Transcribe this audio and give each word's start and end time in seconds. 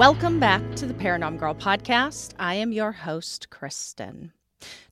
Welcome 0.00 0.40
back 0.40 0.62
to 0.76 0.86
the 0.86 0.94
Paranorm 0.94 1.36
Girl 1.36 1.54
podcast. 1.54 2.32
I 2.38 2.54
am 2.54 2.72
your 2.72 2.90
host, 2.90 3.50
Kristen. 3.50 4.32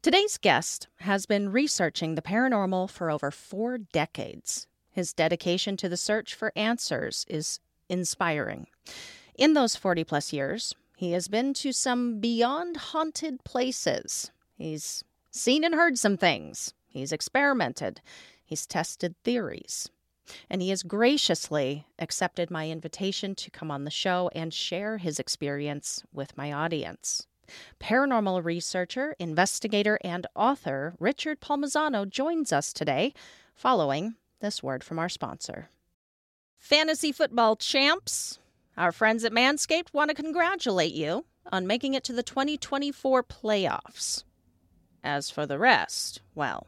Today's 0.03 0.37
guest 0.37 0.87
has 0.97 1.25
been 1.25 1.51
researching 1.51 2.15
the 2.15 2.21
paranormal 2.21 2.91
for 2.91 3.11
over 3.11 3.31
four 3.31 3.79
decades. 3.79 4.67
His 4.91 5.15
dedication 5.15 5.79
to 5.79 5.89
the 5.89 5.97
search 5.97 6.35
for 6.35 6.53
answers 6.55 7.25
is 7.27 7.59
inspiring. 7.89 8.67
In 9.35 9.55
those 9.55 9.77
40 9.77 10.05
plus 10.05 10.35
years, 10.35 10.75
he 10.95 11.13
has 11.13 11.27
been 11.27 11.55
to 11.55 11.73
some 11.73 12.21
beyond 12.21 12.77
haunted 12.77 13.43
places. 13.45 14.31
He's 14.59 15.05
seen 15.31 15.65
and 15.65 15.75
heard 15.75 15.97
some 15.97 16.19
things. 16.19 16.75
He's 16.87 17.13
experimented. 17.13 18.03
He's 18.45 18.67
tested 18.67 19.15
theories. 19.25 19.89
And 20.51 20.61
he 20.61 20.71
has 20.71 20.83
graciously 20.83 21.87
accepted 21.99 22.51
my 22.51 22.69
invitation 22.69 23.35
to 23.37 23.51
come 23.51 23.71
on 23.71 23.85
the 23.85 23.91
show 23.91 24.31
and 24.35 24.53
share 24.53 24.99
his 24.99 25.19
experience 25.19 26.03
with 26.13 26.37
my 26.37 26.53
audience. 26.53 27.27
Paranormal 27.81 28.45
researcher, 28.45 29.15
investigator, 29.19 29.99
and 30.05 30.27
author 30.35 30.95
Richard 30.99 31.41
Palmisano 31.41 32.09
joins 32.09 32.53
us 32.53 32.73
today 32.73 33.15
following 33.55 34.17
this 34.41 34.63
word 34.63 34.85
from 34.85 34.99
our 34.99 35.09
sponsor. 35.09 35.71
Fantasy 36.59 37.13
football 37.13 37.57
champs, 37.57 38.39
our 38.77 38.93
friends 38.93 39.25
at 39.25 39.33
Manscaped 39.33 39.93
want 39.93 40.11
to 40.11 40.15
congratulate 40.15 40.93
you 40.93 41.25
on 41.51 41.67
making 41.67 41.95
it 41.95 42.05
to 42.05 42.13
the 42.13 42.23
2024 42.23 43.23
playoffs. 43.23 44.25
As 45.03 45.31
for 45.31 45.47
the 45.47 45.59
rest, 45.59 46.21
well, 46.35 46.67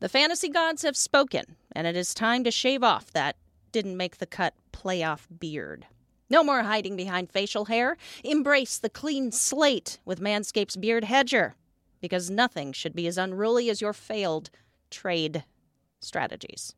the 0.00 0.08
fantasy 0.08 0.48
gods 0.48 0.82
have 0.82 0.96
spoken, 0.96 1.56
and 1.74 1.86
it 1.86 1.96
is 1.96 2.14
time 2.14 2.44
to 2.44 2.50
shave 2.50 2.82
off 2.82 3.10
that 3.12 3.36
didn't 3.72 3.96
make 3.96 4.18
the 4.18 4.26
cut 4.26 4.54
playoff 4.72 5.26
beard. 5.38 5.86
No 6.30 6.42
more 6.42 6.62
hiding 6.62 6.96
behind 6.96 7.30
facial 7.30 7.66
hair. 7.66 7.96
Embrace 8.24 8.78
the 8.78 8.88
clean 8.88 9.32
slate 9.32 9.98
with 10.04 10.20
Manscaped's 10.20 10.76
Beard 10.76 11.04
Hedger, 11.04 11.56
because 12.00 12.30
nothing 12.30 12.72
should 12.72 12.94
be 12.94 13.06
as 13.06 13.18
unruly 13.18 13.68
as 13.68 13.80
your 13.80 13.92
failed 13.92 14.50
trade 14.90 15.44
strategies. 16.00 16.74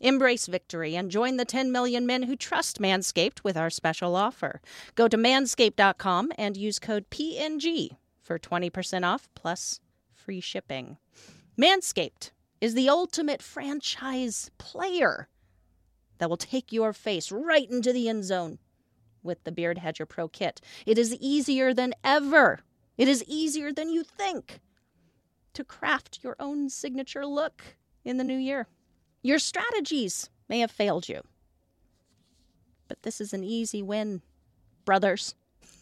Embrace 0.00 0.46
victory 0.46 0.94
and 0.94 1.10
join 1.10 1.36
the 1.36 1.44
10 1.44 1.72
million 1.72 2.06
men 2.06 2.22
who 2.22 2.36
trust 2.36 2.80
Manscaped 2.80 3.42
with 3.42 3.56
our 3.56 3.68
special 3.68 4.14
offer. 4.14 4.60
Go 4.94 5.08
to 5.08 5.16
manscaped.com 5.16 6.32
and 6.38 6.56
use 6.56 6.78
code 6.78 7.10
PNG 7.10 7.96
for 8.22 8.38
20% 8.38 9.04
off 9.04 9.28
plus 9.34 9.80
free 10.14 10.40
shipping. 10.40 10.98
Manscaped 11.60 12.30
is 12.60 12.74
the 12.74 12.88
ultimate 12.88 13.42
franchise 13.42 14.50
player 14.58 15.28
that 16.18 16.28
will 16.28 16.36
take 16.36 16.72
your 16.72 16.92
face 16.92 17.30
right 17.30 17.70
into 17.70 17.92
the 17.92 18.08
end 18.08 18.24
zone 18.24 18.58
with 19.22 19.42
the 19.44 19.52
Beard 19.52 19.78
Hedger 19.78 20.06
Pro 20.06 20.28
Kit. 20.28 20.60
It 20.86 20.98
is 20.98 21.14
easier 21.14 21.72
than 21.72 21.94
ever. 22.02 22.60
It 22.96 23.08
is 23.08 23.24
easier 23.26 23.72
than 23.72 23.90
you 23.90 24.02
think 24.02 24.60
to 25.54 25.64
craft 25.64 26.20
your 26.22 26.36
own 26.38 26.68
signature 26.70 27.26
look 27.26 27.62
in 28.04 28.16
the 28.16 28.24
new 28.24 28.36
year. 28.36 28.68
Your 29.22 29.38
strategies 29.38 30.30
may 30.48 30.60
have 30.60 30.70
failed 30.70 31.08
you, 31.08 31.22
but 32.86 33.02
this 33.02 33.20
is 33.20 33.32
an 33.32 33.44
easy 33.44 33.82
win, 33.82 34.22
brothers. 34.84 35.34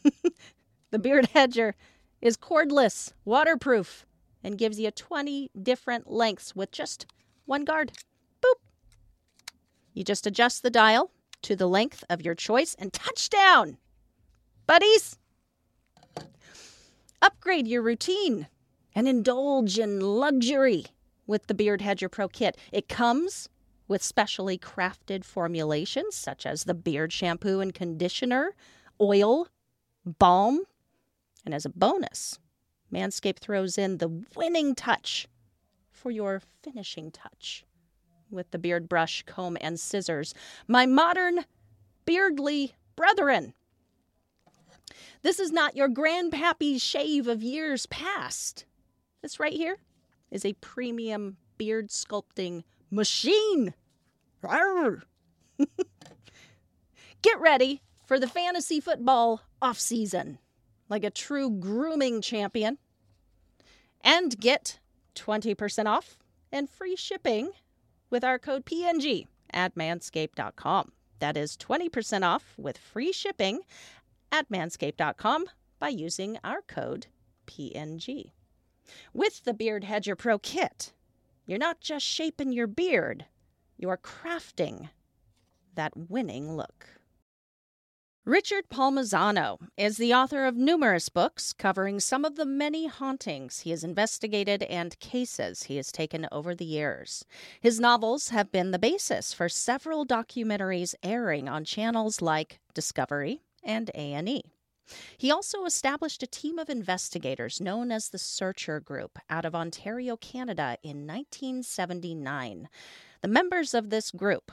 the 0.90 0.98
Beard 0.98 1.26
Hedger 1.34 1.74
is 2.20 2.36
cordless, 2.36 3.12
waterproof, 3.24 4.05
and 4.46 4.56
gives 4.56 4.78
you 4.78 4.92
20 4.92 5.50
different 5.60 6.08
lengths 6.08 6.54
with 6.54 6.70
just 6.70 7.04
one 7.46 7.64
guard. 7.64 7.90
Boop. 8.40 8.54
You 9.92 10.04
just 10.04 10.24
adjust 10.24 10.62
the 10.62 10.70
dial 10.70 11.10
to 11.42 11.56
the 11.56 11.66
length 11.66 12.04
of 12.08 12.22
your 12.22 12.36
choice 12.36 12.76
and 12.78 12.92
touchdown. 12.92 13.76
Buddies, 14.68 15.18
upgrade 17.20 17.66
your 17.66 17.82
routine 17.82 18.46
and 18.94 19.08
indulge 19.08 19.80
in 19.80 20.00
luxury 20.00 20.86
with 21.26 21.48
the 21.48 21.54
Beard 21.54 21.80
Hedger 21.80 22.08
Pro 22.08 22.28
Kit. 22.28 22.56
It 22.70 22.88
comes 22.88 23.48
with 23.88 24.00
specially 24.00 24.56
crafted 24.56 25.24
formulations 25.24 26.14
such 26.14 26.46
as 26.46 26.64
the 26.64 26.74
beard 26.74 27.12
shampoo 27.12 27.58
and 27.58 27.74
conditioner, 27.74 28.54
oil, 29.00 29.48
balm, 30.04 30.60
and 31.44 31.52
as 31.52 31.64
a 31.64 31.70
bonus, 31.70 32.38
Manscaped 32.96 33.40
throws 33.40 33.76
in 33.76 33.98
the 33.98 34.24
winning 34.34 34.74
touch 34.74 35.28
for 35.90 36.10
your 36.10 36.40
finishing 36.62 37.10
touch 37.10 37.66
with 38.30 38.50
the 38.52 38.58
beard 38.58 38.88
brush, 38.88 39.22
comb, 39.26 39.58
and 39.60 39.78
scissors. 39.78 40.32
My 40.66 40.86
modern 40.86 41.44
beardly 42.06 42.74
brethren. 42.96 43.52
This 45.20 45.38
is 45.38 45.52
not 45.52 45.76
your 45.76 45.90
grandpappy's 45.90 46.82
shave 46.82 47.28
of 47.28 47.42
years 47.42 47.84
past. 47.86 48.64
This 49.20 49.38
right 49.38 49.52
here 49.52 49.76
is 50.30 50.46
a 50.46 50.54
premium 50.54 51.36
beard 51.58 51.88
sculpting 51.90 52.64
machine. 52.90 53.74
Get 57.22 57.40
ready 57.40 57.82
for 58.06 58.18
the 58.18 58.28
fantasy 58.28 58.80
football 58.80 59.42
off 59.60 59.78
season 59.78 60.38
like 60.88 61.04
a 61.04 61.10
true 61.10 61.50
grooming 61.50 62.20
champion. 62.20 62.78
And 64.06 64.38
get 64.38 64.78
20% 65.16 65.86
off 65.86 66.16
and 66.52 66.70
free 66.70 66.94
shipping 66.94 67.50
with 68.08 68.22
our 68.22 68.38
code 68.38 68.64
PNG 68.64 69.26
at 69.50 69.74
manscaped.com. 69.74 70.92
That 71.18 71.36
is 71.36 71.56
20% 71.56 72.22
off 72.22 72.54
with 72.56 72.78
free 72.78 73.10
shipping 73.10 73.62
at 74.30 74.48
manscaped.com 74.48 75.46
by 75.80 75.88
using 75.88 76.38
our 76.44 76.62
code 76.62 77.08
PNG. 77.48 78.30
With 79.12 79.42
the 79.42 79.52
Beard 79.52 79.82
Hedger 79.82 80.14
Pro 80.14 80.38
Kit, 80.38 80.92
you're 81.44 81.58
not 81.58 81.80
just 81.80 82.06
shaping 82.06 82.52
your 82.52 82.68
beard, 82.68 83.24
you're 83.76 83.96
crafting 83.96 84.88
that 85.74 85.96
winning 85.96 86.56
look. 86.56 86.95
Richard 88.26 88.68
Palmisano 88.68 89.68
is 89.76 89.98
the 89.98 90.12
author 90.12 90.46
of 90.46 90.56
numerous 90.56 91.08
books 91.08 91.52
covering 91.52 92.00
some 92.00 92.24
of 92.24 92.34
the 92.34 92.44
many 92.44 92.88
hauntings 92.88 93.60
he 93.60 93.70
has 93.70 93.84
investigated 93.84 94.64
and 94.64 94.98
cases 94.98 95.62
he 95.62 95.76
has 95.76 95.92
taken 95.92 96.26
over 96.32 96.52
the 96.52 96.64
years. 96.64 97.24
His 97.60 97.78
novels 97.78 98.30
have 98.30 98.50
been 98.50 98.72
the 98.72 98.80
basis 98.80 99.32
for 99.32 99.48
several 99.48 100.04
documentaries 100.04 100.96
airing 101.04 101.48
on 101.48 101.64
channels 101.64 102.20
like 102.20 102.58
Discovery 102.74 103.42
and 103.62 103.92
A&E. 103.94 104.42
He 105.16 105.30
also 105.30 105.64
established 105.64 106.20
a 106.24 106.26
team 106.26 106.58
of 106.58 106.68
investigators 106.68 107.60
known 107.60 107.92
as 107.92 108.08
the 108.08 108.18
Searcher 108.18 108.80
Group 108.80 109.20
out 109.30 109.44
of 109.44 109.54
Ontario, 109.54 110.16
Canada 110.16 110.78
in 110.82 111.06
1979. 111.06 112.68
The 113.20 113.28
members 113.28 113.72
of 113.72 113.90
this 113.90 114.10
group 114.10 114.50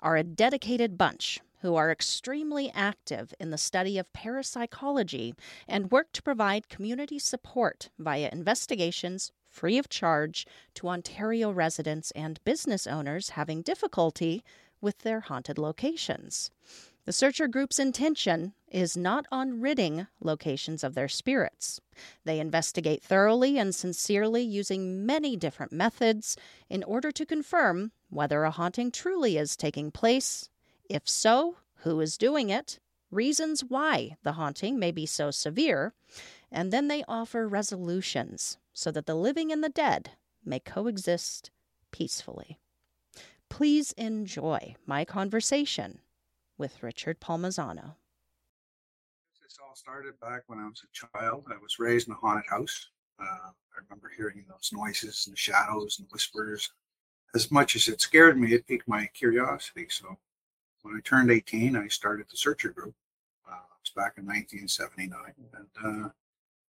are 0.00 0.16
a 0.16 0.24
dedicated 0.24 0.96
bunch 0.96 1.42
who 1.60 1.74
are 1.74 1.90
extremely 1.90 2.70
active 2.74 3.34
in 3.38 3.50
the 3.50 3.58
study 3.58 3.98
of 3.98 4.12
parapsychology 4.12 5.34
and 5.68 5.90
work 5.90 6.12
to 6.12 6.22
provide 6.22 6.68
community 6.68 7.18
support 7.18 7.90
via 7.98 8.28
investigations 8.32 9.32
free 9.48 9.78
of 9.78 9.88
charge 9.88 10.46
to 10.74 10.88
Ontario 10.88 11.50
residents 11.50 12.10
and 12.12 12.42
business 12.44 12.86
owners 12.86 13.30
having 13.30 13.62
difficulty 13.62 14.44
with 14.80 14.98
their 15.00 15.20
haunted 15.20 15.58
locations. 15.58 16.50
The 17.04 17.12
searcher 17.12 17.48
group's 17.48 17.78
intention 17.78 18.52
is 18.70 18.96
not 18.96 19.26
on 19.32 19.60
ridding 19.60 20.06
locations 20.20 20.84
of 20.84 20.94
their 20.94 21.08
spirits. 21.08 21.80
They 22.24 22.38
investigate 22.38 23.02
thoroughly 23.02 23.58
and 23.58 23.74
sincerely 23.74 24.42
using 24.42 25.04
many 25.04 25.36
different 25.36 25.72
methods 25.72 26.36
in 26.68 26.84
order 26.84 27.10
to 27.10 27.26
confirm 27.26 27.92
whether 28.10 28.44
a 28.44 28.50
haunting 28.50 28.90
truly 28.90 29.36
is 29.36 29.56
taking 29.56 29.90
place 29.90 30.48
if 30.90 31.08
so, 31.08 31.56
who 31.82 32.00
is 32.00 32.18
doing 32.18 32.50
it? 32.50 32.80
Reasons 33.10 33.64
why 33.64 34.16
the 34.22 34.32
haunting 34.32 34.78
may 34.78 34.90
be 34.90 35.06
so 35.06 35.30
severe. 35.30 35.94
And 36.52 36.72
then 36.72 36.88
they 36.88 37.04
offer 37.08 37.48
resolutions 37.48 38.58
so 38.72 38.90
that 38.90 39.06
the 39.06 39.14
living 39.14 39.52
and 39.52 39.62
the 39.62 39.68
dead 39.68 40.10
may 40.44 40.58
coexist 40.58 41.50
peacefully. 41.92 42.58
Please 43.48 43.92
enjoy 43.92 44.74
my 44.86 45.04
conversation 45.04 46.00
with 46.58 46.82
Richard 46.82 47.20
Palmisano. 47.20 47.94
This 49.42 49.58
all 49.64 49.74
started 49.74 50.18
back 50.20 50.42
when 50.46 50.58
I 50.58 50.66
was 50.66 50.82
a 50.84 50.92
child. 51.18 51.44
I 51.48 51.58
was 51.62 51.78
raised 51.78 52.08
in 52.08 52.14
a 52.14 52.16
haunted 52.16 52.48
house. 52.48 52.88
Uh, 53.20 53.50
I 53.50 53.82
remember 53.82 54.10
hearing 54.16 54.44
those 54.48 54.70
noises 54.72 55.26
and 55.26 55.34
the 55.34 55.38
shadows 55.38 55.98
and 55.98 56.08
whispers. 56.10 56.70
As 57.34 57.50
much 57.50 57.76
as 57.76 57.88
it 57.88 58.00
scared 58.00 58.38
me, 58.38 58.54
it 58.54 58.66
piqued 58.66 58.88
my 58.88 59.08
curiosity. 59.14 59.86
So 59.88 60.16
when 60.82 60.96
I 60.96 61.00
turned 61.00 61.30
18, 61.30 61.76
I 61.76 61.88
started 61.88 62.26
the 62.30 62.36
Searcher 62.36 62.70
Group. 62.70 62.94
Uh, 63.48 63.54
it 63.54 63.80
was 63.82 63.92
back 63.94 64.14
in 64.16 64.26
1979. 64.26 65.20
And 65.54 66.06
uh, 66.06 66.08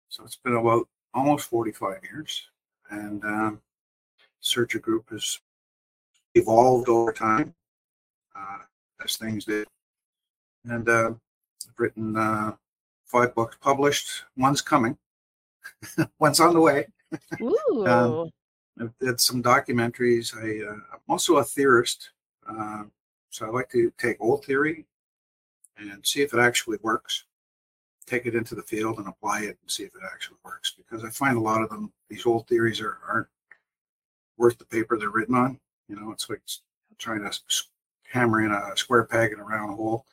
so 0.10 0.24
it's 0.24 0.36
been 0.36 0.56
about 0.56 0.88
almost 1.14 1.50
45 1.50 1.98
years. 2.04 2.48
And 2.90 3.24
um, 3.24 3.62
Searcher 4.40 4.80
Group 4.80 5.10
has 5.12 5.40
evolved 6.36 6.90
over 6.90 7.12
time 7.12 7.54
uh, 8.36 8.60
as 9.04 9.16
things 9.16 9.46
did. 9.46 9.68
And 10.66 10.88
uh, 10.88 11.12
I've 11.68 11.80
written 11.80 12.18
uh, 12.18 12.54
five 13.06 13.34
books 13.36 13.58
published. 13.62 14.24
One's 14.38 14.62
coming. 14.62 14.98
One's 16.20 16.40
on 16.40 16.54
the 16.54 16.62
way. 16.62 16.88
Ooh. 17.42 17.86
Um, 17.88 18.30
I've 18.80 18.98
did 19.00 19.20
some 19.20 19.44
documentaries. 19.44 20.36
I, 20.36 20.68
uh, 20.68 20.74
I'm 20.94 21.00
also 21.10 21.38
a 21.38 21.44
theorist, 21.44 22.12
uh, 22.50 22.84
so 23.32 23.46
I 23.46 23.50
like 23.50 23.70
to 23.72 23.92
take 23.98 24.18
old 24.20 24.46
theory 24.46 24.86
and 25.78 26.06
see 26.06 26.22
if 26.22 26.34
it 26.34 26.40
actually 26.40 26.78
works. 26.84 27.24
Take 28.06 28.26
it 28.26 28.36
into 28.36 28.56
the 28.56 28.64
field 28.64 28.98
and 28.98 29.08
apply 29.08 29.42
it 29.42 29.58
and 29.62 29.72
see 29.72 29.84
if 29.84 29.96
it 29.96 30.02
actually 30.12 30.38
works. 30.44 30.76
Because 30.78 31.04
I 31.04 31.10
find 31.10 31.38
a 31.38 31.42
lot 31.42 31.62
of 31.62 31.70
them, 31.70 31.94
these 32.10 32.26
old 32.26 32.48
theories 32.48 32.82
are 32.82 32.98
aren't 33.08 33.28
worth 34.38 34.58
the 34.58 34.66
paper 34.66 34.98
they're 34.98 35.10
written 35.10 35.36
on. 35.36 35.60
You 35.88 35.96
know, 35.96 36.12
it's 36.12 36.30
like 36.30 36.42
trying 36.98 37.24
to 37.24 37.40
hammer 38.12 38.44
in 38.44 38.52
a 38.52 38.76
square 38.76 39.06
peg 39.06 39.32
in 39.32 39.40
a 39.40 39.44
round 39.44 39.76
hole. 39.76 40.06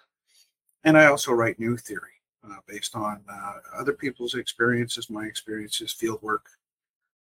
And 0.85 0.97
I 0.97 1.07
also 1.07 1.33
write 1.33 1.59
new 1.59 1.77
theory 1.77 2.23
uh, 2.49 2.59
based 2.69 2.95
on 2.95 3.25
uh, 3.29 3.55
other 3.77 3.95
people's 3.95 4.35
experiences, 4.35 5.11
my 5.11 5.25
experiences, 5.25 5.93
field 5.93 6.23
work. 6.23 6.47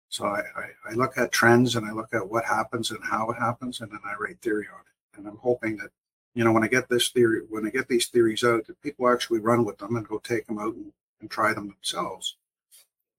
So 0.09 0.25
I, 0.25 0.41
I, 0.55 0.91
I, 0.91 0.93
look 0.93 1.17
at 1.17 1.31
trends 1.33 1.75
and 1.75 1.85
I 1.85 1.91
look 1.91 2.13
at 2.13 2.29
what 2.29 2.45
happens 2.45 2.91
and 2.91 3.03
how 3.03 3.29
it 3.31 3.37
happens, 3.37 3.81
and 3.81 3.91
then 3.91 3.99
I 4.05 4.13
write 4.17 4.39
theory 4.41 4.67
on 4.73 4.79
it. 4.79 4.96
And 5.17 5.27
I'm 5.27 5.37
hoping 5.37 5.77
that, 5.77 5.89
you 6.35 6.43
know, 6.43 6.51
when 6.51 6.63
I 6.63 6.67
get 6.67 6.87
this 6.87 7.09
theory, 7.09 7.41
when 7.49 7.65
I 7.65 7.69
get 7.69 7.87
these 7.87 8.07
theories 8.07 8.43
out, 8.43 8.67
that 8.67 8.81
people 8.81 9.09
actually 9.09 9.39
run 9.39 9.65
with 9.65 9.77
them 9.77 9.95
and 9.95 10.07
go 10.07 10.19
take 10.19 10.45
them 10.45 10.59
out 10.59 10.75
and, 10.75 10.91
and 11.21 11.29
try 11.29 11.53
them 11.53 11.67
themselves. 11.67 12.37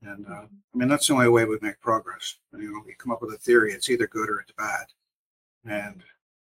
And 0.03 0.27
uh, 0.29 0.45
I 0.45 0.77
mean, 0.77 0.89
that's 0.89 1.09
the 1.09 1.15
only 1.15 1.29
way 1.29 1.45
we 1.45 1.59
make 1.61 1.81
progress. 1.81 2.37
You 2.53 2.73
know, 2.73 2.83
we 2.87 2.95
come 2.95 3.11
up 3.11 3.21
with 3.21 3.35
a 3.35 3.39
theory, 3.39 3.73
it's 3.73 3.91
either 3.91 4.07
good 4.07 4.31
or 4.31 4.41
it's 4.41 4.53
bad. 4.53 4.87
And 5.65 6.03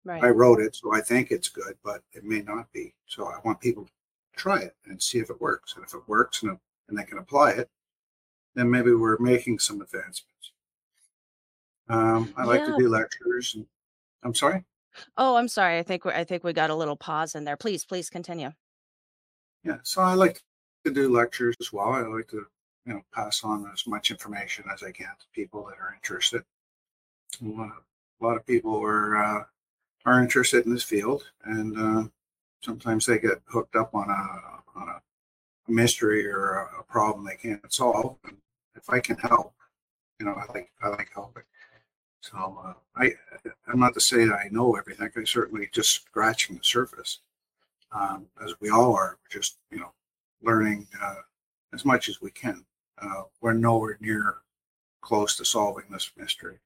right. 0.04 0.24
I 0.24 0.28
wrote 0.30 0.60
it, 0.60 0.74
so 0.74 0.92
I 0.92 1.00
think 1.00 1.30
it's 1.30 1.48
good, 1.48 1.76
but 1.84 2.02
it 2.12 2.24
may 2.24 2.42
not 2.42 2.72
be. 2.72 2.92
So 3.06 3.26
I 3.26 3.38
want 3.44 3.60
people 3.60 3.84
to 3.84 3.90
try 4.34 4.58
it 4.58 4.74
and 4.86 5.00
see 5.00 5.18
if 5.18 5.30
it 5.30 5.40
works. 5.40 5.76
And 5.76 5.84
if 5.84 5.94
it 5.94 6.08
works 6.08 6.42
and, 6.42 6.58
and 6.88 6.98
they 6.98 7.04
can 7.04 7.18
apply 7.18 7.52
it, 7.52 7.70
then 8.56 8.70
maybe 8.70 8.92
we're 8.92 9.18
making 9.18 9.60
some 9.60 9.80
advancements. 9.80 10.52
Um, 11.88 12.34
I 12.36 12.44
like 12.44 12.62
yeah. 12.62 12.66
to 12.72 12.78
do 12.78 12.88
lectures. 12.88 13.54
And, 13.54 13.66
I'm 14.24 14.34
sorry. 14.34 14.64
Oh, 15.16 15.36
I'm 15.36 15.48
sorry. 15.48 15.78
I 15.78 15.82
think 15.82 16.04
we, 16.04 16.12
I 16.12 16.24
think 16.24 16.44
we 16.44 16.52
got 16.52 16.70
a 16.70 16.74
little 16.74 16.96
pause 16.96 17.34
in 17.34 17.44
there. 17.44 17.56
Please, 17.56 17.84
please 17.84 18.10
continue. 18.10 18.50
Yeah, 19.64 19.78
so 19.82 20.02
I 20.02 20.14
like 20.14 20.42
to 20.84 20.92
do 20.92 21.12
lectures 21.12 21.56
as 21.60 21.72
well. 21.72 21.88
I 21.88 22.02
like 22.02 22.28
to 22.28 22.46
you 22.86 22.94
know 22.94 23.02
pass 23.12 23.42
on 23.44 23.68
as 23.72 23.86
much 23.86 24.10
information 24.10 24.64
as 24.72 24.82
I 24.82 24.92
can 24.92 25.08
to 25.08 25.26
people 25.34 25.64
that 25.66 25.78
are 25.78 25.94
interested. 25.94 26.42
A 27.42 28.24
lot 28.24 28.36
of 28.36 28.46
people 28.46 28.80
are 28.82 29.16
uh, 29.16 29.44
are 30.06 30.22
interested 30.22 30.64
in 30.64 30.72
this 30.72 30.84
field, 30.84 31.24
and 31.44 31.76
uh, 31.78 32.08
sometimes 32.62 33.06
they 33.06 33.18
get 33.18 33.42
hooked 33.46 33.76
up 33.76 33.94
on 33.94 34.08
a 34.08 34.78
on 34.80 34.88
a 34.88 35.02
mystery 35.68 36.26
or 36.26 36.68
a, 36.78 36.82
problem 36.88 37.26
they 37.26 37.36
can't 37.36 37.72
solve. 37.72 38.16
And 38.24 38.36
if 38.74 38.88
I 38.88 39.00
can 39.00 39.16
help, 39.16 39.52
you 40.18 40.26
know, 40.26 40.32
I 40.32 40.50
like 40.52 40.70
I 40.80 40.88
like 40.88 41.10
helping. 41.12 41.42
So 42.30 42.58
uh, 42.64 42.72
I 42.96 43.12
I'm 43.68 43.78
not 43.78 43.94
to 43.94 44.00
say 44.00 44.24
that 44.24 44.34
I 44.34 44.48
know 44.50 44.76
everything. 44.76 45.08
I'm 45.14 45.26
certainly 45.26 45.68
just 45.72 45.90
scratching 45.90 46.56
the 46.56 46.64
surface, 46.64 47.20
um, 47.92 48.26
as 48.44 48.54
we 48.60 48.70
all 48.70 48.94
are. 48.94 49.18
Just 49.30 49.58
you 49.70 49.78
know 49.78 49.92
learning 50.42 50.86
uh, 51.00 51.16
as 51.72 51.84
much 51.84 52.08
as 52.08 52.20
we 52.20 52.30
can. 52.30 52.64
Uh, 53.00 53.22
we're 53.40 53.52
nowhere 53.52 53.98
near 54.00 54.38
close 55.02 55.36
to 55.36 55.44
solving 55.44 55.84
this 55.90 56.10
mystery, 56.16 56.58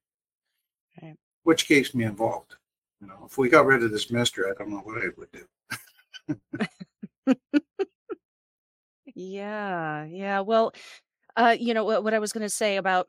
okay. 0.97 1.15
which 1.43 1.67
keeps 1.67 1.95
me 1.95 2.05
involved. 2.05 2.55
You 3.01 3.09
know, 3.09 3.27
if 3.27 3.37
we 3.37 3.49
got 3.49 3.67
rid 3.67 3.83
of 3.83 3.91
this 3.91 4.11
mystery, 4.11 4.51
I 4.51 4.55
don't 4.55 4.71
know 4.71 4.79
what 4.79 5.03
I 5.03 5.09
would 5.17 5.29
do. 7.27 7.35
yeah, 9.15 10.05
yeah. 10.05 10.41
Well, 10.41 10.73
uh, 11.37 11.57
you 11.59 11.75
know 11.75 11.85
what, 11.85 12.05
what 12.05 12.15
I 12.15 12.19
was 12.19 12.33
going 12.33 12.47
to 12.47 12.51
say 12.55 12.77
about 12.77 13.09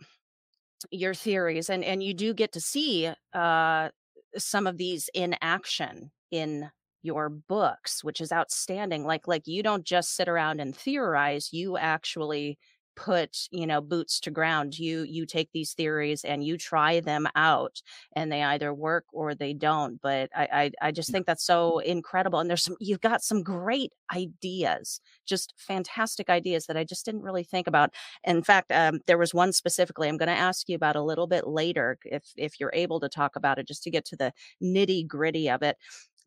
your 0.92 1.13
theories, 1.13 1.69
and 1.69 1.83
and 1.83 2.04
you 2.04 2.13
do 2.13 2.33
get 2.33 2.51
to 2.54 2.62
see 2.62 3.12
uh 3.33 3.89
some 4.38 4.68
of 4.68 4.78
these 4.78 5.10
in 5.13 5.36
action 5.42 6.12
in 6.31 6.69
your 7.04 7.30
books 7.30 8.04
which 8.04 8.22
is 8.22 8.31
outstanding 8.31 9.06
like 9.06 9.28
like 9.28 9.48
you 9.48 9.63
don't 9.63 9.83
just 9.86 10.16
sit 10.16 10.30
around 10.30 10.62
and 10.62 10.75
theorize 10.75 11.50
you 11.51 11.78
actually 11.78 12.57
put 12.96 13.48
you 13.52 13.66
know 13.66 13.82
boots 13.82 14.20
to 14.20 14.32
ground 14.32 14.78
you 14.78 15.04
you 15.04 15.26
take 15.26 15.50
these 15.54 15.74
theories 15.74 16.24
and 16.24 16.44
you 16.44 16.58
try 16.58 17.00
them 17.00 17.28
out 17.36 17.82
and 18.16 18.32
they 18.32 18.44
either 18.44 18.74
work 18.74 19.06
or 19.14 19.34
they 19.34 19.54
don't 19.54 20.02
but 20.02 20.30
i 20.36 20.72
i, 20.82 20.88
I 20.88 20.92
just 20.92 21.12
think 21.12 21.26
that's 21.26 21.46
so 21.46 21.80
incredible 21.80 22.40
and 22.40 22.50
there's 22.50 22.64
some 22.64 22.76
you've 22.80 23.02
got 23.02 23.24
some 23.24 23.44
great 23.44 23.94
ideas 24.14 25.00
just 25.26 25.54
fantastic 25.58 26.30
ideas 26.30 26.66
that 26.66 26.78
i 26.78 26.84
just 26.84 27.06
didn't 27.06 27.22
really 27.22 27.44
think 27.44 27.68
about. 27.68 27.94
In 28.24 28.44
fact 28.44 28.72
um, 28.72 29.00
there 29.08 29.18
was 29.18 29.34
one 29.34 29.54
specifically 29.54 30.10
i'm 30.10 30.18
going 30.18 30.28
to 30.28 30.34
ask 30.34 30.68
you 30.70 30.76
about 30.76 30.96
a 30.96 31.04
little 31.04 31.28
bit 31.28 31.48
later 31.48 31.98
if 32.06 32.24
if 32.38 32.60
you're 32.60 32.74
able 32.74 33.00
to 33.00 33.10
talk 33.10 33.36
about 33.36 33.60
it 33.60 33.68
just 33.68 33.84
to 33.84 33.92
get 33.92 34.06
to 34.06 34.16
the 34.16 34.34
nitty 34.62 35.08
gritty 35.08 35.50
of 35.50 35.62
it. 35.62 35.78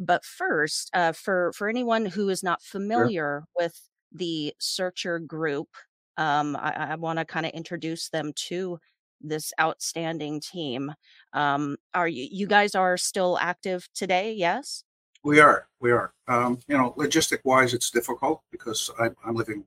But 0.01 0.25
first 0.25 0.91
uh, 0.95 1.13
for 1.13 1.53
for 1.55 1.69
anyone 1.69 2.07
who 2.07 2.29
is 2.29 2.43
not 2.43 2.63
familiar 2.63 3.45
sure. 3.45 3.45
with 3.57 3.81
the 4.13 4.55
searcher 4.59 5.19
group 5.19 5.69
um, 6.17 6.57
I, 6.57 6.91
I 6.91 6.95
want 6.97 7.19
to 7.19 7.25
kind 7.25 7.47
of 7.47 7.53
introduce 7.53 8.09
them 8.09 8.33
to 8.49 8.79
this 9.21 9.53
outstanding 9.61 10.41
team. 10.41 10.93
Um, 11.33 11.77
are 11.95 12.09
you, 12.09 12.29
you 12.31 12.47
guys 12.47 12.75
are 12.75 12.97
still 12.97 13.39
active 13.41 13.89
today? 13.95 14.33
Yes. 14.33 14.85
We 15.23 15.41
are. 15.41 15.69
We 15.81 15.91
are. 15.91 16.13
Um, 16.29 16.59
you 16.69 16.77
know, 16.77 16.95
logistic 16.99 17.39
wise, 17.45 17.73
it's 17.73 17.91
difficult 17.91 18.43
because 18.51 18.91
I, 19.01 19.09
am 19.27 19.35
living 19.35 19.65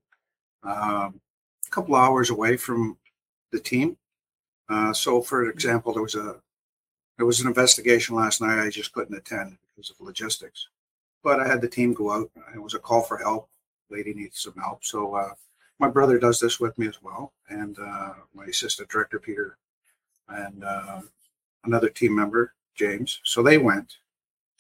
um, 0.64 1.20
a 1.66 1.70
couple 1.72 1.96
hours 1.96 2.30
away 2.30 2.58
from 2.58 2.98
the 3.52 3.60
team. 3.60 3.98
Uh, 4.70 4.94
so, 4.94 5.22
for 5.22 5.44
mm-hmm. 5.44 5.52
example, 5.52 5.94
there 5.94 6.04
was 6.04 6.16
a 6.16 6.36
there 7.18 7.26
was 7.26 7.40
an 7.40 7.48
investigation 7.48 8.16
last 8.16 8.42
night. 8.42 8.64
I 8.64 8.70
just 8.70 8.94
couldn't 8.94 9.18
attend 9.18 9.58
because 9.76 9.90
of 9.90 10.00
logistics, 10.00 10.68
but 11.24 11.40
I 11.40 11.48
had 11.48 11.62
the 11.62 11.68
team 11.68 11.94
go 11.94 12.12
out. 12.12 12.30
It 12.54 12.62
was 12.62 12.76
a 12.76 12.80
call 12.80 13.02
for 13.02 13.18
help. 13.18 13.50
Lady 13.90 14.14
needs 14.14 14.40
some 14.40 14.54
help, 14.54 14.86
so 14.86 15.16
uh, 15.16 15.34
my 15.80 15.88
brother 15.88 16.18
does 16.18 16.40
this 16.40 16.60
with 16.60 16.78
me 16.78 16.88
as 16.88 17.02
well, 17.02 17.34
and 17.50 17.78
uh, 17.80 18.14
my 18.34 18.46
assistant 18.46 18.90
director 18.90 19.20
Peter, 19.20 19.58
and 20.30 20.64
uh, 20.64 21.02
another 21.64 21.90
team 21.90 22.16
member 22.16 22.54
James. 22.76 23.20
So 23.24 23.44
they 23.44 23.58
went, 23.58 23.98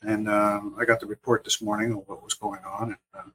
and 0.01 0.29
uh, 0.29 0.61
I 0.77 0.85
got 0.85 0.99
the 0.99 1.05
report 1.05 1.43
this 1.43 1.61
morning 1.61 1.91
of 1.91 2.07
what 2.07 2.23
was 2.23 2.33
going 2.33 2.61
on. 2.63 2.89
And, 2.89 2.97
uh, 3.13 3.29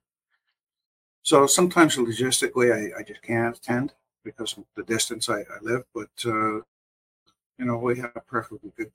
so 1.23 1.47
sometimes 1.47 1.97
logistically, 1.97 2.73
I, 2.73 3.01
I, 3.01 3.03
just 3.03 3.23
can't 3.23 3.57
attend 3.57 3.93
because 4.25 4.57
of 4.59 4.65
the 4.75 4.83
distance 4.83 5.29
I, 5.29 5.41
I 5.41 5.59
live. 5.63 5.85
But 5.95 6.11
uh, 6.25 6.61
you 7.59 7.67
know, 7.67 7.79
we 7.79 7.99
have 7.99 8.15
perfectly 8.27 8.73
good 8.77 8.93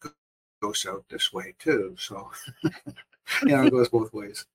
ghosts 0.62 0.86
out 0.86 1.06
this 1.10 1.32
way 1.32 1.54
too. 1.60 1.96
So 1.98 2.30
you 3.44 3.50
know, 3.50 3.66
it 3.66 3.72
goes 3.72 3.90
both 3.90 4.14
ways. 4.14 4.46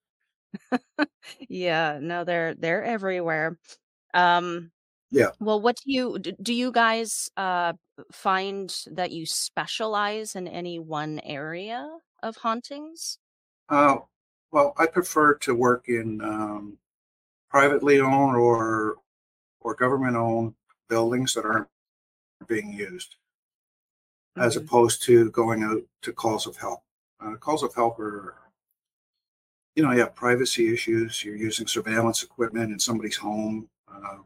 yeah, 1.48 1.98
no, 2.00 2.24
they're 2.24 2.54
they're 2.54 2.84
everywhere. 2.84 3.58
Um, 4.14 4.72
Yeah. 5.10 5.32
well, 5.40 5.60
what 5.60 5.76
do 5.78 5.92
you 5.92 6.18
do 6.20 6.54
you 6.54 6.72
guys 6.72 7.30
uh 7.36 7.74
find 8.12 8.74
that 8.92 9.12
you 9.12 9.26
specialize 9.26 10.36
in 10.36 10.48
any 10.48 10.78
one 10.80 11.20
area 11.20 11.88
of 12.22 12.36
hauntings? 12.38 13.18
Uh, 13.68 13.98
well, 14.52 14.72
I 14.76 14.86
prefer 14.86 15.34
to 15.38 15.54
work 15.54 15.88
in 15.88 16.20
um, 16.20 16.78
privately 17.50 18.00
owned 18.00 18.36
or 18.36 18.98
or 19.60 19.74
government 19.74 20.16
owned 20.16 20.54
buildings 20.88 21.34
that 21.34 21.44
aren't 21.46 21.68
being 22.48 22.72
used, 22.72 23.16
as 24.36 24.56
hmm 24.56 24.56
opposed 24.56 25.02
to 25.02 25.30
going 25.30 25.62
out 25.62 25.82
to 26.02 26.12
calls 26.12 26.46
of 26.46 26.56
help. 26.58 26.82
Uh, 27.20 27.36
calls 27.36 27.62
of 27.62 27.74
help 27.74 27.98
are, 27.98 28.36
you 29.74 29.82
know, 29.82 29.92
you 29.92 30.00
have 30.00 30.14
privacy 30.14 30.72
issues. 30.72 31.24
You're 31.24 31.36
using 31.36 31.66
surveillance 31.66 32.22
equipment 32.22 32.72
in 32.72 32.78
somebody's 32.78 33.16
home. 33.16 33.68
Um, 33.94 34.24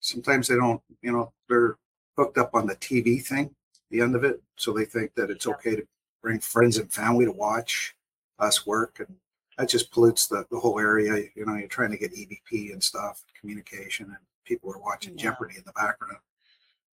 sometimes 0.00 0.48
they 0.48 0.56
don't, 0.56 0.80
you 1.02 1.12
know, 1.12 1.32
they're 1.48 1.76
hooked 2.16 2.38
up 2.38 2.54
on 2.54 2.66
the 2.66 2.76
TV 2.76 3.24
thing, 3.24 3.54
the 3.90 4.00
end 4.00 4.16
of 4.16 4.24
it. 4.24 4.42
So 4.56 4.72
they 4.72 4.84
think 4.84 5.14
that 5.14 5.30
it's 5.30 5.46
okay 5.46 5.76
to 5.76 5.86
bring 6.22 6.40
friends 6.40 6.78
and 6.78 6.92
family 6.92 7.24
to 7.24 7.32
watch 7.32 7.94
us 8.38 8.66
work. 8.66 9.00
And 9.00 9.16
that 9.58 9.68
just 9.68 9.90
pollutes 9.90 10.26
the, 10.26 10.44
the 10.50 10.58
whole 10.58 10.78
area. 10.78 11.28
You 11.34 11.46
know, 11.46 11.54
you're 11.54 11.68
trying 11.68 11.90
to 11.90 11.98
get 11.98 12.14
EVP 12.14 12.72
and 12.72 12.82
stuff, 12.82 13.22
communication, 13.38 14.06
and 14.06 14.18
people 14.44 14.72
are 14.72 14.80
watching 14.80 15.16
yeah. 15.16 15.24
Jeopardy 15.24 15.56
in 15.56 15.64
the 15.64 15.72
background. 15.72 16.18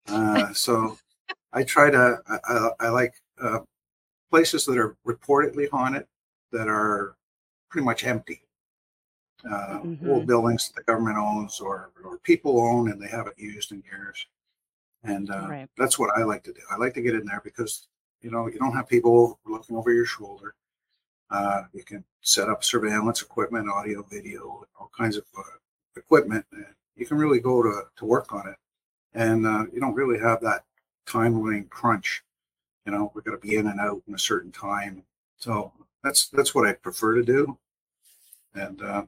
Uh, 0.07 0.53
so 0.53 0.99
I 1.53 1.63
try 1.63 1.91
to, 1.91 2.19
I, 2.29 2.39
I, 2.45 2.69
I 2.81 2.89
like 2.89 3.15
uh, 3.41 3.61
places 4.31 4.65
that 4.67 4.79
are 4.79 4.97
reportedly 5.07 5.71
haunted 5.71 6.07
that 6.53 6.69
are 6.69 7.17
pretty 7.71 7.85
much 7.85 8.05
empty 8.05 8.44
uh, 9.51 9.81
mm-hmm. 9.81 10.11
old 10.11 10.27
buildings 10.27 10.69
that 10.69 10.77
the 10.77 10.93
government 10.93 11.19
owns 11.19 11.61
or, 11.61 11.91
or 12.05 12.19
people 12.19 12.61
own 12.61 12.91
and 12.91 13.01
they 13.01 13.09
haven't 13.09 13.39
used 13.39 13.73
in 13.73 13.83
years. 13.91 14.27
And 15.03 15.31
uh, 15.31 15.47
right. 15.49 15.69
that's 15.77 15.99
what 15.99 16.17
I 16.17 16.23
like 16.23 16.43
to 16.45 16.53
do. 16.53 16.61
I 16.71 16.77
like 16.77 16.95
to 16.95 17.03
get 17.03 17.15
in 17.15 17.27
there 17.27 17.43
because, 17.45 17.89
you 18.23 18.31
know, 18.31 18.47
you 18.47 18.59
don't 18.59 18.75
have 18.75 18.89
people 18.89 19.39
looking 19.47 19.77
over 19.77 19.93
your 19.93 20.07
shoulder. 20.07 20.55
Uh, 21.31 21.65
you 21.73 21.85
can 21.85 22.05
set 22.23 22.49
up 22.49 22.65
surveillance 22.65 23.21
equipment, 23.21 23.69
audio, 23.69 24.03
video, 24.11 24.65
all 24.81 24.91
kinds 24.97 25.17
of 25.17 25.25
uh, 25.37 25.43
equipment. 25.97 26.47
And 26.53 26.67
you 26.97 27.07
can 27.07 27.19
really 27.19 27.41
go 27.41 27.63
to, 27.63 27.83
to 27.97 28.05
work 28.05 28.33
on 28.33 28.49
it. 28.49 28.57
And 29.13 29.47
uh, 29.47 29.67
you 29.73 29.81
don't 29.81 29.95
really 29.95 30.19
have 30.19 30.41
that 30.41 30.65
timeline 31.07 31.69
crunch. 31.69 32.23
You 32.87 32.93
know, 32.93 33.13
we're 33.15 33.23
going 33.23 33.39
to 33.39 33.47
be 33.47 33.57
in 33.57 33.67
and 33.67 33.81
out 33.81 34.03
in 34.09 34.15
a 34.15 34.19
certain 34.19 34.53
time. 34.53 35.03
So 35.39 35.73
that's 36.03 36.29
that's 36.29 36.55
what 36.55 36.67
I 36.67 36.73
prefer 36.73 37.15
to 37.15 37.23
do. 37.23 37.59
And 38.55 38.83
uh, 38.83 39.05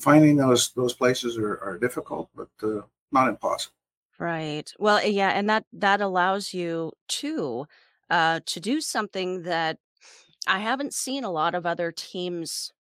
finding 0.00 0.36
those 0.36 0.72
those 0.72 0.94
places 0.94 1.38
are, 1.38 1.58
are 1.62 1.78
difficult, 1.78 2.30
but 2.34 2.48
uh, 2.62 2.82
not 3.10 3.28
impossible. 3.28 3.74
Right. 4.18 4.72
Well, 4.78 4.98
eh, 4.98 5.06
yeah, 5.06 5.30
and 5.30 5.48
that 5.50 5.64
that 5.72 6.00
allows 6.00 6.54
you 6.54 6.92
to 7.08 7.66
uh 8.10 8.40
to 8.46 8.60
do 8.60 8.80
something 8.80 9.42
that 9.42 9.78
I 10.48 10.60
haven't 10.60 10.94
seen 10.94 11.24
a 11.24 11.30
lot 11.32 11.54
of 11.54 11.66
other 11.66 11.92
teams 11.92 12.72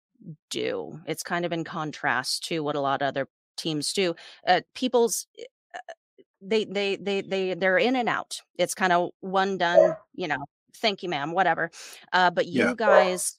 do. 0.50 1.00
It's 1.07 1.23
kind 1.25 1.45
of 1.47 1.52
in 1.52 1.64
contrast 1.64 2.45
to 2.47 2.62
what 2.64 2.76
a 2.76 2.81
lot 2.81 3.02
of 3.02 3.09
other 3.09 3.29
teams 3.57 3.93
do. 3.95 4.14
Uh 4.47 4.62
people's 4.75 5.26
eh, 5.38 5.45
uh, 5.76 5.95
they 6.43 6.64
they 6.67 6.97
they 6.97 7.23
they 7.23 7.55
they're 7.55 7.79
in 7.79 7.97
and 7.97 8.09
out. 8.09 8.40
It's 8.59 8.75
kind 8.75 8.93
of 8.95 9.11
one 9.21 9.59
done, 9.59 9.97
you 10.14 10.29
know, 10.29 10.45
thank 10.76 11.02
you 11.02 11.09
ma'am, 11.11 11.33
whatever. 11.33 11.71
Uh 12.12 12.31
but 12.31 12.47
Yeah, 12.52 12.71
you 12.71 12.76
guys 12.76 13.38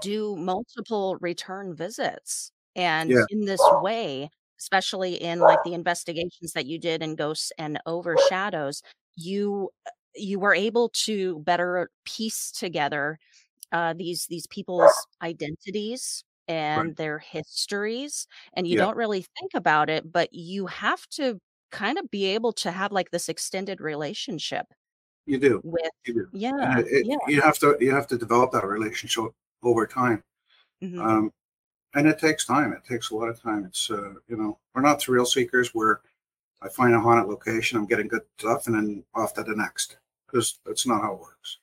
do 0.00 0.36
multiple 0.36 1.16
return 1.20 1.74
visits. 1.74 2.52
And 2.76 3.10
yeah, 3.10 3.24
in 3.30 3.44
this 3.44 3.60
way, 3.82 4.30
especially 4.58 5.14
in 5.14 5.40
like 5.40 5.62
the 5.64 5.74
investigations 5.74 6.52
that 6.54 6.66
you 6.66 6.78
did 6.78 7.02
in 7.02 7.16
Ghosts 7.16 7.52
and 7.58 7.78
Overshadows, 7.86 8.82
you 9.16 9.70
uh, 9.86 9.90
you 10.14 10.38
were 10.38 10.54
able 10.54 10.90
to 10.90 11.38
better 11.40 11.90
piece 12.04 12.50
together 12.52 13.18
uh, 13.72 13.94
these 13.94 14.26
these 14.28 14.46
people's 14.48 14.92
identities 15.22 16.24
right. 16.48 16.54
and 16.54 16.96
their 16.96 17.18
histories, 17.18 18.26
and 18.54 18.66
you 18.66 18.76
Yeah, 18.76 18.84
don't 18.84 18.96
really 18.96 19.24
think 19.38 19.52
about 19.54 19.90
it, 19.90 20.12
but 20.12 20.32
you 20.32 20.66
have 20.66 21.06
to 21.10 21.40
kind 21.70 21.98
of 21.98 22.10
be 22.10 22.26
able 22.26 22.52
to 22.52 22.70
have 22.70 22.92
like 22.92 23.10
this 23.10 23.28
extended 23.28 23.80
relationship 23.80 24.66
you 25.26 25.38
do. 25.38 25.62
with 25.62 25.90
You 26.06 26.14
do. 26.14 26.28
Yeah, 26.32 26.78
it, 26.80 27.06
yeah. 27.06 27.16
you 27.28 27.40
have 27.40 27.58
to 27.60 27.76
you 27.80 27.92
have 27.94 28.06
to 28.08 28.18
develop 28.18 28.52
that 28.52 28.66
relationship 28.66 29.24
over 29.62 29.86
time. 29.86 30.22
hmm 30.80 31.00
Um, 31.00 31.32
and 31.94 32.06
it 32.06 32.18
takes 32.18 32.44
time. 32.44 32.72
It 32.72 32.84
takes 32.88 33.10
a 33.10 33.14
lot 33.14 33.28
of 33.28 33.40
time. 33.40 33.64
It's 33.64 33.90
uh, 33.90 34.14
you 34.28 34.36
know, 34.36 34.58
we're 34.74 34.82
not 34.82 35.00
thrill 35.00 35.26
seekers 35.26 35.74
where 35.74 36.00
I 36.60 36.68
find 36.68 36.94
a 36.94 37.00
haunted 37.00 37.28
location, 37.28 37.78
I'm 37.78 37.86
getting 37.86 38.08
good 38.08 38.22
stuff, 38.38 38.66
and 38.66 38.76
then 38.76 39.04
off 39.14 39.34
to 39.34 39.42
the 39.42 39.54
next. 39.56 39.96
Because 40.26 40.60
that's 40.64 40.86
not 40.86 41.02
how 41.02 41.14
it 41.14 41.20
works. 41.20 41.58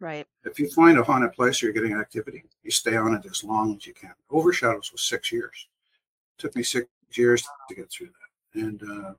Right. 0.00 0.26
If 0.44 0.58
you 0.58 0.68
find 0.68 0.98
a 0.98 1.02
haunted 1.02 1.32
place 1.32 1.62
you're 1.62 1.72
getting 1.72 1.94
activity, 1.94 2.44
you 2.62 2.70
stay 2.70 2.96
on 2.96 3.14
it 3.14 3.24
as 3.24 3.42
long 3.42 3.74
as 3.76 3.86
you 3.86 3.94
can. 3.94 4.12
Overshadows 4.30 4.92
was 4.92 5.02
six 5.02 5.32
years. 5.32 5.68
It 6.38 6.42
took 6.42 6.56
me 6.56 6.62
six 6.62 6.86
years 7.12 7.48
to 7.68 7.74
get 7.74 7.90
through 7.90 8.08
that. 8.08 8.60
And 8.60 8.82
uh, 8.82 9.14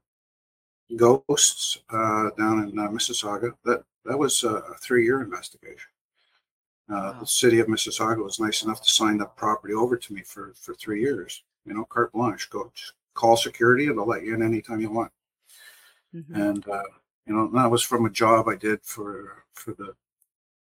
Ghosts 0.95 1.79
uh, 1.89 2.29
down 2.37 2.69
in 2.69 2.77
uh, 2.77 2.89
Mississauga, 2.89 3.53
that 3.65 3.83
that 4.05 4.17
was 4.17 4.43
uh, 4.43 4.61
a 4.61 4.75
three-year 4.75 5.21
investigation. 5.21 5.89
Uh, 6.89 7.19
the 7.19 7.27
city 7.27 7.59
of 7.59 7.67
Mississauga 7.67 8.23
was 8.23 8.39
nice 8.39 8.63
enough 8.63 8.81
to 8.81 8.93
sign 8.93 9.17
the 9.17 9.25
property 9.25 9.73
over 9.73 9.97
to 9.97 10.13
me 10.13 10.21
for 10.21 10.53
for 10.55 10.73
three 10.75 11.01
years. 11.01 11.43
You 11.65 11.73
know, 11.73 11.85
carte 11.85 12.13
blanche. 12.13 12.49
Go 12.49 12.71
just 12.73 12.93
call 13.13 13.35
security, 13.37 13.87
and 13.87 13.97
they'll 13.97 14.07
let 14.07 14.23
you 14.23 14.33
in 14.35 14.41
anytime 14.41 14.79
you 14.79 14.91
want. 14.91 15.11
hmm 16.13 16.35
And 16.35 16.67
uh, 16.67 16.83
you 17.25 17.33
know, 17.33 17.47
that 17.53 17.69
was 17.71 17.83
from 17.83 18.05
a 18.05 18.09
job 18.09 18.47
I 18.47 18.55
did 18.55 18.81
for 18.83 19.43
for 19.53 19.73
the 19.73 19.93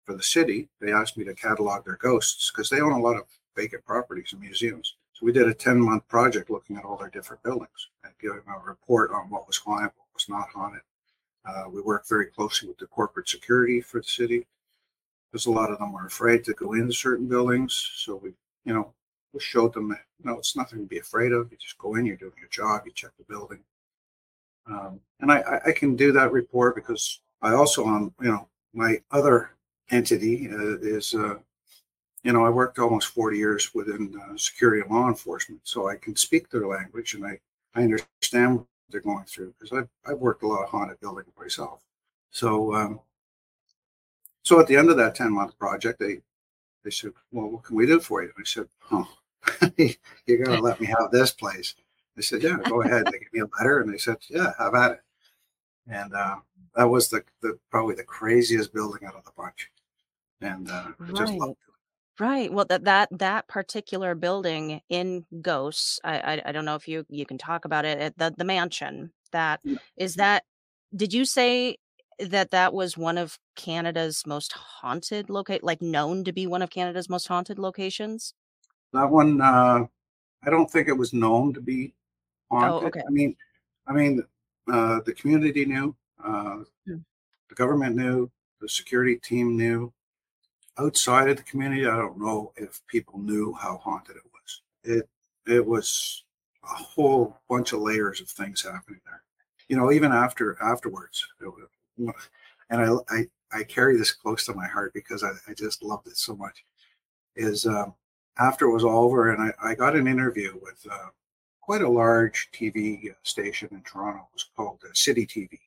for 0.05 0.15
the 0.17 0.23
city. 0.23 0.69
They 0.81 0.93
asked 0.93 1.17
me 1.19 1.25
to 1.25 1.35
catalog 1.35 1.85
their 1.85 1.97
ghosts 1.97 2.51
because 2.51 2.71
they 2.71 2.81
own 2.81 2.93
a 2.93 3.01
lot 3.01 3.17
of 3.17 3.25
vacant 3.57 3.85
properties 3.85 4.33
and 4.33 4.41
museums. 4.41 4.97
So 5.15 5.27
we 5.27 5.33
did 5.33 5.49
a 5.49 5.55
10 5.55 5.81
month 5.81 6.09
project 6.09 6.51
looking 6.51 6.77
at 6.77 6.85
all 6.85 6.97
their 6.97 7.11
different 7.11 7.43
buildings 7.43 7.89
and 8.05 8.13
giving 8.21 8.39
them 8.47 8.57
a 8.63 8.69
report 8.69 9.13
on 9.13 9.31
what 9.31 9.47
was 9.47 9.59
haunted, 9.59 9.93
what 9.97 10.09
was 10.15 10.29
not 10.29 10.49
haunted. 10.51 10.83
Uh, 11.45 11.65
we 11.71 11.81
worked 11.83 12.09
very 12.09 12.27
closely 12.27 12.69
with 12.69 12.79
the 12.79 12.87
corporate 12.87 13.29
security 13.29 13.81
for 13.81 14.01
the 14.01 14.07
city 14.07 14.47
because 15.35 15.47
a 15.47 15.51
lot 15.51 15.73
of 15.73 15.81
them 15.81 15.97
are 15.97 16.07
afraid 16.07 16.45
to 16.45 16.53
go 16.53 16.75
into 16.75 16.93
certain 16.93 17.27
buildings. 17.27 17.91
So 17.97 18.15
we, 18.23 18.35
you 18.65 18.73
know, 18.73 18.95
we 19.33 19.41
showed 19.41 19.75
them 19.75 19.91
you 20.25 20.39
it's 20.39 20.55
nothing 20.55 20.79
to 20.79 20.87
be 20.87 20.99
afraid 20.99 21.33
of. 21.33 21.51
You 21.51 21.59
just 21.61 21.77
go 21.77 21.97
in, 21.97 22.07
you're 22.07 22.15
doing 22.15 22.35
your 22.39 22.49
job, 22.51 22.83
you 22.87 22.93
check 22.93 23.11
the 23.19 23.25
building. 23.25 23.59
Um, 24.69 25.01
and 25.19 25.33
I, 25.33 25.61
I 25.67 25.73
can 25.73 25.97
do 25.97 26.13
that 26.13 26.31
report 26.31 26.77
because 26.77 27.21
I 27.43 27.55
also, 27.55 27.85
on, 27.85 28.15
you 28.23 28.29
know, 28.29 28.47
my 28.75 29.03
other 29.11 29.51
entity 29.91 30.49
uh, 30.53 30.79
is, 30.79 31.17
uh, 31.17 31.35
you 32.23 32.33
know, 32.33 32.47
I 32.47 32.51
worked 32.51 32.79
almost 32.79 33.09
40 33.09 33.37
years 33.37 33.75
within 33.75 34.15
uh, 34.17 34.37
security 34.37 34.83
and 34.83 34.91
law 34.93 35.09
enforcement. 35.09 35.63
So 35.65 35.89
I 35.89 35.97
can 35.97 36.15
speak 36.15 36.49
their 36.49 36.69
language 36.69 37.15
and 37.15 37.27
I, 37.27 37.41
I 37.75 37.83
understand 37.83 38.59
what 38.59 38.67
they're 38.89 39.01
going 39.01 39.25
through 39.25 39.53
because 39.59 39.77
I've, 39.77 39.89
I've 40.07 40.21
worked 40.21 40.45
a 40.45 40.47
lot 40.47 40.63
of 40.63 40.69
haunted 40.69 41.01
buildings 41.01 41.33
myself. 41.37 41.81
So, 42.31 42.73
um, 42.73 43.01
so 44.45 44.61
at 44.61 44.69
the 44.69 44.77
end 44.77 44.91
of 44.91 44.97
that 44.99 45.17
10 45.17 45.33
month 45.33 45.59
project, 45.59 45.99
they, 45.99 46.21
they 46.85 46.91
said, 46.91 47.13
well, 47.33 47.49
what 47.49 47.65
can 47.65 47.75
we 47.77 47.87
do 47.87 47.99
for 47.99 48.23
you? 48.23 48.31
I 48.39 48.45
said, 48.45 48.69
oh, 48.93 49.09
you're 49.77 50.39
going 50.45 50.57
to 50.57 50.63
let 50.63 50.81
me 50.81 50.87
have 50.87 51.11
this 51.11 51.33
place. 51.33 51.75
They 52.15 52.23
said, 52.23 52.43
yeah, 52.43 52.59
go 52.69 52.83
ahead. 52.83 53.07
They 53.07 53.19
gave 53.19 53.33
me 53.33 53.41
a 53.41 53.49
letter 53.59 53.81
and 53.81 53.93
they 53.93 53.99
said, 53.99 54.19
yeah, 54.29 54.53
have 54.59 54.75
at 54.77 54.93
it. 54.93 55.01
And 55.89 56.15
uh, 56.15 56.37
that 56.77 56.85
was 56.85 57.09
the, 57.09 57.25
the 57.43 57.59
probably 57.71 57.97
the 57.97 58.05
craziest 58.05 58.73
building 58.73 59.07
out 59.07 59.17
of 59.17 59.25
the 59.25 59.33
bunch. 59.37 59.71
And 60.41 60.71
uh, 60.71 60.93
I 61.01 61.07
just 61.09 61.33
Right. 61.33 61.41
loved 61.41 61.57
Right. 62.21 62.53
Well, 62.53 62.65
that 62.67 62.85
that 62.85 63.09
that 63.19 63.49
particular 63.49 64.15
building 64.15 64.81
in 64.89 65.27
Ghosts, 65.43 65.99
I, 66.05 66.19
I 66.21 66.43
I 66.47 66.53
don't 66.53 66.65
know 66.65 66.77
if 66.77 66.87
you 66.87 67.05
you 67.09 67.27
can 67.27 67.39
talk 67.39 67.65
about 67.65 67.85
it. 67.85 67.99
at 67.99 68.17
The 68.19 68.33
the 68.39 68.45
mansion 68.45 69.13
that 69.33 69.61
it. 69.65 69.79
is 69.97 70.15
that. 70.15 70.45
Did 70.95 71.13
you 71.13 71.25
say 71.25 71.77
that 72.19 72.51
that 72.51 72.73
was 72.75 72.97
one 72.97 73.19
of 73.19 73.39
Canada's 73.57 74.27
most 74.27 74.53
haunted 74.53 75.31
locate, 75.31 75.63
like 75.65 75.83
known 75.83 76.25
to 76.25 76.33
be 76.33 76.47
one 76.47 76.63
of 76.63 76.71
Canada's 76.71 77.09
most 77.09 77.27
haunted 77.29 77.59
locations? 77.59 78.35
That 78.93 79.11
one, 79.11 79.41
uh, 79.41 79.87
I 80.45 80.51
don't 80.51 80.71
think 80.71 80.89
it 80.89 80.93
was 80.99 81.13
known 81.13 81.53
to 81.55 81.61
be 81.61 81.95
Oh, 82.51 82.57
haunted. 82.57 82.89
okay. 82.89 83.03
I 83.07 83.11
mean, 83.11 83.37
I 83.87 83.93
mean, 83.93 84.23
uh, 84.73 85.01
the 85.01 85.15
community 85.15 85.65
knew, 85.65 85.95
uh, 86.23 86.65
Mm. 86.89 87.05
the 87.49 87.55
government 87.55 87.97
knew, 87.97 88.31
the 88.61 88.69
security 88.69 89.17
team 89.17 89.57
knew. 89.57 89.93
Outside 90.79 91.29
of 91.29 91.37
the 91.37 91.43
community, 91.45 91.87
I 91.87 91.97
don't 91.97 92.19
know 92.19 92.53
if 92.57 92.85
people 92.89 93.19
knew 93.19 93.53
how 93.55 93.79
haunted 93.79 94.17
it 94.17 94.25
was. 94.33 94.63
It 94.85 95.09
it 95.47 95.65
was 95.65 96.25
a 96.65 96.75
whole 96.75 97.39
bunch 97.49 97.73
of 97.73 97.81
layers 97.81 98.21
of 98.21 98.29
things 98.29 98.63
happening 98.63 99.01
there. 99.05 99.23
You 99.69 99.77
know, 99.77 99.93
even 99.93 100.13
after 100.13 100.61
afterwards, 100.63 101.27
it 101.41 101.47
and 101.99 102.13
I 102.71 102.89
I 103.09 103.27
I 103.53 103.65
carry 103.65 103.97
this 103.97 104.13
close 104.13 104.45
to 104.47 104.55
my 104.55 104.67
heart 104.67 104.93
because 104.95 105.23
I, 105.23 105.31
I 105.49 105.55
just 105.55 105.83
loved 105.83 106.07
it 106.09 106.17
so 106.17 106.35
much. 106.37 106.65
Is 107.37 107.67
um, 107.67 107.95
after 108.39 108.67
it 108.67 108.73
was 108.73 108.85
all 108.85 109.05
over, 109.05 109.33
and 109.33 109.43
I, 109.43 109.71
I 109.71 109.75
got 109.75 109.97
an 109.97 110.07
interview 110.07 110.59
with 110.63 110.85
uh, 110.91 111.09
quite 111.61 111.83
a 111.83 111.89
large 111.89 112.49
TV 112.53 113.15
station 113.23 113.69
in 113.73 113.83
Toronto. 113.83 114.29
It 114.31 114.35
was 114.35 114.51
called 114.57 114.81
uh, 114.85 114.93
City 114.93 115.27
TV, 115.27 115.59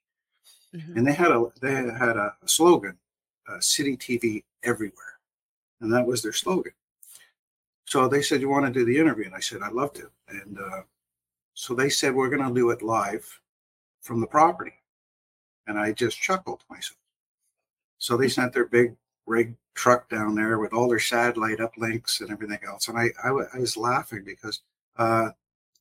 hmm 0.73 0.97
and 0.97 1.07
they 1.07 1.13
had 1.13 1.31
a 1.31 1.45
they 1.61 1.73
had 1.73 2.17
a, 2.17 2.35
a 2.43 2.47
slogan, 2.47 2.97
uh, 3.49 3.59
"City 3.59 3.97
TV 3.97 4.43
everywhere," 4.63 5.19
and 5.81 5.91
that 5.93 6.05
was 6.05 6.21
their 6.21 6.33
slogan. 6.33 6.73
So 7.85 8.07
they 8.07 8.21
said, 8.21 8.41
"You 8.41 8.49
want 8.49 8.65
to 8.65 8.71
do 8.71 8.85
the 8.85 8.97
interview?" 8.97 9.25
And 9.25 9.35
I 9.35 9.39
said, 9.39 9.61
"I'd 9.61 9.73
love 9.73 9.93
to." 9.93 10.09
And 10.29 10.59
uh, 10.59 10.83
so 11.53 11.73
they 11.73 11.89
said, 11.89 12.13
"We're 12.15 12.29
going 12.29 12.47
to 12.47 12.53
do 12.53 12.69
it 12.71 12.81
live 12.81 13.25
from 14.01 14.21
the 14.21 14.27
property," 14.27 14.73
and 15.67 15.77
I 15.77 15.91
just 15.91 16.19
chuckled 16.19 16.61
to 16.61 16.65
myself. 16.69 16.97
So 17.97 18.17
they 18.17 18.29
sent 18.29 18.53
their 18.53 18.65
big 18.65 18.95
rig 19.25 19.55
truck 19.75 20.09
down 20.09 20.35
there 20.35 20.57
with 20.59 20.73
all 20.73 20.87
their 20.87 20.99
satellite 20.99 21.59
uplinks 21.59 22.21
and 22.21 22.31
everything 22.31 22.59
else, 22.67 22.87
and 22.87 22.97
I 22.97 23.09
I, 23.23 23.31
wa- 23.31 23.45
I 23.53 23.59
was 23.59 23.77
laughing 23.77 24.23
because. 24.25 24.61
Uh, 24.97 25.29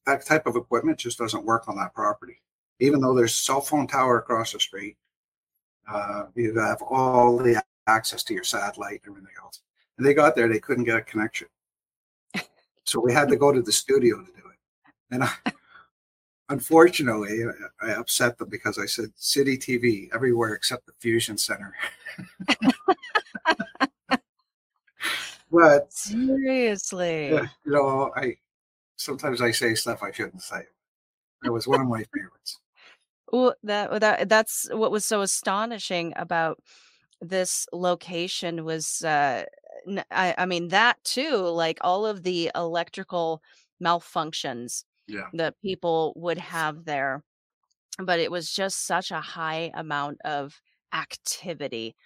that 0.06 0.24
type 0.24 0.46
of 0.46 0.56
equipment 0.56 0.98
just 0.98 1.18
doesn't 1.18 1.44
work 1.44 1.68
on 1.68 1.76
that 1.76 1.92
property. 1.92 2.40
Even 2.78 3.00
though 3.00 3.14
there's 3.14 3.32
a 3.32 3.34
cell 3.34 3.60
phone 3.60 3.86
tower 3.86 4.18
across 4.18 4.52
the 4.52 4.60
street, 4.60 4.96
uh, 5.90 6.26
you 6.34 6.56
have 6.58 6.80
all 6.82 7.36
the 7.36 7.62
access 7.86 8.22
to 8.24 8.34
your 8.34 8.44
satellite 8.44 9.00
and 9.04 9.10
everything 9.10 9.34
else. 9.42 9.62
And 9.98 10.06
they 10.06 10.14
got 10.14 10.36
there, 10.36 10.48
they 10.48 10.60
couldn't 10.60 10.84
get 10.84 10.96
a 10.96 11.02
connection. 11.02 11.48
So 12.84 13.00
we 13.00 13.12
had 13.12 13.28
to 13.28 13.36
go 13.36 13.50
to 13.50 13.60
the 13.60 13.72
studio 13.72 14.20
to 14.20 14.26
do 14.26 14.48
it. 14.48 14.92
And 15.10 15.24
I, 15.24 15.32
unfortunately, 16.48 17.44
I 17.80 17.92
upset 17.92 18.38
them 18.38 18.48
because 18.48 18.78
I 18.78 18.86
said 18.86 19.10
City 19.16 19.56
TV 19.58 20.08
everywhere 20.14 20.54
except 20.54 20.86
the 20.86 20.92
Fusion 20.98 21.38
Center. 21.38 21.74
But 25.50 25.92
Seriously. 25.92 27.28
you 27.28 27.48
know, 27.64 28.10
I 28.16 28.36
sometimes 28.96 29.40
I 29.40 29.50
say 29.52 29.74
stuff 29.74 30.02
I 30.02 30.10
shouldn't 30.10 30.42
say. 30.42 30.62
It 31.44 31.50
was 31.50 31.66
one 31.66 31.80
of 31.80 31.86
my 31.86 32.04
favorites. 32.14 32.60
Well, 33.32 33.54
that 33.62 34.00
that 34.00 34.28
that's 34.28 34.68
what 34.72 34.90
was 34.90 35.04
so 35.04 35.22
astonishing 35.22 36.12
about 36.16 36.58
this 37.20 37.66
location 37.72 38.64
was 38.64 39.02
uh 39.02 39.44
I, 40.10 40.34
I 40.36 40.46
mean 40.46 40.68
that 40.68 41.02
too, 41.04 41.36
like 41.36 41.78
all 41.80 42.06
of 42.06 42.22
the 42.22 42.50
electrical 42.54 43.42
malfunctions 43.82 44.84
Yeah. 45.08 45.30
that 45.32 45.54
people 45.62 46.12
would 46.16 46.38
have 46.38 46.84
there. 46.84 47.24
But 47.98 48.20
it 48.20 48.30
was 48.30 48.52
just 48.52 48.86
such 48.86 49.10
a 49.10 49.20
high 49.20 49.70
amount 49.74 50.18
of 50.24 50.60
activity, 50.92 51.96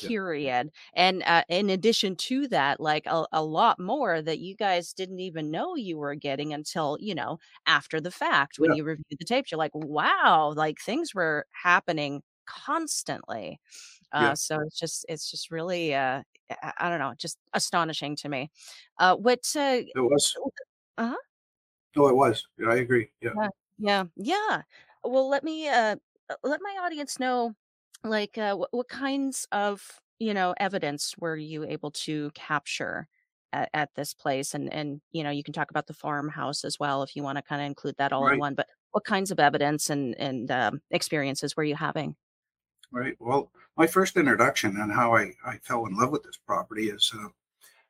Yeah. 0.00 0.10
period. 0.12 0.70
And 0.94 1.22
uh, 1.24 1.42
in 1.48 1.70
addition 1.70 2.14
to 2.16 2.46
that, 2.48 2.78
like 2.80 3.06
a, 3.06 3.26
a 3.32 3.42
lot 3.44 3.80
more 3.80 4.22
that 4.22 4.38
you 4.38 4.54
guys 4.54 4.92
didn't 4.92 5.20
even 5.20 5.50
know 5.50 5.74
you 5.74 5.98
were 5.98 6.14
getting 6.14 6.52
until, 6.52 6.98
you 7.00 7.14
know, 7.16 7.38
after 7.66 8.00
the 8.00 8.12
fact 8.12 8.58
when 8.60 8.70
Yeah. 8.70 8.74
you 8.74 8.84
reviewed 8.84 9.18
the 9.18 9.24
tapes. 9.24 9.50
You're 9.50 9.58
like, 9.58 9.74
wow, 9.74 10.52
like 10.56 10.78
things 10.80 11.14
were 11.14 11.46
happening 11.52 12.22
constantly. 12.46 13.58
Yeah. 14.16 14.32
Uh, 14.32 14.34
so 14.36 14.60
it's 14.66 14.78
just 14.78 15.06
it's 15.08 15.30
just 15.30 15.50
really 15.50 15.94
uh 15.94 16.22
I, 16.78 16.90
don't 16.90 16.98
know, 16.98 17.14
just 17.16 17.38
astonishing 17.54 18.16
to 18.16 18.28
me. 18.28 18.50
Uh 18.98 19.16
what 19.16 19.40
uh 19.56 19.82
It 19.94 20.00
was. 20.00 20.40
uh-huh. 20.98 21.16
No, 21.96 22.08
it 22.08 22.16
was. 22.16 22.46
Yeah, 22.58 22.68
I 22.70 22.76
agree. 22.76 23.12
Yeah. 23.20 23.34
Yeah. 23.34 23.48
Yeah. 23.78 24.04
Yeah. 24.16 24.62
Well, 25.04 25.28
let 25.28 25.44
me 25.44 25.68
uh 25.68 25.96
uh, 26.28 26.36
let 26.42 26.60
my 26.62 26.76
audience 26.82 27.18
know 27.18 27.54
like 28.04 28.38
uh 28.38 28.54
what, 28.56 28.72
what 28.72 28.88
kinds 28.88 29.46
of, 29.52 30.00
you 30.18 30.34
know, 30.34 30.54
evidence 30.58 31.14
were 31.18 31.36
you 31.36 31.64
able 31.64 31.90
to 31.92 32.30
capture 32.34 33.08
at, 33.52 33.70
at 33.74 33.94
this 33.94 34.14
place 34.14 34.54
and 34.54 34.72
and 34.72 35.00
you 35.12 35.22
know, 35.24 35.30
you 35.30 35.42
can 35.44 35.54
talk 35.54 35.70
about 35.70 35.86
the 35.86 35.94
farmhouse 35.94 36.64
as 36.64 36.78
well 36.78 37.02
if 37.02 37.16
you 37.16 37.22
want 37.22 37.36
to 37.38 37.42
kind 37.42 37.62
of 37.62 37.66
include 37.66 37.96
that 37.98 38.12
all 38.12 38.28
in 38.28 38.36
Right. 38.36 38.38
one, 38.38 38.54
but 38.54 38.68
what 38.92 39.04
kinds 39.04 39.30
of 39.30 39.40
evidence 39.40 39.90
and 39.90 40.14
and 40.18 40.50
um, 40.50 40.82
experiences 40.90 41.56
were 41.56 41.64
you 41.64 41.76
having? 41.76 42.16
Right. 42.92 43.16
Well, 43.20 43.52
my 43.76 43.86
first 43.86 44.16
introduction 44.16 44.76
and 44.76 44.92
how 44.92 45.14
I, 45.14 45.34
I 45.44 45.58
fell 45.58 45.86
in 45.86 45.94
love 45.94 46.10
with 46.10 46.24
this 46.24 46.36
property 46.36 46.88
is 46.90 47.12
uh, 47.14 47.28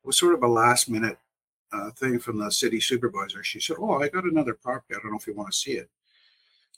was 0.03 0.17
sort 0.17 0.35
of 0.35 0.43
a 0.43 0.47
last 0.47 0.89
minute 0.89 1.19
uh, 1.73 1.91
thing 1.91 2.19
from 2.19 2.37
the 2.37 2.51
city 2.51 2.79
supervisor. 2.79 3.43
She 3.43 3.59
said, 3.59 3.77
"Oh, 3.79 4.01
I 4.01 4.09
got 4.09 4.23
another 4.25 4.53
property. 4.53 4.95
I 4.95 4.99
don't 5.01 5.11
know 5.11 5.17
if 5.17 5.27
you 5.27 5.33
want 5.33 5.51
to 5.51 5.57
see 5.57 5.73
it." 5.73 5.89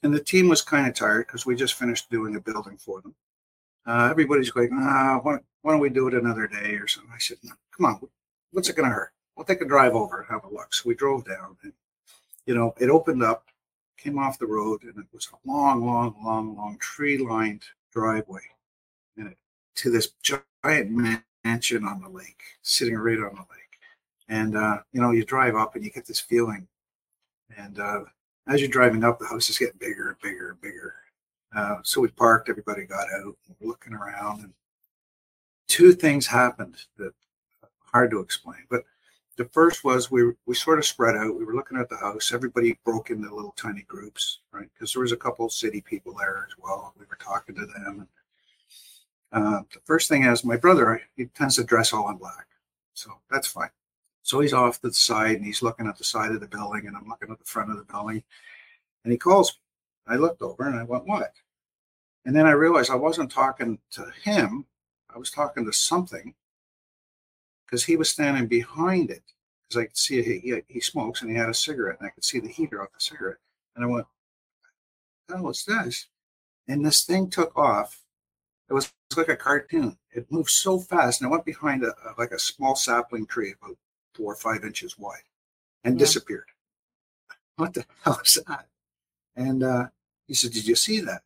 And 0.04 0.14
the 0.14 0.20
team 0.20 0.50
was 0.50 0.62
kind 0.62 0.88
of 0.88 0.94
tired 0.94 1.28
because 1.28 1.46
we 1.46 1.56
just 1.56 1.76
finished 1.76 2.10
doing 2.10 2.36
a 2.36 2.42
building 2.42 2.78
for 2.78 3.02
them. 3.02 3.16
Uh, 3.86 4.08
everybody's 4.12 4.52
going, 4.52 4.70
"Ah, 4.74 5.20
why, 5.24 5.38
why 5.62 5.72
don't 5.72 5.80
we 5.80 5.90
do 5.90 6.08
it 6.08 6.14
another 6.14 6.48
day 6.48 6.76
or 6.76 6.88
something?" 6.88 7.12
I 7.14 7.20
said, 7.20 7.38
no, 7.44 7.54
"Come 7.76 7.86
on, 7.86 8.10
what's 8.52 8.70
it 8.70 8.76
going 8.76 8.90
to 8.90 8.96
hurt? 8.96 9.14
We'll 9.36 9.46
take 9.46 9.62
a 9.62 9.66
drive 9.66 9.96
over 9.96 10.20
and 10.20 10.30
have 10.30 10.44
a 10.46 10.54
look." 10.54 10.74
So 10.74 10.88
we 10.88 10.96
drove 10.96 11.26
down, 11.26 11.58
and 11.64 11.74
you 12.46 12.56
know, 12.56 12.74
it 12.80 12.90
opened 12.90 13.24
up, 13.24 13.48
came 13.98 14.20
off 14.20 14.40
the 14.40 14.46
road, 14.46 14.84
and 14.84 14.98
it 14.98 15.06
was 15.14 15.30
a 15.34 15.50
long, 15.50 15.86
long, 15.86 16.16
long, 16.24 16.56
long 16.56 16.78
tree-lined 16.80 17.64
driveway, 17.92 18.42
and 19.18 19.28
it, 19.28 19.38
to 19.76 19.90
this 19.90 20.10
giant 20.22 20.92
mansion 20.92 21.86
on 21.86 22.02
the 22.02 22.10
lake, 22.10 22.44
sitting 22.62 22.96
right 22.96 23.18
on 23.20 23.36
the 23.36 23.42
lake. 23.42 23.63
And 24.34 24.58
uh, 24.58 24.80
you 24.92 25.00
know, 25.00 25.12
you 25.12 25.24
drive 25.24 25.56
up 25.56 25.76
and 25.76 25.86
you 25.86 25.92
get 25.92 26.08
this 26.08 26.20
feeling. 26.20 26.68
And 27.56 27.80
uh, 27.80 28.00
as 28.48 28.60
you're 28.60 28.70
driving 28.70 29.04
up, 29.04 29.20
the 29.20 29.28
house 29.28 29.48
is 29.48 29.60
getting 29.60 29.78
bigger 29.78 30.10
and 30.10 30.20
bigger 30.24 30.50
and 30.50 30.62
bigger. 30.62 30.96
Uh, 31.56 31.76
so 31.84 32.02
we 32.02 32.08
parked. 32.08 32.50
Everybody 32.50 32.86
got 32.86 33.06
out, 33.14 33.38
we're 33.60 33.68
looking 33.68 33.94
around, 33.94 34.42
and 34.42 34.54
two 35.68 35.94
things 35.94 36.26
happened 36.26 36.78
that 36.98 37.14
hard 37.92 38.10
to 38.10 38.22
explain. 38.22 38.66
But 38.72 38.82
the 39.38 39.46
first 39.46 39.84
was 39.84 40.10
we 40.10 40.32
we 40.48 40.56
sort 40.56 40.80
of 40.80 40.86
spread 40.86 41.16
out. 41.16 41.38
We 41.38 41.46
were 41.46 41.56
looking 41.56 41.78
at 41.78 41.90
the 41.90 41.98
house. 41.98 42.32
Everybody 42.34 42.80
broke 42.84 43.12
into 43.12 43.36
little 43.36 43.54
tiny 43.56 43.84
groups, 43.84 44.40
right? 44.52 44.68
Because 44.74 44.94
there 44.94 45.04
was 45.04 45.12
a 45.12 45.18
couple 45.18 45.48
city 45.48 45.82
people 45.82 46.16
there 46.18 46.48
as 46.50 46.58
well. 46.58 46.96
We 46.98 47.06
were 47.08 47.20
talking 47.22 47.54
to 47.54 47.68
them. 47.68 48.08
And, 49.32 49.46
uh, 49.46 49.62
the 49.72 49.80
first 49.86 50.10
thing 50.10 50.24
is 50.24 50.44
my 50.44 50.58
brother. 50.58 51.04
He 51.16 51.26
tends 51.26 51.58
to 51.58 51.64
dress 51.64 51.94
all 51.94 52.10
in 52.10 52.18
black, 52.18 52.48
so 52.96 53.12
that's 53.30 53.48
fine. 53.48 53.70
So 54.24 54.40
he's 54.40 54.54
off 54.54 54.80
to 54.82 54.88
the 54.88 54.94
side 54.94 55.36
and 55.36 55.46
he's 55.46 55.62
looking 55.62 55.86
at 55.88 55.98
the 55.98 56.04
side 56.04 56.32
of 56.32 56.40
the 56.40 56.48
building, 56.48 56.88
and 56.88 56.96
I'm 56.96 57.08
looking 57.08 57.30
at 57.32 57.40
the 57.40 57.46
front 57.46 57.70
of 57.72 57.78
the 57.78 57.84
building. 57.84 58.24
And 59.04 59.12
he 59.12 59.18
calls 59.18 59.52
me. 60.08 60.16
I 60.16 60.18
looked 60.18 60.42
over 60.42 60.64
and 60.68 60.78
I 60.80 60.84
went, 60.84 61.06
"What?" 61.06 61.34
And 62.26 62.36
then 62.36 62.46
I 62.46 62.52
realized 62.52 62.90
I 62.90 62.96
wasn't 62.96 63.32
talking 63.32 63.80
to 63.92 64.12
him. 64.24 64.66
I 65.14 65.18
was 65.18 65.30
talking 65.32 65.66
to 65.66 65.74
something 65.74 66.34
because 67.66 67.84
he 67.84 67.98
was 67.98 68.10
standing 68.10 68.48
behind 68.48 69.12
it 69.12 69.24
because 69.64 69.82
I 69.82 69.86
could 69.86 69.98
see 69.98 70.22
he, 70.24 70.62
he, 70.68 70.80
smokes 70.80 71.22
and 71.22 71.30
he 71.32 71.38
had 71.38 71.50
a 71.50 71.54
cigarette 71.54 72.00
and 72.00 72.08
I 72.08 72.12
could 72.12 72.24
see 72.24 72.40
the 72.40 72.48
heater 72.48 72.82
off 72.82 72.94
the 72.94 73.00
cigarette. 73.00 73.40
And 73.76 73.84
I 73.86 73.88
went, 73.88 74.08
"What 75.28 75.38
hell 75.38 75.48
this?" 75.84 76.08
And 76.68 76.86
this 76.86 77.04
thing 77.04 77.30
took 77.30 77.56
off. 77.58 78.02
It 78.70 78.74
was, 78.74 78.86
it 78.86 78.94
was 79.12 79.18
like 79.18 79.30
a 79.30 79.36
cartoon. 79.36 79.98
It 80.12 80.32
moved 80.32 80.50
so 80.50 80.80
fast 80.80 81.22
and 81.22 81.30
it 81.30 81.32
went 81.32 81.46
behind 81.46 81.84
a, 81.84 81.94
a- 82.06 82.16
like 82.18 82.32
a 82.32 82.40
small 82.40 82.76
sapling 82.76 83.26
tree 83.26 83.54
about 83.62 83.78
four 84.14 84.34
or 84.34 84.36
five 84.36 84.64
inches 84.64 84.98
wide 84.98 85.24
and 85.84 85.96
Yeah. 85.96 86.06
disappeared. 86.06 86.50
What 87.58 87.74
the 87.74 87.86
hell 88.04 88.20
is 88.24 88.40
that? 88.48 88.68
And 89.36 89.64
uh, 89.64 89.88
he 90.28 90.34
said, 90.34 90.52
"Did 90.52 90.68
you 90.68 90.76
see 90.76 91.00
that?" 91.02 91.24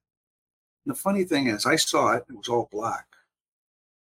And 0.86 0.96
the 0.96 1.00
funny 1.00 1.24
thing 1.24 1.48
is, 1.48 1.66
I 1.66 1.76
saw 1.76 2.14
it. 2.14 2.26
It 2.30 2.36
was 2.38 2.48
all 2.50 2.70
black, 2.72 3.08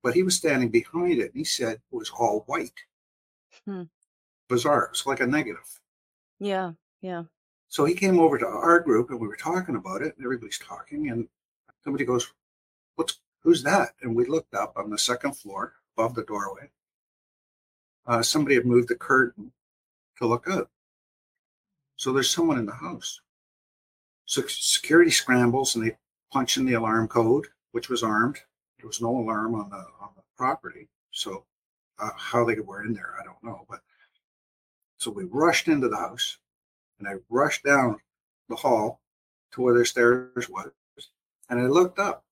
but 0.04 0.13
he 0.13 0.24
was 0.24 0.36
standing 0.36 0.69
behind 0.69 1.19
it. 1.19 1.32
And 1.34 1.36
he 1.36 1.43
said 1.43 1.74
it 1.91 1.95
was 1.95 2.10
all 2.12 2.43
white. 2.48 2.80
Hmm. 3.65 3.84
Bizarre. 4.48 4.89
It's 4.91 5.06
like 5.06 5.21
a 5.21 5.28
negative. 5.28 5.80
Yeah. 6.39 6.74
Yeah. 7.02 7.24
So 7.67 7.86
he 7.86 7.95
came 7.95 8.19
over 8.19 8.38
to 8.38 8.48
our 8.48 8.80
group 8.80 9.10
and 9.10 9.19
we 9.19 9.28
were 9.28 9.36
talking 9.36 9.76
about 9.76 10.02
it. 10.02 10.15
And 10.17 10.24
everybody's 10.26 10.60
talking, 10.60 11.10
and 11.10 11.28
somebody 11.84 12.06
goes, 12.06 12.32
"What's 12.95 13.19
who's 13.41 13.63
that?" 13.63 13.95
And 14.02 14.15
we 14.15 14.26
looked 14.26 14.54
up 14.54 14.74
on 14.78 14.89
the 14.89 14.98
second 14.98 15.36
floor 15.36 15.74
above 15.98 16.13
the 16.15 16.24
doorway. 16.24 16.69
Uh, 18.08 18.22
somebody 18.22 18.56
had 18.56 18.65
moved 18.65 18.89
the 18.89 18.96
curtain 18.96 19.52
to 20.18 20.28
look 20.28 20.50
up. 20.50 20.70
So 21.96 22.13
there's 22.13 22.30
someone 22.30 22.60
in 22.60 22.65
the 22.65 22.74
house. 22.74 23.22
So 24.26 24.44
security 24.48 25.12
scrambles 25.12 25.76
and 25.76 25.86
they 25.86 25.98
punch 26.32 26.58
in 26.58 26.65
the 26.65 26.74
alarm 26.74 27.08
code, 27.08 27.48
which 27.72 27.89
was 27.89 28.04
armed. 28.04 28.38
There 28.78 28.88
was 28.88 29.02
no 29.02 29.10
alarm 29.10 29.56
on 29.56 29.70
the 29.70 29.84
on 30.02 30.10
the 30.15 30.24
property. 30.38 30.88
So 31.12 31.46
uh, 32.00 32.10
how 32.18 32.44
they 32.44 32.60
were 32.60 32.84
in 32.84 32.94
there, 32.94 33.15
I 33.20 33.24
don't 33.24 33.44
know. 33.44 33.65
But 33.70 33.82
so 34.98 35.12
we 35.12 35.26
rushed 35.26 35.68
into 35.68 35.88
the 35.88 35.98
house, 35.98 36.38
and 37.00 37.08
I 37.08 37.15
rushed 37.30 37.63
down 37.63 38.00
the 38.50 38.56
hall 38.56 39.02
to 39.52 39.62
where 39.62 39.74
their 39.74 39.86
stairs 39.86 40.50
was, 40.50 40.72
and 41.50 41.60
I 41.60 41.68
looked 41.68 42.00
up, 42.00 42.26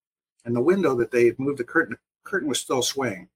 and 0.45 0.55
the 0.55 0.62
window 0.62 0.95
that 0.95 1.12
they 1.12 1.25
had 1.25 1.39
moved 1.39 1.59
the 1.59 1.63
curtain 1.63 1.95
the 1.95 2.29
curtain 2.29 2.49
was 2.49 2.59
still 2.59 2.81
swaying, 2.81 3.29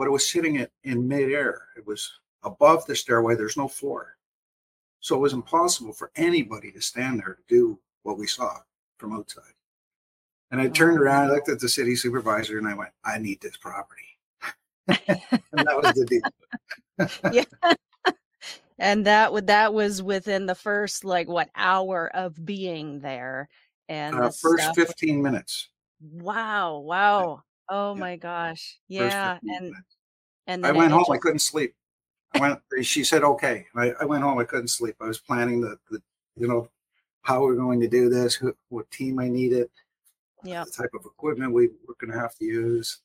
but 0.00 0.06
it 0.06 0.12
was 0.12 0.26
sitting 0.26 0.54
in, 0.54 0.66
in 0.84 1.06
midair. 1.06 1.60
It 1.76 1.86
was 1.86 2.10
above 2.42 2.86
the 2.86 2.96
stairway. 2.96 3.34
There's 3.34 3.58
no 3.58 3.68
floor, 3.68 4.16
so 5.00 5.14
it 5.14 5.18
was 5.18 5.34
impossible 5.34 5.92
for 5.92 6.10
anybody 6.16 6.72
to 6.72 6.80
stand 6.80 7.18
there 7.18 7.34
to 7.34 7.42
do 7.54 7.78
what 8.02 8.16
we 8.16 8.26
saw 8.26 8.60
from 8.96 9.12
outside. 9.12 9.52
And 10.50 10.58
I 10.58 10.68
turned 10.68 10.98
around, 10.98 11.24
I 11.24 11.34
looked 11.34 11.50
at 11.50 11.60
the 11.60 11.68
city 11.68 11.94
supervisor, 11.96 12.56
and 12.56 12.66
I 12.66 12.72
went, 12.72 12.92
"I 13.04 13.18
need 13.18 13.42
this 13.42 13.58
property." 13.58 14.16
and 14.88 14.96
that 15.66 15.82
was 15.82 15.92
the 15.92 16.06
deal. 16.06 17.02
yeah. 17.34 17.74
and 18.78 19.04
that 19.04 19.34
would 19.34 19.48
that 19.48 19.74
was 19.74 20.02
within 20.02 20.46
the 20.46 20.54
first 20.54 21.04
like 21.04 21.28
what 21.28 21.50
hour 21.54 22.10
of 22.14 22.42
being 22.46 23.00
there 23.00 23.50
and 23.90 24.16
Uh, 24.16 24.28
the 24.28 24.32
first 24.32 24.62
stuff 24.62 24.76
15 24.76 25.20
minutes. 25.20 25.68
wow 26.00 26.78
wow 26.78 27.42
oh 27.70 27.94
my 27.94 28.16
gosh 28.16 28.78
yeah 28.88 29.34
15 29.34 29.56
and 29.56 29.74
and 30.46 30.66
I 30.66 30.72
went 30.72 30.92
home. 30.92 31.04
I 31.10 31.18
couldn't 31.18 31.40
sleep. 31.40 31.74
I 32.34 32.40
went. 32.40 32.60
She 32.82 33.04
said, 33.04 33.22
"Okay." 33.22 33.66
I, 33.76 33.92
I 34.00 34.04
went 34.04 34.22
home. 34.24 34.38
I 34.38 34.44
couldn't 34.44 34.68
sleep. 34.68 34.96
I 35.00 35.06
was 35.06 35.18
planning 35.18 35.60
the, 35.60 35.78
the 35.90 36.02
you 36.36 36.48
know, 36.48 36.68
how 37.22 37.42
we're 37.42 37.54
going 37.56 37.80
to 37.80 37.88
do 37.88 38.08
this, 38.08 38.34
who, 38.34 38.54
what 38.68 38.90
team 38.90 39.18
I 39.20 39.28
needed, 39.28 39.70
yeah 40.42 40.64
the 40.64 40.70
type 40.70 40.90
of 40.94 41.04
equipment 41.04 41.52
we 41.52 41.68
were 41.86 41.94
going 42.00 42.12
to 42.12 42.18
have 42.18 42.34
to 42.36 42.44
use. 42.44 43.00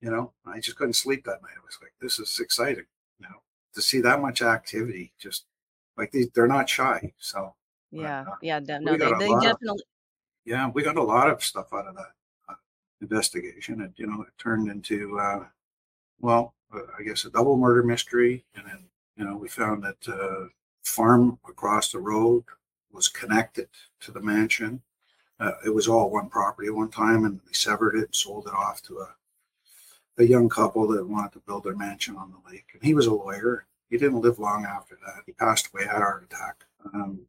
You 0.00 0.10
know, 0.10 0.32
I 0.46 0.60
just 0.60 0.76
couldn't 0.76 0.94
sleep 0.94 1.24
that 1.24 1.42
night. 1.42 1.56
I 1.56 1.64
was 1.64 1.78
like, 1.82 1.92
"This 2.00 2.18
is 2.18 2.38
exciting." 2.40 2.86
You 3.18 3.28
know, 3.28 3.36
to 3.74 3.82
see 3.82 4.00
that 4.02 4.20
much 4.20 4.42
activity, 4.42 5.12
just 5.18 5.46
like 5.96 6.12
these, 6.12 6.28
they're 6.30 6.46
not 6.46 6.68
shy. 6.68 7.12
So 7.18 7.54
yeah 7.90 8.24
uh, 8.28 8.34
yeah 8.42 8.58
no 8.58 8.96
they, 8.96 8.98
they 8.98 9.28
lot 9.28 9.36
of- 9.38 9.42
definitely 9.42 9.84
yeah, 10.44 10.68
we 10.68 10.82
got 10.82 10.96
a 10.96 11.02
lot 11.02 11.30
of 11.30 11.42
stuff 11.42 11.72
out 11.72 11.86
of 11.86 11.94
that 11.94 12.02
uh, 12.02 12.12
investigation. 13.04 13.80
It 13.80 13.92
you 13.96 14.06
know 14.06 14.22
it 14.22 14.32
turned 14.38 14.70
into 14.70 15.18
uh, 15.18 15.44
well, 16.20 16.54
uh, 16.74 16.80
I 16.98 17.02
guess 17.02 17.24
a 17.24 17.30
double 17.30 17.56
murder 17.56 17.82
mystery, 17.82 18.44
and 18.56 18.66
then 18.66 18.84
you 19.16 19.24
know 19.24 19.36
we 19.36 19.48
found 19.48 19.84
that 19.84 20.08
uh, 20.08 20.48
farm 20.82 21.38
across 21.48 21.92
the 21.92 21.98
road 21.98 22.44
was 22.92 23.08
connected 23.08 23.68
to 24.00 24.12
the 24.12 24.22
mansion. 24.22 24.82
Uh, 25.40 25.52
it 25.66 25.74
was 25.74 25.88
all 25.88 26.10
one 26.10 26.28
property 26.28 26.68
at 26.68 26.74
one 26.74 26.90
time, 26.90 27.24
and 27.24 27.40
they 27.46 27.52
severed 27.52 27.96
it 27.96 28.04
and 28.04 28.14
sold 28.14 28.46
it 28.46 28.54
off 28.54 28.82
to 28.82 28.98
a 28.98 29.14
a 30.18 30.24
young 30.24 30.48
couple 30.48 30.86
that 30.88 31.06
wanted 31.06 31.32
to 31.32 31.40
build 31.40 31.64
their 31.64 31.76
mansion 31.76 32.16
on 32.16 32.32
the 32.32 32.50
lake. 32.50 32.66
And 32.72 32.82
he 32.82 32.94
was 32.94 33.06
a 33.06 33.14
lawyer. 33.14 33.66
He 33.90 33.98
didn't 33.98 34.20
live 34.20 34.38
long 34.38 34.64
after 34.64 34.96
that. 35.04 35.22
He 35.26 35.32
passed 35.32 35.68
away, 35.72 35.84
had 35.84 35.96
a 35.96 36.04
heart 36.04 36.24
attack. 36.24 36.64
Um, 36.92 37.20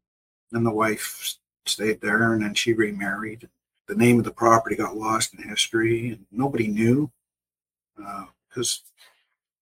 and 0.51 0.65
the 0.65 0.71
wife 0.71 1.37
stayed 1.65 2.01
there, 2.01 2.33
and 2.33 2.43
then 2.43 2.53
she 2.53 2.73
remarried. 2.73 3.49
The 3.87 3.95
name 3.95 4.17
of 4.17 4.25
the 4.25 4.31
property 4.31 4.75
got 4.75 4.97
lost 4.97 5.33
in 5.33 5.47
history, 5.47 6.09
and 6.09 6.25
nobody 6.31 6.67
knew 6.67 7.11
because 8.49 8.81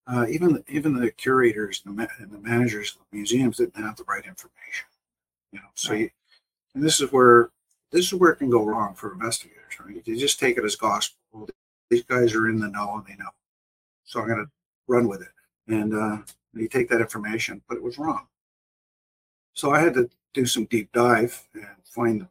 uh, 0.08 0.26
even 0.30 0.64
even 0.68 0.94
the 0.94 1.12
curators 1.12 1.82
and 1.86 1.98
the, 1.98 2.08
and 2.20 2.32
the, 2.32 2.40
managers 2.40 2.92
of 2.92 2.98
the 3.10 3.18
museums 3.18 3.58
didn't 3.58 3.82
have 3.82 3.96
the 3.96 4.04
right 4.06 4.26
information. 4.26 4.88
You 5.52 5.60
know, 5.60 5.70
so 5.76 5.92
right. 5.92 6.00
you, 6.02 6.10
and 6.76 6.84
this 6.84 7.02
is 7.02 7.12
where 7.12 7.52
this 7.92 8.08
is 8.08 8.14
where 8.14 8.32
it 8.32 8.38
can 8.38 8.50
go 8.50 8.64
wrong 8.64 8.96
for 8.96 9.14
investigators. 9.14 9.80
Right? 9.80 10.02
You 10.06 10.18
just 10.18 10.40
take 10.40 10.58
it 10.58 10.66
as 10.66 10.76
gospel. 10.76 11.50
These 11.90 12.04
guys 12.04 12.34
are 12.34 12.50
in 12.50 12.60
the 12.60 12.70
know 12.70 12.96
and 12.96 13.06
they 13.06 13.22
know, 13.22 13.30
so 14.04 14.20
I'm 14.20 14.28
going 14.28 14.46
to 14.46 14.52
run 14.88 15.08
with 15.08 15.22
it. 15.22 15.28
And 15.68 15.94
uh, 15.94 16.18
you 16.54 16.68
take 16.68 16.90
that 16.90 17.02
information, 17.02 17.62
but 17.68 17.78
it 17.78 17.84
was 17.84 17.98
wrong. 17.98 18.28
So 19.54 19.72
I 19.72 19.80
had 19.80 19.94
to 19.96 20.10
do 20.34 20.46
some 20.46 20.66
deep 20.66 20.92
dive 20.92 21.48
and 21.54 21.66
find 21.86 22.22
the, 22.22 22.28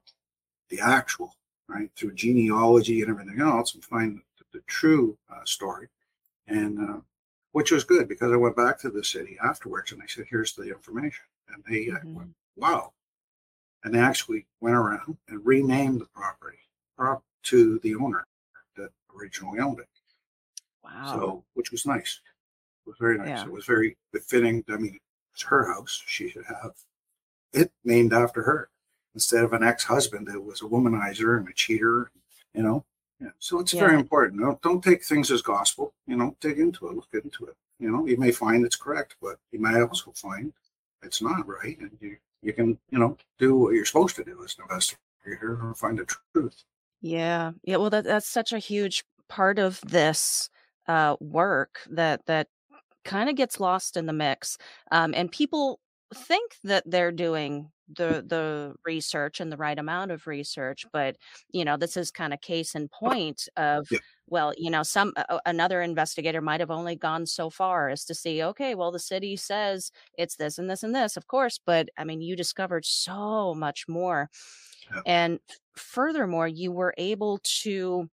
the 0.68 0.80
actual 0.80 1.34
right 1.72 1.90
through 1.96 2.14
genealogy 2.14 3.02
and 3.02 3.10
everything 3.10 3.40
else, 3.40 3.74
and 3.74 3.84
find 3.84 4.20
the, 4.38 4.58
the 4.58 4.64
true 4.66 5.16
uh, 5.30 5.44
story. 5.44 5.88
And 6.48 6.78
uh, 6.78 7.00
which 7.52 7.70
was 7.70 7.84
good 7.84 8.08
because 8.08 8.32
I 8.32 8.36
went 8.36 8.56
back 8.56 8.78
to 8.80 8.90
the 8.90 9.04
city 9.04 9.38
afterwards 9.42 9.92
and 9.92 10.02
I 10.02 10.06
said, 10.06 10.26
"Here's 10.28 10.54
the 10.54 10.64
information," 10.64 11.24
and 11.48 11.62
they 11.68 11.90
uh, 11.90 11.96
mm-hmm. 11.96 12.14
went, 12.14 12.34
"Wow!" 12.56 12.92
And 13.84 13.94
they 13.94 14.00
actually 14.00 14.46
went 14.60 14.76
around 14.76 15.16
and 15.28 15.44
renamed 15.44 16.00
the 16.00 16.06
property 16.14 16.58
prop 16.96 17.22
to 17.44 17.78
the 17.80 17.94
owner 17.94 18.26
that 18.76 18.90
originally 19.16 19.60
owned 19.60 19.80
it. 19.80 19.88
Wow! 20.84 21.06
So, 21.06 21.44
which 21.54 21.70
was 21.70 21.86
nice. 21.86 22.20
It 22.86 22.90
was 22.90 22.98
very 22.98 23.18
nice. 23.18 23.28
Yeah. 23.28 23.44
It 23.44 23.52
was 23.52 23.64
very 23.64 23.96
befitting. 24.12 24.64
I 24.68 24.76
mean, 24.76 24.98
it's 25.32 25.42
her 25.42 25.72
house; 25.72 26.02
she 26.06 26.28
should 26.28 26.44
have 26.44 26.72
it 27.52 27.70
named 27.84 28.12
after 28.12 28.42
her 28.42 28.70
instead 29.14 29.44
of 29.44 29.52
an 29.52 29.62
ex-husband 29.62 30.26
that 30.26 30.40
was 30.40 30.62
a 30.62 30.64
womanizer 30.64 31.38
and 31.38 31.48
a 31.48 31.52
cheater. 31.52 32.10
You 32.54 32.62
know, 32.62 32.84
yeah. 33.20 33.30
So 33.38 33.60
it's 33.60 33.72
yeah. 33.72 33.80
very 33.80 33.94
important. 33.94 34.40
Don't, 34.40 34.60
don't 34.62 34.82
take 34.82 35.04
things 35.04 35.30
as 35.30 35.42
gospel. 35.42 35.94
You 36.06 36.16
know, 36.16 36.36
dig 36.40 36.58
into 36.58 36.88
it, 36.88 36.94
look 36.94 37.08
into 37.12 37.46
it. 37.46 37.54
You 37.78 37.90
know, 37.90 38.06
you 38.06 38.16
may 38.16 38.30
find 38.30 38.64
it's 38.64 38.76
correct, 38.76 39.16
but 39.20 39.36
you 39.50 39.60
may 39.60 39.80
also 39.80 40.12
find 40.12 40.52
it's 41.02 41.22
not 41.22 41.46
right, 41.48 41.78
and 41.80 41.90
you 42.00 42.16
you 42.42 42.52
can 42.52 42.78
you 42.90 42.98
know 42.98 43.16
do 43.38 43.56
what 43.56 43.74
you're 43.74 43.84
supposed 43.84 44.16
to 44.16 44.24
do 44.24 44.42
as 44.44 44.56
an 44.58 44.64
investigator 44.64 45.58
or 45.62 45.74
find 45.74 45.98
the 45.98 46.06
truth. 46.32 46.62
Yeah, 47.00 47.52
yeah. 47.64 47.76
Well, 47.76 47.90
that 47.90 48.04
that's 48.04 48.28
such 48.28 48.52
a 48.52 48.58
huge 48.58 49.04
part 49.28 49.58
of 49.58 49.80
this 49.80 50.48
uh, 50.86 51.16
work 51.20 51.80
that 51.90 52.24
that 52.26 52.48
kind 53.04 53.28
of 53.28 53.34
gets 53.34 53.58
lost 53.58 53.96
in 53.96 54.06
the 54.06 54.12
mix, 54.12 54.58
um, 54.90 55.12
and 55.16 55.30
people 55.30 55.80
think 56.14 56.52
that 56.62 56.84
they're 56.86 57.12
doing 57.12 57.70
the 57.88 58.24
the 58.26 58.74
research 58.84 59.40
and 59.40 59.50
the 59.50 59.56
right 59.56 59.78
amount 59.78 60.10
of 60.10 60.26
research 60.26 60.86
but 60.92 61.16
you 61.50 61.64
know 61.64 61.76
this 61.76 61.96
is 61.96 62.10
kind 62.10 62.32
of 62.32 62.40
case 62.40 62.74
in 62.74 62.88
point 62.88 63.48
of 63.56 63.86
yeah. 63.90 63.98
well 64.28 64.52
you 64.56 64.70
know 64.70 64.82
some 64.82 65.12
uh, 65.16 65.38
another 65.46 65.82
investigator 65.82 66.40
might 66.40 66.60
have 66.60 66.70
only 66.70 66.94
gone 66.94 67.26
so 67.26 67.50
far 67.50 67.88
as 67.88 68.04
to 68.04 68.14
see 68.14 68.42
okay 68.42 68.74
well 68.74 68.92
the 68.92 68.98
city 68.98 69.36
says 69.36 69.90
it's 70.16 70.36
this 70.36 70.58
and 70.58 70.70
this 70.70 70.82
and 70.82 70.94
this 70.94 71.16
of 71.16 71.26
course 71.26 71.58
but 71.64 71.88
i 71.98 72.04
mean 72.04 72.20
you 72.20 72.36
discovered 72.36 72.84
so 72.84 73.54
much 73.54 73.86
more 73.88 74.30
yeah. 74.94 75.00
and 75.06 75.38
furthermore 75.76 76.48
you 76.48 76.70
were 76.70 76.94
able 76.98 77.40
to 77.42 78.08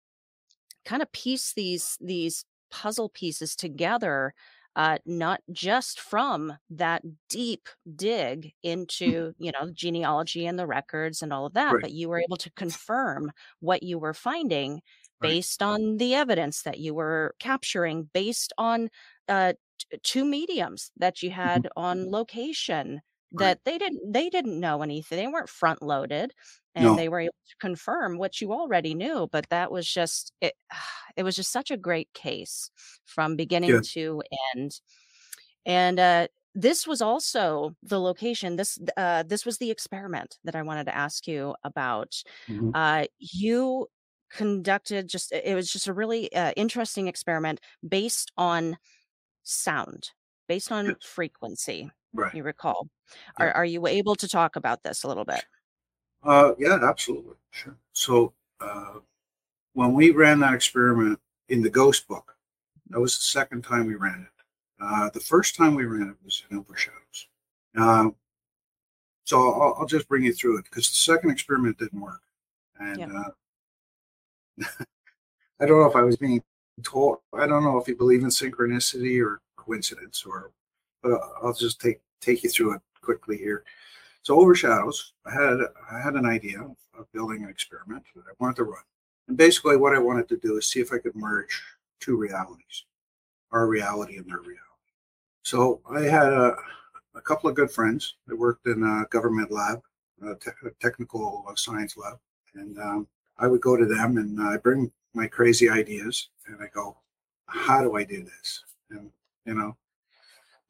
kind 0.85 1.03
of 1.03 1.11
piece 1.13 1.53
these 1.55 1.99
these 2.01 2.45
puzzle 2.71 3.09
pieces 3.09 3.57
together 3.57 4.33
uh, 4.77 4.99
not 5.07 5.41
just 5.51 6.01
from 6.01 6.53
that 6.71 7.03
deep 7.29 7.69
dig 7.97 8.45
mm. 8.45 8.53
into 8.63 9.33
you 9.39 9.51
know 9.51 9.71
genealogy 9.73 10.47
and 10.47 10.59
the 10.59 10.67
records 10.67 11.23
and 11.23 11.33
all 11.33 11.47
of 11.47 11.55
that 11.55 11.73
right. 11.73 11.83
but 11.83 11.93
you 11.93 12.09
were 12.09 12.21
able 12.21 12.37
to 12.37 12.53
confirm 12.53 13.33
what 13.61 13.83
you 13.83 13.99
were 13.99 14.15
finding 14.15 14.81
based 15.21 15.63
right. 15.63 15.69
on 15.69 15.97
the 15.97 16.15
evidence 16.15 16.63
that 16.63 16.79
you 16.79 16.95
were 16.95 17.35
capturing 17.39 18.09
based 18.13 18.53
on 18.59 18.91
uh, 19.29 19.55
t- 19.79 19.99
two 20.03 20.25
mediums 20.25 20.91
that 20.99 21.23
you 21.23 21.31
mm-hmm. 21.31 21.41
had 21.41 21.63
mm-hmm. 21.65 21.83
on 21.83 22.11
location 22.11 23.01
that 23.33 23.45
right. 23.45 23.59
they 23.65 23.79
didn't 23.79 24.13
they 24.13 24.29
didn't 24.29 24.59
know 24.59 24.83
anything 24.83 25.19
they 25.19 25.27
weren't 25.27 25.49
front 25.49 25.83
loaded 25.83 26.33
and 26.75 26.85
no. 26.85 26.97
they 26.97 27.09
were 27.09 27.21
able 27.21 27.35
to 27.49 27.57
confirm 27.61 28.19
what 28.19 28.41
you 28.41 28.53
already 28.53 28.95
knew 28.95 29.29
but 29.33 29.49
that 29.51 29.71
was 29.71 29.87
just 29.87 30.33
it 30.41 30.55
it 31.17 31.23
was 31.23 31.37
just 31.37 31.53
such 31.53 31.71
a 31.71 31.77
great 31.77 32.13
case 32.13 32.71
from 33.05 33.37
beginning 33.37 33.81
to 33.83 34.23
end 34.55 34.81
and 35.65 35.99
uh 35.99 36.27
this 36.55 36.87
was 36.87 37.03
also 37.03 37.75
the 37.83 38.01
location 38.01 38.57
this 38.57 38.79
uh 38.97 39.23
this 39.25 39.45
was 39.45 39.59
the 39.59 39.71
experiment 39.71 40.39
that 40.45 40.55
i 40.55 40.63
wanted 40.63 40.85
to 40.85 40.97
ask 40.97 41.27
you 41.27 41.55
about 41.65 42.23
mm-hmm. 42.49 42.71
uh 42.75 43.05
you 43.19 43.87
conducted 44.31 45.09
just 45.09 45.33
it 45.33 45.55
was 45.55 45.71
just 45.71 45.87
a 45.87 45.93
really 45.93 46.33
uh, 46.35 46.53
interesting 46.57 47.07
experiment 47.07 47.61
based 47.89 48.33
on 48.37 48.77
sound 49.45 50.11
based 50.49 50.73
on 50.73 50.87
yes. 50.87 50.95
frequency 51.03 51.91
right 52.17 52.35
you 52.35 52.43
recall 52.43 52.89
yeah. 53.39 53.47
are, 53.47 53.53
are 53.53 53.65
you 53.65 53.87
able 53.87 54.15
to 54.15 54.29
talk 54.29 54.57
about 54.57 54.83
this 54.83 55.05
a 55.05 55.09
little 55.09 55.25
bit 55.25 55.45
uh, 56.27 56.53
yeah, 56.59 56.79
absolutely. 56.83 57.37
Sure. 57.51 57.77
So 57.93 58.33
uh, 58.61 58.95
when 59.75 59.95
we 59.95 60.11
ran 60.11 60.41
that 60.41 60.55
experiment 60.55 61.21
in 61.49 61.63
the 61.63 61.71
ghost 61.71 62.09
book, 62.09 62.37
that 62.91 63.01
was 63.01 63.17
the 63.17 63.23
second 63.23 63.63
time 63.63 63.87
we 63.87 63.95
ran 63.95 64.27
it. 64.27 64.83
Uh, 64.83 65.09
the 65.11 65.21
first 65.21 65.55
time 65.55 65.75
we 65.75 65.85
ran 65.85 66.09
it 66.09 66.17
was 66.25 66.43
in 66.51 66.59
Overshadows. 66.59 67.29
Uh, 67.79 68.11
so 69.25 69.39
I'll, 69.39 69.77
I'll, 69.81 69.87
just 69.87 70.09
bring 70.09 70.25
you 70.25 70.33
through 70.33 70.59
it 70.59 70.65
because 70.65 70.89
the 70.89 70.95
second 70.95 71.31
experiment 71.31 71.79
didn't 71.79 72.01
work. 72.01 72.23
And 72.79 72.99
yeah. 72.99 73.23
uh, 74.61 74.65
I 75.61 75.67
don't 75.67 75.81
know 75.81 75.89
if 75.89 75.97
I 75.97 76.03
was 76.03 76.17
being 76.17 76.43
told, 76.83 77.19
I 77.33 77.47
don't 77.47 77.65
know 77.65 77.79
if 77.79 77.89
you 77.89 77.97
believe 77.97 78.23
in 78.23 78.29
synchronicity 78.29 79.25
or 79.25 79.41
coincidence 79.57 80.25
or, 80.27 80.53
but 81.03 81.21
I'll 81.43 81.55
just 81.55 81.81
take, 81.81 82.01
take 82.21 82.43
you 82.43 82.51
through 82.51 82.75
it 82.75 82.83
quickly 83.01 83.37
here. 83.37 83.65
So 84.23 84.39
overshadows, 84.41 85.13
I 85.25 85.33
had 85.33 85.59
I 85.91 86.01
had 86.01 86.15
an 86.15 86.27
idea 86.27 86.61
of 86.99 87.13
building 87.13 87.45
an 87.45 87.51
experiment 87.51 88.05
that 88.15 88.25
I 88.29 88.35
wanted 88.41 88.57
to 88.57 88.65
run. 88.65 88.83
And 89.29 89.37
basically 89.37 89.77
what 89.77 89.95
I 89.95 89.99
wanted 89.99 90.29
to 90.29 90.37
do 90.37 90.57
is 90.57 90.67
see 90.67 90.81
if 90.81 90.93
I 90.93 90.99
could 90.99 91.15
merge 91.15 91.63
two 92.01 92.17
realities, 92.17 92.85
our 93.53 93.67
reality 93.67 94.17
and 94.17 94.27
their 94.27 94.39
reality. 94.39 94.63
So 95.43 95.81
I 95.89 96.01
had 96.01 96.33
a, 96.33 96.57
a 97.15 97.21
couple 97.21 97.49
of 97.49 97.57
good 97.57 97.71
friends 97.71 98.17
that 98.27 98.37
worked 98.37 98.67
in 98.67 98.83
a 98.83 99.07
government 99.11 99.51
lab, 99.51 99.81
a, 100.23 100.35
te- 100.35 100.51
a 100.65 100.71
technical 100.81 101.45
science 101.57 101.97
lab. 101.97 102.19
And 102.55 102.79
um, 102.79 103.09
I 103.39 103.47
would 103.47 103.61
go 103.61 103.77
to 103.77 103.87
them 103.87 104.17
and 104.17 104.41
I 104.41 104.57
bring 104.57 104.91
my 105.15 105.27
crazy 105.27 105.69
ideas 105.69 106.31
and 106.47 106.57
I 106.61 106.67
go, 106.75 106.97
how 107.47 107.83
do 107.83 107.95
I 107.95 108.05
do 108.05 108.25
this? 108.25 108.65
And, 108.91 109.11
you 109.45 109.55
know, 109.55 109.77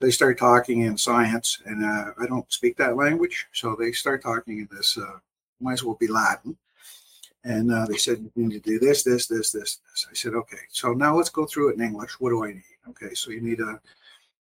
they 0.00 0.10
start 0.10 0.38
talking 0.38 0.82
in 0.82 0.98
science, 0.98 1.62
and 1.64 1.84
uh, 1.84 2.12
I 2.20 2.26
don't 2.26 2.50
speak 2.52 2.76
that 2.76 2.96
language, 2.96 3.46
so 3.52 3.74
they 3.74 3.92
start 3.92 4.22
talking 4.22 4.58
in 4.58 4.68
this. 4.70 4.98
Uh, 4.98 5.18
might 5.60 5.74
as 5.74 5.84
well 5.84 5.96
be 5.98 6.06
Latin. 6.06 6.56
And 7.44 7.72
uh, 7.72 7.86
they 7.86 7.96
said, 7.96 8.18
you 8.34 8.48
need 8.48 8.62
to 8.62 8.70
do 8.70 8.78
this, 8.78 9.04
this, 9.04 9.26
this, 9.26 9.52
this, 9.52 9.76
this. 9.76 10.06
I 10.10 10.14
said, 10.14 10.34
okay. 10.34 10.58
So 10.68 10.92
now 10.92 11.16
let's 11.16 11.30
go 11.30 11.46
through 11.46 11.70
it 11.70 11.76
in 11.76 11.82
English. 11.82 12.18
What 12.18 12.30
do 12.30 12.44
I 12.44 12.48
need? 12.48 12.62
Okay, 12.90 13.14
so 13.14 13.30
you 13.30 13.40
need 13.40 13.60
a 13.60 13.80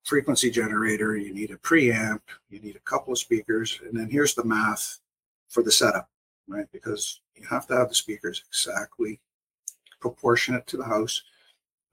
frequency 0.04 0.50
generator, 0.50 1.16
you 1.16 1.34
need 1.34 1.50
a 1.50 1.56
preamp, 1.56 2.20
you 2.48 2.60
need 2.60 2.76
a 2.76 2.80
couple 2.80 3.12
of 3.12 3.18
speakers, 3.18 3.80
and 3.84 3.98
then 3.98 4.08
here's 4.08 4.34
the 4.34 4.44
math 4.44 4.98
for 5.48 5.62
the 5.62 5.70
setup, 5.70 6.08
right? 6.48 6.66
Because 6.72 7.20
you 7.36 7.46
have 7.48 7.66
to 7.68 7.76
have 7.76 7.88
the 7.88 7.94
speakers 7.94 8.42
exactly 8.48 9.20
proportionate 10.00 10.66
to 10.66 10.76
the 10.76 10.84
house 10.84 11.22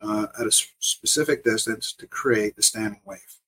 uh, 0.01 0.27
at 0.39 0.47
a 0.47 0.51
specific 0.51 1.43
distance 1.43 1.93
to 1.93 2.07
create 2.07 2.55
the 2.55 2.63
standing 2.63 3.01
wave. 3.05 3.38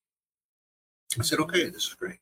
I 1.20 1.24
said, 1.24 1.40
okay, 1.40 1.70
this 1.70 1.88
is 1.88 1.94
great. 1.94 2.20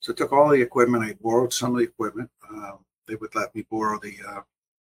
So 0.00 0.12
I 0.12 0.16
took 0.16 0.32
all 0.32 0.50
the 0.50 0.60
equipment. 0.60 1.04
I 1.04 1.14
borrowed 1.20 1.52
some 1.52 1.72
of 1.72 1.78
the 1.78 1.84
equipment. 1.84 2.30
Uh, 2.52 2.72
they 3.06 3.14
would 3.16 3.34
let 3.34 3.54
me 3.54 3.64
borrow 3.70 3.98
the, 3.98 4.16
uh, 4.28 4.40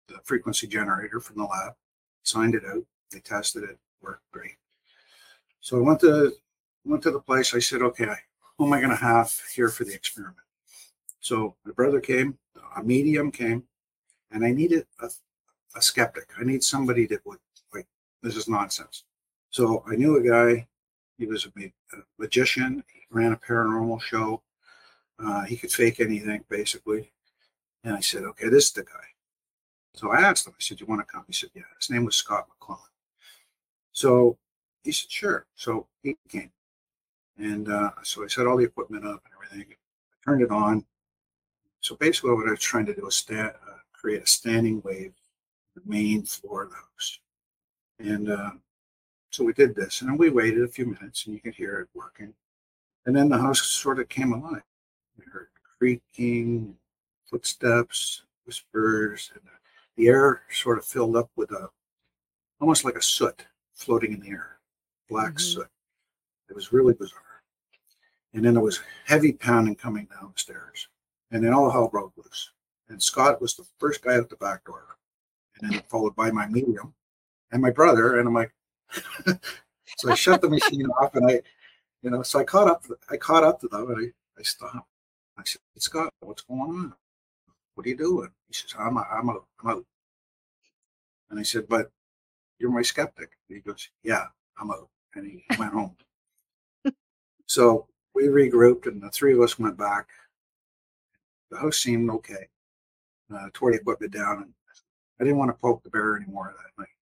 the 0.09 0.19
frequency 0.25 0.67
generator 0.67 1.21
from 1.21 1.37
the 1.37 1.45
lab. 1.45 1.75
Signed 2.25 2.55
it 2.55 2.65
out. 2.65 2.85
They 3.11 3.21
tested 3.21 3.65
it. 3.65 3.79
Worked 4.03 4.31
great. 4.33 4.57
So 5.61 5.79
I 5.79 5.81
went 5.81 6.01
to 6.01 6.33
went 6.85 7.03
to 7.05 7.11
the 7.11 7.21
place. 7.21 7.55
I 7.55 7.59
said, 7.59 7.81
okay, 7.83 8.15
who 8.59 8.67
am 8.67 8.73
I 8.73 8.79
going 8.79 8.91
to 8.91 8.97
have 8.97 9.33
here 9.55 9.69
for 9.69 9.85
the 9.85 9.95
experiment? 9.95 10.37
So 11.21 11.57
my 11.65 11.73
brother 11.73 12.01
came. 12.01 12.37
A 12.77 12.83
medium 12.83 13.31
came, 13.31 13.63
and 14.33 14.45
I 14.45 14.51
needed 14.51 14.85
a, 15.01 15.09
a 15.77 15.81
skeptic. 15.81 16.29
I 16.39 16.45
need 16.45 16.63
somebody 16.65 17.07
that 17.07 17.25
would 17.25 17.39
like 17.73 17.87
this 18.23 18.37
is 18.37 18.49
nonsense. 18.49 19.05
So 19.51 19.85
I 19.91 19.95
knew 19.95 20.17
a 20.17 20.23
guy. 20.23 20.67
He 21.19 21.27
was 21.27 21.47
a, 21.47 21.65
a 21.97 22.01
magician 22.19 22.83
ran 23.11 23.33
a 23.33 23.37
paranormal 23.37 24.01
show. 24.03 24.43
Uh, 25.19 25.43
he 25.45 25.57
could 25.57 25.73
fake 25.73 26.01
anything, 26.01 26.45
basically. 26.49 27.13
And 27.85 27.95
I 27.95 28.01
said, 28.01 28.25
okay, 28.25 28.49
this 28.49 28.67
is 28.67 28.73
the 28.73 28.83
guy. 28.83 29.07
So 29.95 30.11
I 30.11 30.21
asked 30.21 30.47
him, 30.47 30.55
I 30.57 30.61
said, 30.61 30.81
you 30.81 30.87
want 30.87 31.01
to 31.01 31.13
come? 31.13 31.25
He 31.27 31.33
said, 31.33 31.51
yeah. 31.55 31.63
His 31.79 31.91
name 31.91 32.05
was 32.05 32.17
Scott 32.17 32.47
McClellan. 32.49 32.83
So 33.93 34.37
he 34.83 34.91
said, 34.91 35.11
sure. 35.11 35.47
So 35.55 35.87
he 36.03 36.17
came. 36.29 36.51
And 37.39 37.69
uh, 37.69 37.91
so 38.03 38.25
I 38.25 38.27
set 38.27 38.47
all 38.47 38.57
the 38.57 38.65
equipment 38.65 39.07
up 39.07 39.23
and 39.25 39.35
everything. 39.35 39.73
I 39.73 40.31
turned 40.31 40.43
it 40.43 40.51
on. 40.51 40.85
So 41.81 41.95
basically, 41.97 42.33
what 42.33 42.49
I 42.49 42.53
was 42.53 42.61
trying 42.61 42.87
to 42.87 42.95
do 42.95 43.05
was 43.05 43.17
sta- 43.17 43.53
uh, 43.69 43.79
create 43.93 44.23
a 44.23 44.27
standing 44.27 44.81
wave 44.83 45.13
the 45.75 45.83
main 45.85 46.25
floor 46.25 46.65
of 46.65 46.71
the 46.71 46.77
house. 46.77 47.19
And 47.99 48.31
uh, 48.31 48.51
So 49.35 49.43
we 49.43 49.53
did 49.53 49.75
this, 49.75 50.01
and 50.01 50.09
then 50.09 50.17
we 50.17 50.31
waited 50.31 50.63
a 50.63 50.69
few 50.69 50.87
minutes, 50.87 51.27
and 51.27 51.35
you 51.35 51.41
could 51.41 51.57
hear 51.57 51.81
it 51.81 51.89
working. 51.93 52.33
And 53.05 53.17
then 53.17 53.29
the 53.29 53.37
house 53.37 53.61
sort 53.61 53.99
of 53.99 54.09
came 54.09 54.33
alive. 54.33 54.63
We 55.19 55.25
heard 55.25 55.49
creaking, 55.77 56.77
footsteps, 57.27 58.23
whispers, 58.47 59.33
and 59.35 59.43
the 59.97 60.07
air 60.07 60.43
sort 60.53 60.79
of 60.79 60.85
filled 60.85 61.17
up 61.17 61.33
with 61.35 61.51
a 61.51 61.69
almost 62.61 62.85
like 62.85 62.95
a 62.95 63.03
soot 63.03 63.45
floating 63.73 64.13
in 64.13 64.21
the 64.21 64.31
air, 64.31 64.61
black 65.09 65.35
Mhm. 65.35 65.41
soot. 65.41 65.71
It 66.49 66.55
was 66.55 66.73
really 66.73 66.95
bizarre. 66.95 67.43
And 68.35 68.45
then 68.45 68.55
there 68.55 68.63
was 68.63 68.83
heavy 69.05 69.33
pounding 69.33 69.75
coming 69.75 70.07
down 70.07 70.33
the 70.33 70.39
stairs. 70.39 70.89
And 71.33 71.45
then 71.45 71.53
all 71.53 71.67
the 71.67 71.73
hell 71.73 71.89
broke 71.89 72.17
loose. 72.17 72.53
And 72.87 73.03
Scott 73.03 73.41
was 73.41 73.57
the 73.57 73.67
first 73.81 74.01
guy 74.01 74.15
out 74.15 74.29
the 74.29 74.37
back 74.37 74.63
door. 74.63 74.97
And 75.57 75.73
then 75.73 75.83
followed 75.89 76.15
by 76.15 76.31
my 76.31 76.47
medium 76.47 76.95
and 77.51 77.61
my 77.61 77.71
brother. 77.71 78.21
And 78.21 78.29
I'm 78.29 78.35
like, 78.35 78.55
so 79.97 80.11
I 80.11 80.15
shut 80.15 80.41
the 80.41 80.49
machine 80.49 80.87
off 81.01 81.15
and 81.15 81.31
I, 81.31 81.41
you 82.03 82.11
know, 82.11 82.23
so 82.23 82.39
I 82.39 82.45
caught 82.45 82.69
up, 82.69 82.85
I 83.11 83.17
caught 83.17 83.45
up 83.45 83.61
to 83.61 83.69
them 83.69 83.91
and 83.91 84.07
I, 84.07 84.41
I 84.41 84.43
stopped. 84.43 84.89
I 85.39 85.43
said, 85.45 85.61
Scott, 85.79 86.13
what's 86.21 86.43
going 86.43 86.61
on? 86.61 86.95
What 87.75 87.87
are 87.87 87.89
you 87.89 87.97
doing? 87.97 88.31
He 88.49 88.55
says, 88.55 88.75
I'm 88.79 88.99
out, 88.99 89.07
I'm 89.11 89.31
out, 89.31 89.47
I'm 89.63 89.71
out. 89.71 89.85
And 91.31 91.41
I 91.41 91.43
said, 91.43 91.67
but 91.69 91.91
you're 92.59 92.71
my 92.71 92.83
skeptic. 92.83 93.31
He 93.49 93.61
goes, 93.61 93.89
yeah, 94.03 94.27
I'm 94.61 94.71
out. 94.71 94.89
And 95.15 95.27
he 95.27 95.45
went 95.59 95.73
home. 95.73 95.97
so 97.47 97.87
we 98.15 98.25
regrouped 98.25 98.87
and 98.87 99.03
the 99.03 99.11
three 99.11 99.35
of 99.35 99.41
us 99.41 99.59
went 99.59 99.77
back. 99.77 100.07
The 101.51 101.59
house 101.59 101.79
seemed 101.79 102.11
okay. 102.11 102.49
Uh, 103.35 103.49
tore 103.53 103.73
the 103.73 103.79
equipment 103.79 104.13
down 104.13 104.43
and 104.43 104.53
I 105.19 105.25
didn't 105.25 105.39
want 105.39 105.49
to 105.51 105.61
poke 105.61 105.83
the 105.83 105.91
bear 105.91 106.17
anymore 106.17 106.55
that 106.57 106.83
night. 106.83 106.94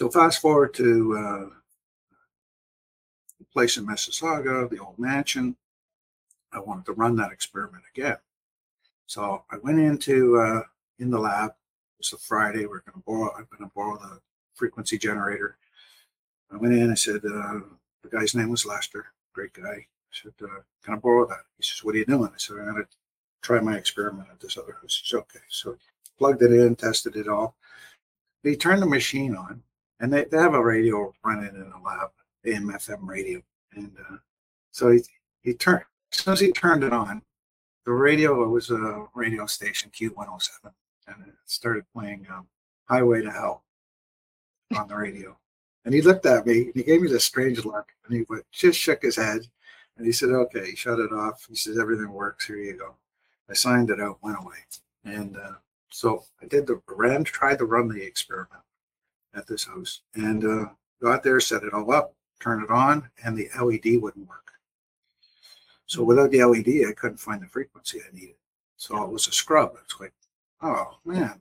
So 0.00 0.08
fast 0.08 0.40
forward 0.40 0.72
to 0.76 1.14
uh, 1.14 1.54
the 3.38 3.44
place 3.52 3.76
in 3.76 3.86
Mississauga, 3.86 4.70
the 4.70 4.78
old 4.78 4.98
mansion. 4.98 5.54
I 6.54 6.58
wanted 6.58 6.86
to 6.86 6.94
run 6.94 7.16
that 7.16 7.32
experiment 7.32 7.84
again. 7.94 8.16
So 9.04 9.44
I 9.50 9.58
went 9.58 9.78
into 9.78 10.38
uh, 10.38 10.62
in 11.00 11.10
the 11.10 11.18
lab. 11.18 11.50
It 11.50 11.98
was 11.98 12.14
a 12.14 12.16
Friday. 12.16 12.64
We're 12.64 12.80
going 12.80 12.94
to 12.94 13.04
borrow. 13.06 13.30
I'm 13.36 13.46
going 13.54 13.68
to 13.68 13.74
borrow 13.76 13.98
the 13.98 14.20
frequency 14.54 14.96
generator. 14.96 15.58
I 16.50 16.56
went 16.56 16.72
in. 16.72 16.90
I 16.90 16.94
said 16.94 17.16
uh, 17.16 17.60
the 18.02 18.08
guy's 18.10 18.34
name 18.34 18.48
was 18.48 18.64
Lester. 18.64 19.04
Great 19.34 19.52
guy. 19.52 19.68
I 19.68 19.86
said, 20.10 20.32
uh, 20.42 20.62
"Can 20.82 20.94
I 20.94 20.96
borrow 20.96 21.26
that?" 21.26 21.44
He 21.58 21.62
says, 21.62 21.84
"What 21.84 21.94
are 21.94 21.98
you 21.98 22.06
doing?" 22.06 22.30
I 22.32 22.38
said, 22.38 22.56
"I'm 22.56 22.72
going 22.72 22.84
to 22.84 22.88
try 23.42 23.60
my 23.60 23.76
experiment 23.76 24.28
at 24.32 24.40
this 24.40 24.56
other 24.56 24.78
house." 24.80 25.02
He 25.04 25.10
said, 25.10 25.18
"Okay." 25.18 25.44
So 25.50 25.76
plugged 26.16 26.40
it 26.40 26.52
in, 26.52 26.74
tested 26.74 27.16
it 27.16 27.28
all. 27.28 27.54
He 28.42 28.56
turned 28.56 28.80
the 28.80 28.86
machine 28.86 29.36
on, 29.36 29.62
and 30.00 30.12
they, 30.12 30.24
they 30.24 30.38
have 30.38 30.54
a 30.54 30.64
radio 30.64 31.12
running 31.24 31.54
in 31.54 31.70
the 31.70 31.78
lab, 31.84 32.10
AM 32.46 32.68
FM 32.68 33.06
radio, 33.06 33.40
and 33.74 33.92
uh, 34.10 34.16
so 34.72 34.90
he 34.90 35.00
he 35.42 35.54
turned 35.54 35.84
as 36.12 36.18
soon 36.18 36.32
as 36.32 36.40
he 36.40 36.50
turned 36.52 36.82
it 36.82 36.92
on, 36.92 37.22
the 37.84 37.92
radio 37.92 38.42
it 38.42 38.48
was 38.48 38.70
a 38.70 39.06
radio 39.14 39.46
station 39.46 39.90
Q107, 39.90 40.72
and 41.06 41.26
it 41.26 41.34
started 41.44 41.84
playing 41.92 42.26
um, 42.30 42.46
"Highway 42.88 43.22
to 43.22 43.30
Hell" 43.30 43.62
on 44.76 44.88
the 44.88 44.96
radio. 44.96 45.36
And 45.84 45.94
he 45.94 46.02
looked 46.02 46.26
at 46.26 46.46
me 46.46 46.66
and 46.66 46.72
he 46.74 46.82
gave 46.82 47.00
me 47.00 47.08
this 47.08 47.24
strange 47.24 47.64
look, 47.64 47.88
and 48.04 48.16
he 48.16 48.24
went, 48.28 48.44
just 48.52 48.78
shook 48.78 49.02
his 49.02 49.16
head, 49.16 49.42
and 49.96 50.06
he 50.06 50.12
said, 50.12 50.30
"Okay." 50.30 50.70
He 50.70 50.76
shut 50.76 50.98
it 50.98 51.12
off. 51.12 51.46
He 51.48 51.56
says, 51.56 51.78
"Everything 51.78 52.10
works. 52.10 52.46
Here 52.46 52.56
you 52.56 52.76
go." 52.76 52.94
I 53.50 53.54
signed 53.54 53.90
it 53.90 54.00
out, 54.00 54.22
went 54.22 54.38
away, 54.38 54.58
and 55.04 55.36
uh, 55.36 55.54
so 55.90 56.24
I 56.40 56.46
did 56.46 56.66
the 56.66 56.80
ran 56.86 57.24
tried 57.24 57.58
to 57.58 57.64
run 57.64 57.88
the 57.88 58.02
experiment 58.02 58.62
at 59.34 59.46
this 59.46 59.64
house, 59.64 60.02
and 60.14 60.44
uh, 60.44 60.66
got 61.02 61.22
there, 61.22 61.40
set 61.40 61.62
it 61.62 61.72
all 61.72 61.92
up, 61.92 62.14
turned 62.40 62.64
it 62.64 62.70
on, 62.70 63.08
and 63.24 63.36
the 63.36 63.48
LED 63.60 64.00
wouldn't 64.00 64.28
work. 64.28 64.52
So 65.86 66.04
without 66.04 66.30
the 66.30 66.44
LED, 66.44 66.88
I 66.88 66.92
couldn't 66.92 67.18
find 67.18 67.42
the 67.42 67.48
frequency 67.48 68.00
I 68.00 68.14
needed. 68.14 68.36
So 68.76 69.02
it 69.02 69.10
was 69.10 69.26
a 69.26 69.32
scrub. 69.32 69.72
It's 69.84 69.98
like, 70.00 70.12
oh 70.62 70.98
man. 71.04 71.40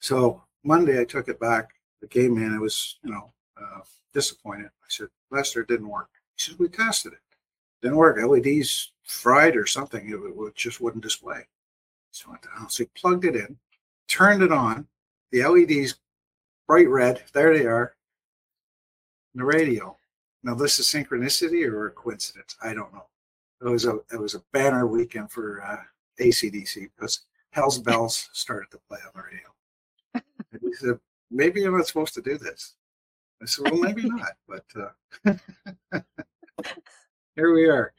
So 0.00 0.42
Monday 0.64 1.00
I 1.00 1.04
took 1.04 1.28
it 1.28 1.38
back. 1.38 1.70
It 2.02 2.10
came 2.10 2.38
in. 2.38 2.54
I 2.54 2.58
was, 2.58 2.98
you 3.02 3.10
know, 3.12 3.32
uh, 3.60 3.80
disappointed. 4.12 4.66
I 4.66 4.88
said, 4.88 5.08
Lester, 5.30 5.60
it 5.60 5.68
didn't 5.68 5.88
work. 5.88 6.08
He 6.36 6.42
said, 6.42 6.58
we 6.58 6.68
tested 6.68 7.12
it. 7.12 7.18
Didn't 7.82 7.98
work. 7.98 8.16
LEDs 8.18 8.92
fried 9.02 9.56
or 9.56 9.66
something. 9.66 10.08
It, 10.08 10.14
it 10.14 10.54
just 10.56 10.80
wouldn't 10.80 11.04
display. 11.04 11.46
So 12.10 12.28
I 12.28 12.30
went 12.30 12.42
down. 12.42 12.70
So 12.70 12.84
he 12.84 12.90
plugged 12.94 13.24
it 13.24 13.36
in, 13.36 13.58
turned 14.08 14.42
it 14.42 14.52
on. 14.52 14.86
The 15.30 15.44
LEDs 15.44 15.96
bright 16.66 16.88
red. 16.88 17.22
There 17.32 17.56
they 17.56 17.66
are. 17.66 17.94
The 19.34 19.44
radio. 19.44 19.96
Now 20.42 20.54
this 20.54 20.78
is 20.78 20.86
synchronicity 20.86 21.66
or 21.66 21.86
a 21.86 21.90
coincidence. 21.90 22.56
I 22.62 22.74
don't 22.74 22.92
know. 22.92 23.06
It 23.62 23.68
was 23.68 23.86
a 23.86 23.98
it 24.12 24.20
was 24.20 24.34
a 24.34 24.42
banner 24.52 24.86
weekend 24.86 25.30
for 25.30 25.62
uh, 25.62 25.78
ACDC 26.22 26.90
because 26.96 27.20
Hell's 27.50 27.78
Bells 27.78 28.28
started 28.32 28.70
to 28.72 28.80
play 28.88 28.98
on 29.04 29.12
the 29.14 29.22
radio. 29.22 30.22
And 30.52 30.60
he 30.62 30.74
said, 30.74 30.98
"Maybe 31.30 31.64
I'm 31.64 31.76
not 31.76 31.86
supposed 31.86 32.14
to 32.14 32.22
do 32.22 32.36
this." 32.36 32.74
I 33.42 33.46
said, 33.46 33.70
"Well, 33.70 33.80
maybe 33.80 34.08
not." 34.08 34.32
But 34.46 34.64
uh, 34.76 36.00
here 37.36 37.54
we 37.54 37.66
are. 37.68 37.92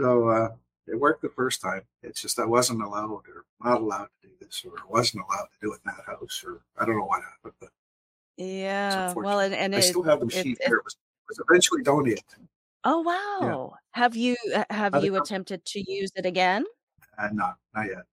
So 0.00 0.28
uh, 0.28 0.48
it 0.90 0.98
worked 0.98 1.22
the 1.22 1.28
first 1.28 1.60
time. 1.60 1.82
It's 2.02 2.22
just 2.22 2.38
I 2.38 2.44
wasn't 2.44 2.82
allowed 2.82 3.10
or 3.10 3.44
not 3.62 3.80
allowed 3.80 4.08
to 4.22 4.28
do 4.28 4.34
this, 4.40 4.64
or 4.64 4.72
wasn't 4.88 5.24
allowed 5.24 5.46
to 5.46 5.58
do 5.60 5.72
it 5.72 5.80
in 5.84 5.92
that 5.96 6.04
house, 6.06 6.42
or 6.46 6.60
I 6.78 6.84
don't 6.84 6.96
know 6.98 7.04
what 7.04 7.22
happened. 7.22 7.54
But 7.60 7.70
Yeah. 8.36 9.12
Well, 9.14 9.40
and, 9.40 9.54
and 9.54 9.74
I 9.74 9.78
it, 9.78 9.82
still 9.82 10.02
have 10.02 10.20
the 10.20 10.26
machine 10.26 10.52
it, 10.52 10.66
here. 10.66 10.76
It 10.76 10.84
was, 10.84 10.94
it 10.94 11.28
was 11.28 11.40
eventually 11.48 11.82
donated. 11.82 12.24
oh 12.84 13.02
Yeah. 13.02 13.48
wow. 13.48 13.74
Have 13.92 14.16
you 14.16 14.36
have 14.70 15.02
you 15.02 15.16
attempted 15.16 15.64
to 15.66 15.92
use 15.92 16.10
it 16.14 16.26
again? 16.26 16.64
uh, 17.18 17.28
no, 17.32 17.52
not 17.74 17.86
yet. 17.86 18.04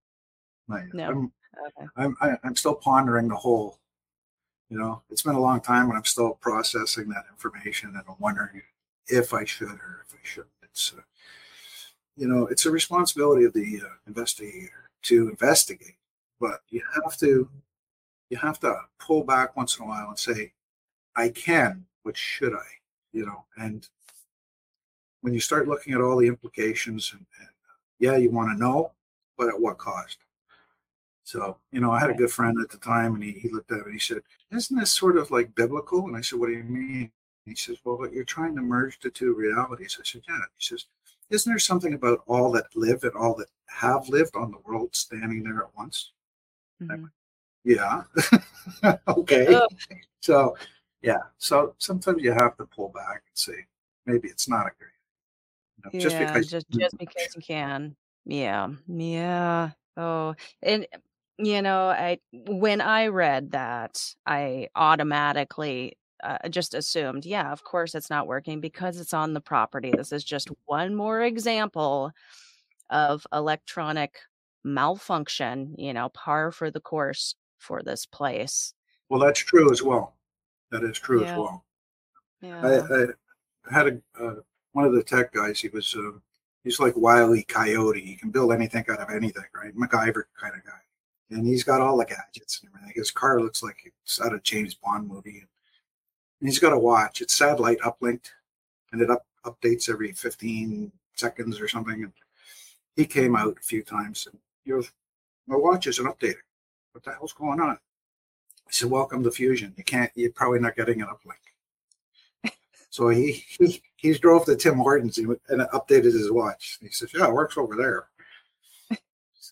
Not 0.68 0.80
yet. 0.82 0.94
No. 0.94 1.08
I'm 1.08 1.32
Okay. 1.66 1.88
I'm 1.96 2.16
I, 2.20 2.36
I'm 2.44 2.56
still 2.56 2.74
pondering 2.74 3.28
the 3.28 3.36
whole. 3.36 3.78
You 4.68 4.78
know, 4.78 5.02
it's 5.10 5.22
been 5.22 5.36
a 5.36 5.40
long 5.40 5.60
time, 5.60 5.88
and 5.88 5.96
I'm 5.96 6.04
still 6.04 6.34
processing 6.34 7.08
that 7.10 7.24
information, 7.30 7.90
and 7.90 8.02
I'm 8.08 8.16
wondering 8.18 8.62
if 9.06 9.32
I 9.32 9.44
should 9.44 9.68
or 9.68 10.04
if 10.06 10.12
I 10.12 10.18
shouldn't. 10.24 10.50
It's, 10.62 10.92
uh, 10.96 11.02
you 12.16 12.26
know, 12.26 12.46
it's 12.46 12.66
a 12.66 12.70
responsibility 12.70 13.44
of 13.44 13.52
the 13.52 13.82
uh, 13.84 13.88
investigator 14.06 14.90
to 15.02 15.28
investigate, 15.28 15.96
but 16.40 16.60
you 16.70 16.82
have 17.02 17.16
to, 17.18 17.48
you 18.30 18.36
have 18.38 18.58
to 18.60 18.74
pull 18.98 19.22
back 19.22 19.56
once 19.56 19.78
in 19.78 19.84
a 19.84 19.88
while 19.88 20.08
and 20.08 20.18
say, 20.18 20.52
I 21.14 21.28
can, 21.28 21.86
but 22.04 22.16
should 22.16 22.54
I? 22.54 22.66
You 23.12 23.26
know, 23.26 23.44
and 23.56 23.88
when 25.20 25.34
you 25.34 25.40
start 25.40 25.68
looking 25.68 25.94
at 25.94 26.00
all 26.00 26.16
the 26.16 26.26
implications, 26.26 27.10
and, 27.12 27.24
and 27.40 27.48
yeah, 27.98 28.16
you 28.16 28.30
want 28.30 28.50
to 28.50 28.58
know, 28.58 28.92
but 29.36 29.48
at 29.48 29.60
what 29.60 29.78
cost? 29.78 30.18
So, 31.24 31.56
you 31.72 31.80
know, 31.80 31.90
I 31.90 31.98
had 31.98 32.10
a 32.10 32.14
good 32.14 32.30
friend 32.30 32.56
at 32.62 32.70
the 32.70 32.78
time 32.78 33.14
and 33.14 33.24
he, 33.24 33.32
he 33.32 33.48
looked 33.48 33.72
at 33.72 33.78
it 33.78 33.84
and 33.86 33.92
he 33.92 33.98
said, 33.98 34.22
Isn't 34.52 34.78
this 34.78 34.92
sort 34.92 35.16
of 35.16 35.32
like 35.32 35.56
biblical? 35.56 36.06
And 36.06 36.16
I 36.16 36.20
said, 36.20 36.38
What 36.38 36.46
do 36.46 36.52
you 36.52 36.62
mean? 36.62 37.10
He 37.44 37.56
says, 37.56 37.78
Well, 37.84 37.96
but 37.96 38.12
you're 38.12 38.24
trying 38.24 38.54
to 38.54 38.62
merge 38.62 39.00
the 39.00 39.10
two 39.10 39.34
realities. 39.34 39.96
I 39.98 40.04
said, 40.04 40.22
Yeah. 40.28 40.38
He 40.56 40.64
says, 40.64 40.84
Isn't 41.30 41.50
there 41.50 41.58
something 41.58 41.94
about 41.94 42.20
all 42.26 42.52
that 42.52 42.66
live 42.74 43.02
and 43.04 43.14
all 43.14 43.34
that 43.36 43.48
have 43.68 44.08
lived 44.08 44.36
on 44.36 44.50
the 44.52 44.58
world 44.64 44.94
standing 44.94 45.42
there 45.42 45.62
at 45.62 45.76
once? 45.76 46.12
Mhm. 46.82 47.10
Yeah. 47.64 48.04
okay. 49.08 49.46
Ugh. 49.54 49.70
So, 50.20 50.56
yeah. 51.02 51.22
So 51.38 51.74
sometimes 51.78 52.22
you 52.22 52.32
have 52.32 52.56
to 52.58 52.66
pull 52.66 52.90
back 52.90 53.22
and 53.26 53.36
say, 53.36 53.66
maybe 54.06 54.28
it's 54.28 54.48
not 54.48 54.66
a 54.66 54.70
great 54.78 54.92
you 55.78 55.82
know, 55.84 56.00
just 56.00 56.18
because 56.18 56.50
just 56.50 56.66
you- 56.70 56.80
just 56.80 56.98
because 56.98 57.34
you 57.34 57.42
can. 57.42 57.96
Yeah. 58.24 58.68
Yeah. 58.86 59.70
Oh, 59.96 60.34
and 60.62 60.86
you 61.38 61.60
know, 61.62 61.88
I 61.88 62.18
when 62.32 62.80
I 62.80 63.08
read 63.08 63.52
that, 63.52 64.14
I 64.26 64.68
automatically 64.76 65.96
uh, 66.24 66.48
just 66.48 66.74
assumed, 66.74 67.24
yeah, 67.26 67.52
of 67.52 67.62
course 67.64 67.94
it's 67.94 68.10
not 68.10 68.26
working 68.26 68.60
because 68.60 69.00
it's 69.00 69.14
on 69.14 69.34
the 69.34 69.40
property. 69.40 69.92
This 69.96 70.12
is 70.12 70.24
just 70.24 70.48
one 70.66 70.94
more 70.94 71.22
example 71.22 72.12
of 72.90 73.26
electronic 73.32 74.16
malfunction, 74.64 75.74
you 75.78 75.92
know, 75.92 76.08
par 76.10 76.50
for 76.52 76.70
the 76.70 76.80
course 76.80 77.34
for 77.58 77.82
this 77.82 78.06
place. 78.06 78.74
well, 79.08 79.20
that's 79.20 79.40
true 79.40 79.70
as 79.70 79.82
well. 79.82 80.16
That 80.70 80.82
is 80.82 80.98
true 80.98 81.22
Yeah. 81.22 81.32
as 81.32 81.38
well. 81.38 81.64
I, 82.42 82.46
Yeah. 82.46 83.06
I 83.70 83.74
had 83.74 83.86
a 83.88 84.24
uh, 84.24 84.34
one 84.72 84.84
of 84.84 84.92
the 84.92 85.02
tech 85.02 85.32
guys. 85.32 85.58
He 85.60 85.68
was 85.68 85.94
uh, 85.96 86.18
he's 86.64 86.78
like 86.80 86.96
Wiley 86.96 87.44
Coyote. 87.44 88.00
He 88.04 88.16
can 88.16 88.30
build 88.30 88.52
anything 88.52 88.84
out 88.90 89.00
of 89.00 89.10
anything, 89.10 89.44
right? 89.54 89.74
MacGyver 89.74 90.24
kind 90.38 90.54
of 90.54 90.64
guy. 90.64 90.80
And 91.30 91.46
he's 91.46 91.64
got 91.64 91.80
all 91.80 91.96
the 91.96 92.04
gadgets 92.04 92.60
and 92.60 92.70
everything. 92.70 92.92
His 92.94 93.10
car 93.10 93.40
looks 93.40 93.62
like 93.62 93.76
it's 94.04 94.20
out 94.20 94.32
of 94.34 94.42
James 94.42 94.74
Bond 94.74 95.08
movie. 95.08 95.44
And 96.40 96.48
he's 96.48 96.58
got 96.58 96.72
a 96.72 96.78
watch. 96.78 97.22
It's 97.22 97.34
satellite 97.34 97.78
uplinked, 97.80 98.30
and 98.92 99.00
it 99.00 99.10
up, 99.10 99.26
updates 99.44 99.88
every 99.88 100.12
15 100.12 100.92
seconds 101.14 101.60
or 101.60 101.68
something. 101.68 102.02
And 102.02 102.12
he 102.94 103.06
came 103.06 103.36
out 103.36 103.56
a 103.58 103.62
few 103.62 103.82
times 103.82 104.26
and 104.30 104.38
he 104.64 104.70
goes, 104.70 104.90
"My 105.46 105.56
watch 105.56 105.86
isn't 105.86 106.04
updating. 106.06 106.36
What 106.92 107.04
the 107.04 107.12
hell's 107.12 107.32
going 107.32 107.60
on?" 107.60 107.78
I 108.66 108.70
said, 108.70 108.90
"Welcome 108.90 109.22
to 109.24 109.30
Fusion. 109.30 109.74
You 109.76 109.84
can't. 109.84 110.10
You're 110.14 110.32
probably 110.32 110.60
not 110.60 110.76
getting 110.76 111.00
an 111.00 111.08
uplink." 111.08 112.52
So 112.90 113.08
he 113.08 113.44
he, 113.58 113.82
he 113.96 114.14
drove 114.14 114.46
to 114.46 114.56
Tim 114.56 114.76
Hortons 114.76 115.18
and, 115.18 115.36
and 115.48 115.60
updated 115.72 116.04
his 116.04 116.30
watch. 116.32 116.78
He 116.80 116.88
says, 116.88 117.12
"Yeah, 117.14 117.28
it 117.28 117.32
works 117.32 117.58
over 117.58 117.76
there." 117.76 118.08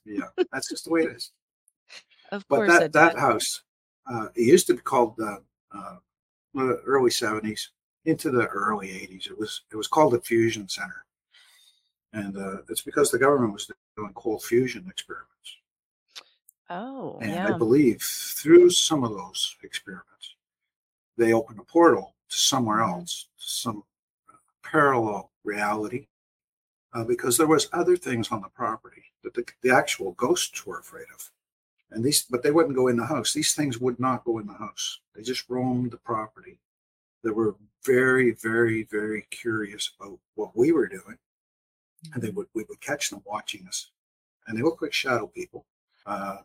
yeah, 0.04 0.28
that's 0.52 0.68
just 0.68 0.84
the 0.84 0.90
way 0.90 1.02
it 1.02 1.16
is. 1.16 1.32
Of 2.32 2.46
But 2.48 2.56
course, 2.56 2.70
that 2.70 2.92
that 2.92 3.12
does. 3.12 3.20
house, 3.20 3.62
uh, 4.10 4.28
it 4.34 4.42
used 4.42 4.66
to 4.68 4.74
be 4.74 4.80
called 4.80 5.16
the 5.16 5.42
uh, 5.76 5.96
the 6.54 6.80
early 6.86 7.10
'70s 7.10 7.68
into 8.04 8.30
the 8.30 8.46
early 8.46 8.88
'80s. 8.88 9.30
It 9.30 9.38
was 9.38 9.62
it 9.72 9.76
was 9.76 9.88
called 9.88 10.12
the 10.12 10.20
Fusion 10.20 10.68
Center, 10.68 11.04
and 12.12 12.36
uh, 12.36 12.62
it's 12.68 12.82
because 12.82 13.10
the 13.10 13.18
government 13.18 13.52
was 13.52 13.70
doing 13.96 14.12
cold 14.14 14.42
fusion 14.42 14.86
experiments. 14.88 15.28
Oh, 16.70 17.18
And 17.20 17.32
yeah. 17.32 17.54
I 17.54 17.58
believe 17.58 18.00
through 18.00 18.70
some 18.70 19.04
of 19.04 19.10
those 19.10 19.56
experiments, 19.62 20.34
they 21.16 21.32
opened 21.32 21.60
a 21.60 21.64
portal 21.64 22.14
to 22.30 22.36
somewhere 22.36 22.80
else, 22.80 23.28
to 23.38 23.44
some 23.44 23.84
parallel 24.62 25.30
reality, 25.44 26.06
uh, 26.94 27.04
because 27.04 27.36
there 27.36 27.46
was 27.46 27.68
other 27.72 27.96
things 27.96 28.30
on 28.30 28.40
the 28.40 28.48
property 28.48 29.04
that 29.22 29.34
the, 29.34 29.44
the 29.62 29.70
actual 29.70 30.12
ghosts 30.12 30.64
were 30.66 30.78
afraid 30.78 31.06
of. 31.14 31.30
And 31.94 32.04
these, 32.04 32.24
but 32.24 32.42
they 32.42 32.50
wouldn't 32.50 32.74
go 32.74 32.88
in 32.88 32.96
the 32.96 33.06
house. 33.06 33.32
These 33.32 33.54
things 33.54 33.78
would 33.78 34.00
not 34.00 34.24
go 34.24 34.38
in 34.38 34.46
the 34.46 34.54
house. 34.54 35.00
They 35.14 35.22
just 35.22 35.48
roamed 35.48 35.92
the 35.92 35.96
property. 35.98 36.58
They 37.22 37.30
were 37.30 37.54
very, 37.84 38.32
very, 38.32 38.82
very 38.90 39.26
curious 39.30 39.92
about 39.98 40.18
what 40.34 40.56
we 40.56 40.72
were 40.72 40.88
doing, 40.88 41.16
and 42.12 42.22
they 42.22 42.30
would 42.30 42.48
we 42.52 42.64
would 42.68 42.80
catch 42.80 43.10
them 43.10 43.22
watching 43.24 43.66
us. 43.68 43.90
And 44.46 44.58
they 44.58 44.62
looked 44.62 44.82
like 44.82 44.92
shadow 44.92 45.28
people. 45.28 45.64
Uh, 46.04 46.38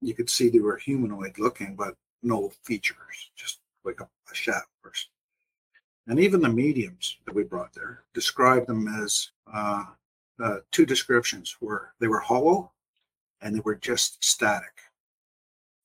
you 0.00 0.14
could 0.14 0.30
see 0.30 0.48
they 0.48 0.60
were 0.60 0.78
humanoid 0.78 1.38
looking, 1.38 1.76
but 1.76 1.94
no 2.22 2.50
features, 2.64 3.30
just 3.36 3.60
like 3.84 4.00
a, 4.00 4.08
a 4.30 4.34
shadow 4.34 4.64
person. 4.82 5.10
And 6.08 6.18
even 6.20 6.40
the 6.40 6.48
mediums 6.48 7.18
that 7.26 7.34
we 7.34 7.44
brought 7.44 7.74
there 7.74 8.04
described 8.14 8.68
them 8.68 8.88
as 8.88 9.30
uh, 9.52 9.84
uh, 10.42 10.58
two 10.72 10.86
descriptions 10.86 11.56
were 11.60 11.92
they 12.00 12.08
were 12.08 12.20
hollow 12.20 12.72
and 13.42 13.54
they 13.54 13.60
were 13.60 13.74
just 13.74 14.24
static. 14.24 14.80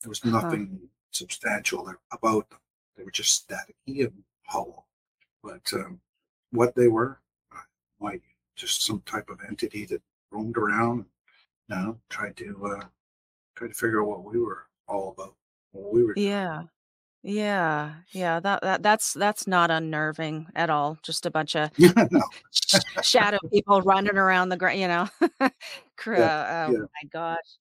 There 0.02 0.10
was 0.10 0.20
Huh. 0.20 0.32
nothing 0.32 0.90
substantial 1.12 1.84
there 1.84 2.00
about 2.12 2.50
them. 2.50 2.60
They 2.96 3.04
were 3.04 3.12
just 3.12 3.34
static 3.34 3.76
and 3.88 4.24
hollow. 4.48 4.86
But 5.44 5.72
um, 5.74 6.00
what 6.52 6.76
they 6.76 6.88
were, 6.88 7.20
uh, 7.52 7.62
like 8.00 8.24
just 8.56 8.84
some 8.84 9.02
type 9.02 9.30
of 9.30 9.40
entity 9.48 9.86
that 9.86 10.02
roamed 10.32 10.58
around, 10.58 11.06
you 11.68 11.76
know, 11.76 12.00
tried 12.10 12.38
to 12.38 12.66
uh, 12.66 12.86
tried 13.56 13.70
to 13.70 13.74
figure 13.74 14.02
out 14.02 14.08
what 14.08 14.24
we 14.24 14.40
were 14.40 14.68
all 14.88 15.10
about, 15.10 15.36
what 15.72 15.94
we 15.94 16.04
were 16.04 16.14
doing. 16.14 16.28
Yeah. 16.28 16.64
Yeah. 17.24 17.94
Yeah. 18.12 18.40
That, 18.40 18.62
that 18.62 18.84
that's 18.84 19.14
that's 19.14 19.46
not 19.48 19.70
unnerving 19.72 20.48
at 20.56 20.70
all. 20.70 20.98
Just 21.04 21.26
a 21.26 21.32
bunch 21.32 21.56
of 21.56 21.70
shadow 23.04 23.38
people 23.52 23.82
running 23.82 24.18
around 24.18 24.50
the 24.50 24.58
ground, 24.58 24.80
you 24.80 24.88
know. 24.88 25.08
Cr- 25.98 26.16
yeah, 26.18 26.66
uh, 26.66 26.68
oh 26.70 26.72
yeah, 26.72 26.80
my 26.80 27.10
gosh. 27.12 27.58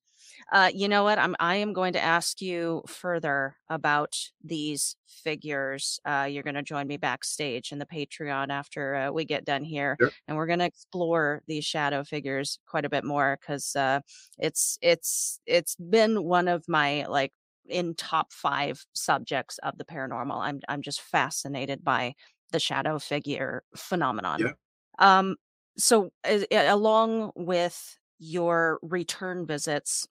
Uh, 0.53 0.71
you 0.75 0.89
know 0.89 1.05
what? 1.05 1.19
I'm 1.19 1.37
I 1.39 1.57
am 1.57 1.73
going 1.73 1.93
to 1.93 2.03
ask 2.03 2.41
you 2.41 2.83
further 2.87 3.57
about 3.69 4.17
these 4.43 4.97
figures. 5.07 6.01
Uh, 6.05 6.27
you're 6.29 6.43
going 6.43 6.55
to 6.55 6.63
join 6.63 6.89
me 6.89 6.97
backstage 6.97 7.71
in 7.71 7.79
the 7.79 7.87
Patreon 7.87 8.51
after 8.51 8.95
uh, 8.97 9.11
we 9.13 9.25
get 9.25 9.45
done 9.45 9.63
here, 9.63 9.97
sure. 10.01 10.11
and 10.27 10.37
we're 10.37 10.47
going 10.47 10.59
to 10.59 10.65
explore 10.65 11.43
these 11.47 11.65
shadow 11.65 12.03
figures 12.03 12.59
quite 12.67 12.85
a 12.85 12.91
bit 12.91 13.05
more 13.05 13.39
because 13.41 13.77
uh, 13.77 14.01
it's 14.39 14.79
it's 14.83 15.41
it's 15.47 15.77
been 15.77 16.25
one 16.25 16.49
of 16.49 16.65
my 16.69 17.07
like 17.07 17.33
in 17.69 17.95
top 17.95 18.33
five 18.33 18.85
subjects 18.93 19.59
of 19.59 19.79
the 19.79 19.85
paranormal. 19.85 20.37
I'm 20.37 20.61
I'm 20.69 20.83
just 20.83 21.01
fascinated 21.01 21.85
by 21.85 22.15
the 22.51 22.59
shadow 22.59 22.99
figure 22.99 23.63
phenomenon. 23.77 24.41
Yeah. 24.41 24.53
Um, 24.99 25.37
so 25.77 26.11
a- 26.25 26.47
along 26.51 27.31
with 27.37 27.97
your 28.19 28.79
return 28.83 29.47
visits, 29.47 30.07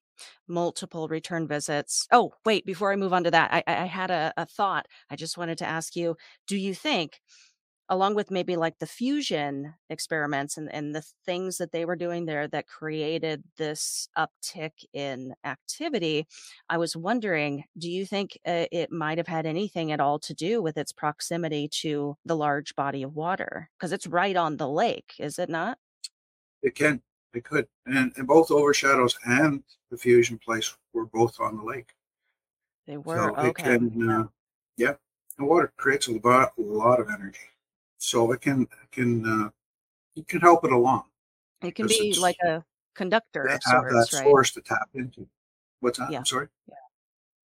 multiple 0.47 1.08
return 1.08 1.47
visits. 1.47 2.08
Oh, 2.12 2.32
wait, 2.45 2.65
before 2.65 2.91
I 2.91 2.95
move 2.95 3.13
on 3.13 3.23
to 3.23 3.32
that, 3.32 3.53
I, 3.53 3.63
I 3.67 3.86
had 3.86 4.12
a, 4.12 4.34
a 4.38 4.45
thought. 4.45 4.88
I 5.10 5.15
just 5.15 5.38
wanted 5.38 5.58
to 5.60 5.65
ask 5.65 5.95
you, 5.95 6.15
do 6.47 6.58
you 6.58 6.73
think, 6.73 7.21
along 7.91 8.13
with 8.13 8.29
maybe 8.29 8.55
like 8.55 8.77
the 8.77 8.86
fusion 8.86 9.73
experiments 9.89 10.58
and, 10.58 10.71
and 10.71 10.93
the 10.93 11.03
things 11.25 11.58
that 11.58 11.71
they 11.71 11.86
were 11.86 11.95
doing 11.95 12.25
there 12.25 12.47
that 12.47 12.67
created 12.67 13.43
this 13.58 14.08
uptick 14.15 14.86
in 14.93 15.34
activity, 15.43 16.27
I 16.69 16.77
was 16.77 16.95
wondering, 16.95 17.63
do 17.79 17.89
you 17.89 18.05
think 18.05 18.38
uh, 18.45 18.65
it 18.71 18.91
might 18.91 19.17
have 19.17 19.27
had 19.27 19.47
anything 19.47 19.91
at 19.91 19.99
all 19.99 20.19
to 20.19 20.36
do 20.36 20.62
with 20.62 20.77
its 20.77 20.91
proximity 20.91 21.67
to 21.82 22.15
the 22.25 22.36
large 22.36 22.75
body 22.75 23.01
of 23.01 23.15
water? 23.15 23.71
Because 23.79 23.91
it's 23.91 24.05
right 24.05 24.36
on 24.36 24.58
the 24.58 24.69
lake, 24.69 25.13
is 25.17 25.39
it 25.39 25.49
not? 25.49 25.79
It 26.62 26.75
can, 26.75 27.01
it 27.34 27.44
could, 27.44 27.68
and, 27.86 28.12
and 28.18 28.28
both 28.28 28.52
overshadows 28.52 29.18
and 29.26 29.63
the 29.92 29.98
fusion 29.98 30.38
place 30.38 30.76
were 30.94 31.06
both 31.06 31.39
on 31.39 31.58
the 31.58 31.63
lake, 31.63 31.94
They 32.88 32.98
were 32.98 33.15
so 33.15 33.36
it 33.36 33.50
okay. 33.50 33.63
can, 33.78 34.10
uh, 34.10 34.28
yeah, 34.78 34.94
and 35.38 35.48
water 35.48 35.72
creates 35.78 36.08
a 36.08 36.20
lot, 36.24 36.54
a 36.58 36.62
lot 36.62 37.00
of 37.00 37.10
energy, 37.10 37.39
so 37.98 38.32
it 38.32 38.42
can, 38.42 38.63
it 38.63 38.92
can, 38.92 39.26
uh, 39.26 39.50
it 40.15 40.28
can 40.28 40.42
help 40.42 40.65
it 40.65 40.72
along 40.72 41.06
It 41.62 41.76
can 41.76 41.88
be 41.88 42.13
like 42.13 42.38
a 42.44 42.63
conductor 42.96 43.44
they 43.44 43.54
of 43.54 43.62
have 43.65 43.84
that 43.84 44.08
sorts, 44.08 44.13
right? 44.13 44.24
source 44.26 44.52
to 44.52 44.62
tap 44.62 44.89
into. 44.94 45.28
What's 45.80 46.00
that? 46.00 46.12
Yeah. 46.12 46.20
I'm 46.20 46.26
sorry. 46.26 46.48
Yeah. 46.68 46.76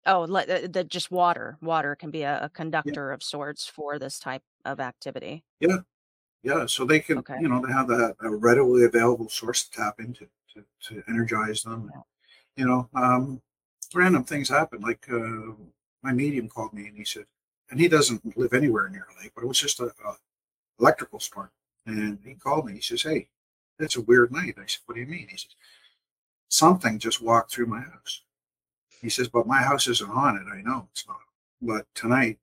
Oh, 0.07 0.23
like 0.23 0.47
the, 0.47 0.69
the 0.69 0.85
just 0.85 1.11
water. 1.11 1.57
Water 1.61 1.97
can 1.97 2.11
be 2.11 2.23
a, 2.23 2.37
a 2.39 2.41
Yeah, 2.43 2.49
conductor 2.51 3.11
of 3.13 3.23
sorts 3.23 3.67
for 3.67 3.99
this 3.99 4.19
type 4.19 4.43
of 4.65 4.81
activity. 4.81 5.45
yeah, 5.61 5.79
yeah. 6.42 6.66
So 6.66 6.85
they 6.85 7.00
can, 7.00 7.18
Okay. 7.18 7.38
you 7.40 7.48
know, 7.48 7.64
they 7.64 7.72
have 7.72 7.88
that 7.88 8.16
a 8.20 8.31
readily 8.31 8.85
available 8.85 9.28
source 9.28 9.64
to 9.64 9.70
tap 9.70 10.00
into 10.00 10.26
to, 10.55 10.64
to 10.88 11.02
energize 11.09 11.62
them. 11.62 11.90
Yeah. 11.94 12.02
You 12.57 12.66
know, 12.66 12.88
um, 12.94 13.40
random 13.94 14.24
things 14.24 14.48
happen. 14.48 14.81
Like 14.81 15.07
uh, 15.11 15.52
my 16.02 16.12
medium 16.12 16.48
called 16.48 16.72
me 16.74 16.87
and 16.87 16.96
he 16.96 17.05
said, 17.05 17.24
and 17.70 17.81
he 17.81 17.88
doesn't 17.88 18.37
live 18.37 18.52
anywhere 18.52 18.88
near 18.88 19.07
a 19.16 19.22
lake, 19.22 19.33
but 19.35 19.44
it 19.44 19.46
was 19.46 19.59
just 19.61 19.81
a, 19.81 19.87
a 19.87 20.16
electrical 20.78 21.20
storm. 21.20 21.50
And 21.87 22.18
he 22.24 22.35
called 22.35 22.66
me. 22.66 22.74
He 22.74 22.81
says, 22.83 23.02
"Hey, 23.02 23.28
it's 23.78 23.96
a 23.96 24.02
weird 24.02 24.31
night." 24.31 24.57
I 24.59 24.66
said, 24.66 24.81
"What 24.87 24.94
do 24.94 25.00
you 25.00 25.07
mean?" 25.07 25.28
He 25.31 25.37
says, 25.37 25.57
"Something 26.48 26.98
just 26.98 27.22
walked 27.22 27.52
through 27.52 27.66
my 27.66 27.81
house." 27.81 28.22
He 29.00 29.09
says, 29.09 29.28
"But 29.28 29.46
my 29.46 29.62
house 29.62 29.88
isn't 29.88 30.11
haunted. 30.11 30.46
I 30.48 30.61
know 30.62 30.88
it's 30.92 31.07
not. 31.09 31.18
But 31.61 31.87
tonight, 31.94 32.38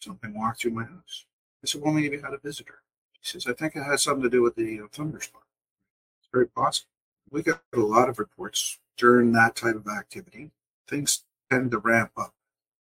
something 0.00 0.34
walked 0.34 0.62
through 0.62 0.72
my 0.72 0.84
house." 0.84 1.26
I 1.62 1.66
said, 1.66 1.80
"Well, 1.82 1.92
maybe 1.92 2.16
you 2.16 2.22
had 2.22 2.34
a 2.34 2.38
visitor." 2.38 2.81
He 3.22 3.28
says, 3.28 3.46
"I 3.46 3.52
think 3.54 3.76
it 3.76 3.84
had 3.84 4.00
something 4.00 4.22
to 4.22 4.30
do 4.30 4.42
with 4.42 4.56
the 4.56 4.80
thunderstorm." 4.92 5.44
It's 6.20 6.28
very 6.32 6.48
possible. 6.48 6.90
We 7.30 7.42
get 7.42 7.60
a 7.72 7.78
lot 7.78 8.08
of 8.08 8.18
reports 8.18 8.78
during 8.96 9.32
that 9.32 9.56
type 9.56 9.76
of 9.76 9.88
activity. 9.88 10.50
Things 10.88 11.24
tend 11.50 11.70
to 11.70 11.78
ramp 11.78 12.12
up. 12.16 12.34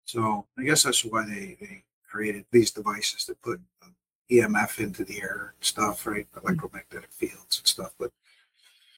So 0.04 0.46
I 0.58 0.64
guess 0.64 0.82
that's 0.82 1.04
why 1.04 1.24
they, 1.24 1.56
they 1.60 1.84
created 2.08 2.46
these 2.50 2.70
devices 2.70 3.26
that 3.26 3.40
put 3.42 3.60
um, 3.82 3.94
EMF 4.30 4.80
into 4.80 5.04
the 5.04 5.20
air 5.22 5.54
and 5.56 5.64
stuff, 5.64 6.06
right? 6.06 6.26
Electromagnetic 6.42 7.12
fields 7.12 7.58
and 7.58 7.66
stuff. 7.66 7.94
But 7.98 8.10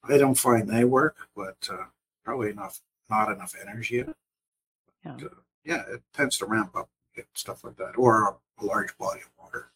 I 0.05 0.17
don't 0.17 0.39
find 0.39 0.69
they 0.69 0.85
work, 0.85 1.17
but 1.37 1.57
uh, 1.71 1.85
probably 2.25 2.51
enough, 2.51 2.81
not 3.11 3.31
enough 3.31 3.55
energy 3.61 3.99
it. 3.99 4.17
Yeah. 5.05 5.17
Uh, 5.17 5.29
yeah, 5.65 5.83
it 5.89 6.03
tends 6.13 6.39
to 6.39 6.47
ramp 6.47 6.75
up, 6.75 6.89
stuff 7.35 7.65
like 7.65 7.77
that, 7.77 7.93
or 7.97 8.39
a 8.61 8.65
large 8.65 8.97
body 8.99 9.21
of 9.21 9.31
water. 9.39 9.72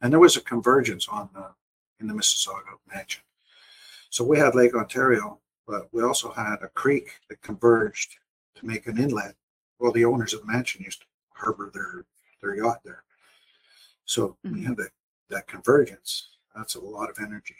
And 0.00 0.12
there 0.12 0.20
was 0.20 0.36
a 0.36 0.40
convergence 0.40 1.08
on 1.08 1.28
the 1.34 1.50
in 2.00 2.06
the 2.06 2.14
Mississauga 2.14 2.78
mansion. 2.92 3.22
So 4.08 4.24
we 4.24 4.38
had 4.38 4.54
Lake 4.54 4.74
Ontario, 4.74 5.38
but 5.66 5.88
we 5.92 6.02
also 6.02 6.30
had 6.32 6.56
a 6.62 6.68
creek 6.68 7.10
that 7.28 7.42
converged 7.42 8.16
to 8.54 8.64
make 8.66 8.86
an 8.86 8.98
inlet. 8.98 9.34
Well, 9.78 9.92
the 9.92 10.06
owners 10.06 10.32
of 10.32 10.40
the 10.40 10.46
mansion 10.46 10.82
used 10.82 11.00
to 11.02 11.06
harbor 11.34 11.70
their 11.72 12.04
their 12.40 12.56
yacht 12.56 12.80
there. 12.84 13.04
So 14.06 14.36
we 14.44 14.50
Mhm. 14.50 14.66
had 14.66 14.76
that 14.78 14.92
that 15.28 15.46
convergence. 15.46 16.28
That's 16.56 16.74
a 16.74 16.80
lot 16.80 17.10
of 17.10 17.18
energy, 17.20 17.56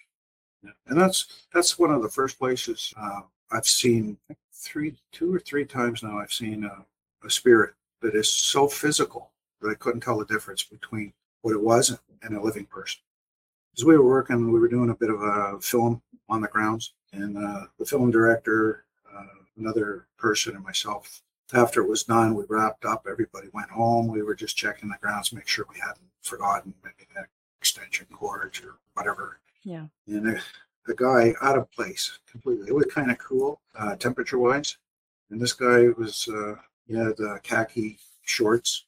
Yeah. 0.63 0.73
and 0.87 0.99
that's 1.01 1.47
that's 1.53 1.79
one 1.79 1.93
of 1.93 2.03
the 2.03 2.09
first 2.09 2.39
places 2.39 2.93
uh, 2.97 3.23
I've 3.53 3.67
seen 3.67 4.19
three, 4.53 4.97
two 5.13 5.33
or 5.35 5.39
three 5.41 5.65
times 5.65 6.03
now. 6.03 6.19
I've 6.19 6.33
seen 6.33 6.65
a, 6.65 6.85
a 7.25 7.31
spirit 7.31 7.75
that 8.01 8.15
is 8.15 8.29
so 8.33 8.67
physical 8.69 9.33
that 9.61 9.69
I 9.71 9.75
couldn't 9.75 10.01
tell 10.03 10.19
the 10.19 10.25
difference 10.27 10.63
between 10.65 11.13
what 11.43 11.53
it 11.53 11.61
was 11.61 11.91
and 11.91 11.99
a 12.23 12.41
living 12.41 12.67
person. 12.67 13.01
As 13.77 13.85
we 13.85 13.97
were 13.97 14.07
working, 14.07 14.53
we 14.53 14.61
were 14.61 14.69
doing 14.69 14.91
a 14.91 14.95
bit 14.95 15.11
of 15.11 15.23
a 15.23 15.61
film 15.61 16.03
on 16.29 16.41
the 16.41 16.49
grounds, 16.49 16.93
and 17.13 17.37
uh, 17.37 17.67
the 17.79 17.85
film 17.85 18.11
director, 18.11 18.85
uh, 19.15 19.25
another 19.57 20.07
person, 20.19 20.55
and 20.55 20.65
myself. 20.65 21.23
After 21.53 21.83
it 21.83 21.89
was 21.89 22.05
done, 22.05 22.35
we 22.35 22.45
wrapped 22.49 22.85
up. 22.85 23.07
Everybody 23.11 23.49
went 23.53 23.71
home. 23.71 24.07
We 24.07 24.23
were 24.23 24.35
just 24.35 24.57
checking 24.57 24.89
the 24.89 24.99
grounds, 25.01 25.33
make 25.33 25.49
sure 25.49 25.67
we 25.73 25.81
hadn't 25.81 26.09
forgotten 26.23 26.75
maybe 26.85 27.09
an 27.17 27.25
extension 27.61 28.07
cords 28.13 28.61
or 28.61 28.77
whatever. 28.95 29.41
Yeah. 29.65 29.87
And 30.07 30.37
a, 30.37 30.41
a 30.89 30.95
guy 30.95 31.35
out 31.43 31.59
of 31.59 31.71
place 31.73 32.19
completely. 32.31 32.69
It 32.69 32.75
was 32.75 32.87
kind 32.87 33.11
of 33.11 33.19
cool, 33.19 33.61
uh, 33.77 33.97
temperature 33.97 34.39
wise. 34.39 34.79
And 35.31 35.41
this 35.41 35.53
guy 35.53 35.89
was, 35.97 36.29
uh, 36.29 36.55
he 36.87 36.95
had 36.95 37.19
uh, 37.21 37.39
khaki 37.43 37.99
shorts, 38.23 38.85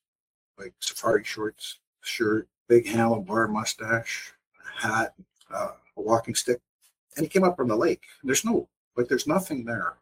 like 0.58 0.74
safari 0.80 1.24
shorts, 1.24 1.78
shirt, 2.02 2.48
big 2.68 2.86
handlebar 2.86 3.50
mustache, 3.50 4.32
hat, 4.80 5.14
uh, 5.52 5.72
a 5.96 6.00
walking 6.00 6.34
stick, 6.34 6.60
and 7.16 7.24
he 7.24 7.28
came 7.28 7.44
up 7.44 7.56
from 7.56 7.68
the 7.68 7.76
lake. 7.76 8.02
There's 8.22 8.44
no 8.44 8.68
like 8.96 9.08
there's 9.08 9.26
nothing 9.26 9.64
there 9.64 9.96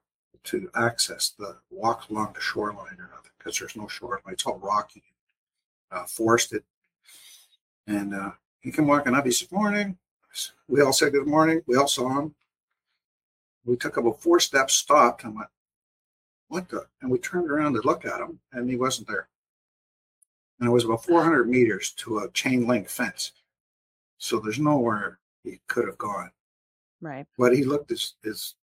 to 0.45 0.71
access 0.75 1.31
the 1.39 1.57
walk 1.71 2.09
along 2.11 2.33
the 2.35 2.41
shoreline 2.41 2.97
or 2.99 3.11
nothing 3.13 3.31
because 3.39 3.59
there's 3.59 3.77
no 3.77 3.89
shoreline. 3.89 4.33
It's 4.33 4.47
all 4.47 4.59
rocky, 4.59 5.03
uh, 5.91 6.05
forested. 6.05 6.63
And 7.87 8.15
uh, 8.15 8.33
he 8.61 8.71
came 8.71 8.87
walking 8.87 9.15
up. 9.15 9.25
He 9.25 9.33
said, 9.33 9.51
"Morning." 9.53 9.99
We 10.69 10.81
all 10.81 10.93
said 10.93 11.13
good 11.13 11.27
morning. 11.27 11.61
We 11.67 11.77
all 11.77 11.89
saw 11.89 12.21
him. 12.21 12.35
We 13.65 13.77
took 13.77 13.97
about 13.97 14.23
four 14.23 14.39
steps, 14.39 14.75
stopped, 14.75 15.25
and 15.25 15.35
went, 15.35 15.49
"What 16.49 16.69
the?" 16.69 16.87
And 17.03 17.11
we 17.11 17.19
turned 17.19 17.51
around 17.51 17.75
to 17.75 17.81
look 17.81 18.05
at 18.05 18.21
him, 18.21 18.39
and 18.53 18.71
he 18.71 18.77
wasn't 18.77 19.09
there. 19.09 19.29
And 20.61 20.69
it 20.69 20.73
was 20.73 20.85
about 20.85 21.05
400 21.05 21.49
meters 21.49 21.93
to 21.99 22.19
a 22.19 22.31
chain 22.33 22.67
link 22.67 22.89
fence. 22.89 23.33
So 24.19 24.39
there's 24.39 24.59
nowhere 24.59 25.19
he 25.43 25.61
could 25.67 25.87
have 25.87 25.99
gone. 25.99 26.31
Right. 27.01 27.27
But 27.39 27.57
he 27.57 27.65
looked 27.65 27.91
as, 27.91 28.15
as 28.25 28.55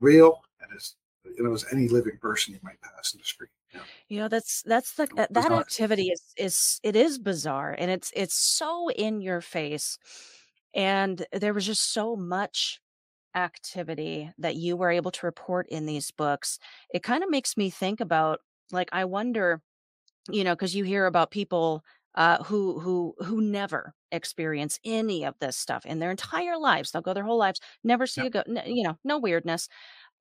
real 0.00 0.42
and 0.60 0.70
as 0.76 0.94
you 1.24 1.44
know 1.44 1.52
as 1.52 1.64
any 1.72 1.88
living 1.88 2.18
person 2.20 2.54
you 2.54 2.60
might 2.62 2.80
pass 2.80 3.14
in 3.14 3.18
the 3.18 3.24
street. 3.24 3.50
Yeah. 3.72 3.80
You 4.08 4.20
know, 4.20 4.28
that's 4.28 4.62
that's 4.62 4.94
the 4.94 5.08
uh, 5.16 5.26
that 5.30 5.52
activity 5.52 6.08
is 6.08 6.22
is 6.36 6.80
it 6.82 6.96
is 6.96 7.18
bizarre 7.18 7.74
and 7.78 7.90
it's 7.90 8.12
it's 8.14 8.34
so 8.34 8.90
in 8.90 9.20
your 9.20 9.40
face. 9.40 9.98
And 10.74 11.24
there 11.32 11.54
was 11.54 11.66
just 11.66 11.92
so 11.92 12.16
much 12.16 12.80
activity 13.34 14.30
that 14.38 14.56
you 14.56 14.76
were 14.76 14.90
able 14.90 15.10
to 15.10 15.26
report 15.26 15.68
in 15.68 15.86
these 15.86 16.10
books. 16.10 16.58
It 16.92 17.02
kind 17.02 17.22
of 17.22 17.30
makes 17.30 17.56
me 17.56 17.70
think 17.70 18.00
about 18.00 18.40
like 18.72 18.88
I 18.92 19.04
wonder, 19.04 19.62
you 20.28 20.44
know, 20.44 20.54
because 20.54 20.74
you 20.74 20.84
hear 20.84 21.06
about 21.06 21.30
people 21.30 21.84
uh 22.16 22.42
who 22.44 22.80
who 22.80 23.14
who 23.24 23.40
never 23.40 23.94
experience 24.12 24.78
any 24.84 25.24
of 25.24 25.34
this 25.40 25.56
stuff 25.56 25.86
in 25.86 25.98
their 26.00 26.10
entire 26.10 26.58
lives. 26.58 26.90
They'll 26.90 27.02
go 27.02 27.14
their 27.14 27.24
whole 27.24 27.38
lives, 27.38 27.60
never 27.84 28.06
see 28.06 28.26
a 28.26 28.30
go, 28.30 28.42
n- 28.48 28.62
you 28.66 28.82
know, 28.82 28.96
no 29.04 29.18
weirdness. 29.18 29.68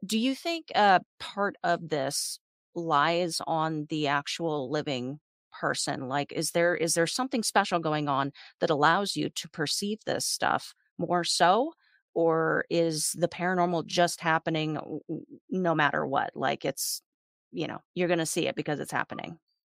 Do 0.05 0.17
you 0.19 0.35
think 0.35 0.71
uh 0.75 0.99
part 1.19 1.55
of 1.63 1.89
this 1.89 2.39
lies 2.75 3.41
on 3.47 3.85
the 3.89 4.07
actual 4.07 4.69
living 4.71 5.19
person? 5.51 6.07
Like 6.07 6.31
is 6.31 6.51
there 6.51 6.75
is 6.75 6.93
there 6.93 7.07
something 7.07 7.43
special 7.43 7.79
going 7.79 8.07
on 8.09 8.31
that 8.59 8.69
allows 8.69 9.15
you 9.15 9.29
to 9.29 9.49
perceive 9.49 9.99
this 10.05 10.25
stuff 10.25 10.73
more 10.97 11.23
so? 11.23 11.73
Or 12.13 12.65
is 12.69 13.13
the 13.17 13.27
paranormal 13.27 13.85
just 13.87 14.21
happening 14.21 14.75
w- 14.75 15.01
w- 15.07 15.25
no 15.49 15.75
matter 15.75 16.05
what? 16.05 16.31
Like 16.35 16.65
it's, 16.65 17.01
you 17.51 17.67
know, 17.67 17.79
you're 17.95 18.07
going 18.07 18.19
to 18.19 18.25
see 18.25 18.47
it 18.47 18.55
because 18.55 18.79
it's 18.79 18.91
happening. 18.91 19.39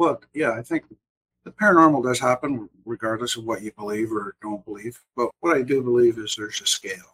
Well, 0.00 0.18
yeah, 0.32 0.52
I 0.52 0.62
think 0.62 0.84
the 1.44 1.50
paranormal 1.50 2.02
does 2.02 2.18
happen 2.18 2.70
regardless 2.86 3.36
of 3.36 3.44
what 3.44 3.60
you 3.60 3.70
believe 3.72 4.10
or 4.10 4.34
don't 4.40 4.64
believe. 4.64 4.98
But 5.14 5.28
what 5.40 5.54
I 5.54 5.60
do 5.60 5.82
believe 5.82 6.16
is 6.16 6.34
there's 6.34 6.62
a 6.62 6.66
scale, 6.66 7.12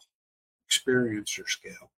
experience 0.69 1.37
or 1.37 1.49
scale. 1.49 1.91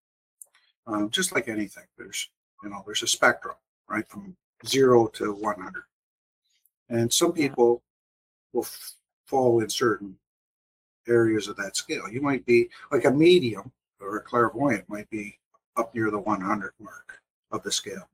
Um, 0.86 1.10
just 1.10 1.34
like 1.34 1.46
anything, 1.46 1.84
there's 1.98 2.30
you 2.64 2.70
know 2.70 2.82
there's 2.86 3.02
a 3.02 3.06
spectrum, 3.06 3.56
right, 3.86 4.08
from 4.08 4.34
zero 4.64 5.08
to 5.08 5.34
100. 5.34 5.82
And 6.88 7.12
some 7.12 7.34
people 7.34 7.82
will 8.54 8.64
f- 8.64 8.94
fall 9.26 9.60
in 9.60 9.68
certain 9.68 10.16
areas 11.06 11.48
of 11.48 11.56
that 11.56 11.76
scale. 11.76 12.08
You 12.10 12.22
might 12.22 12.46
be 12.46 12.70
like 12.90 13.04
a 13.04 13.10
medium 13.10 13.70
or 14.00 14.16
a 14.16 14.22
clairvoyant 14.22 14.88
might 14.88 15.10
be 15.10 15.38
up 15.76 15.94
near 15.94 16.10
the 16.10 16.18
100 16.18 16.72
mark 16.80 17.20
of 17.50 17.62
the 17.62 17.70
scale. 17.70 18.08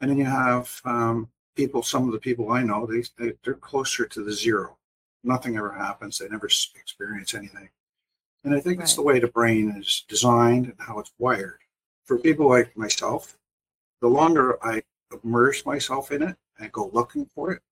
And 0.00 0.08
then 0.08 0.18
you 0.18 0.24
have 0.24 0.80
um, 0.84 1.28
people, 1.56 1.82
some 1.82 2.06
of 2.06 2.12
the 2.12 2.20
people 2.20 2.52
I 2.52 2.62
know, 2.62 2.86
they, 2.86 3.02
they, 3.18 3.32
they're 3.42 3.54
closer 3.54 4.06
to 4.06 4.22
the 4.22 4.32
zero. 4.32 4.76
Nothing 5.24 5.56
ever 5.56 5.72
happens. 5.72 6.18
They 6.18 6.28
never 6.28 6.46
s- 6.46 6.70
experience 6.76 7.34
anything. 7.34 7.68
And 8.44 8.54
I 8.54 8.60
think 8.60 8.80
it's 8.80 8.94
the 8.94 9.02
way 9.02 9.18
the 9.18 9.26
brain 9.26 9.70
is 9.76 10.04
designed 10.08 10.66
and 10.66 10.76
how 10.78 11.00
it's 11.00 11.12
wired. 11.18 11.58
For 12.04 12.18
people 12.18 12.48
like 12.48 12.76
myself, 12.76 13.36
the 14.00 14.08
longer 14.08 14.64
I 14.64 14.82
immerse 15.24 15.66
myself 15.66 16.12
in 16.12 16.22
it 16.22 16.36
and 16.60 16.70
go 16.70 16.90
looking 16.92 17.26
for 17.26 17.50
it, 17.52 17.62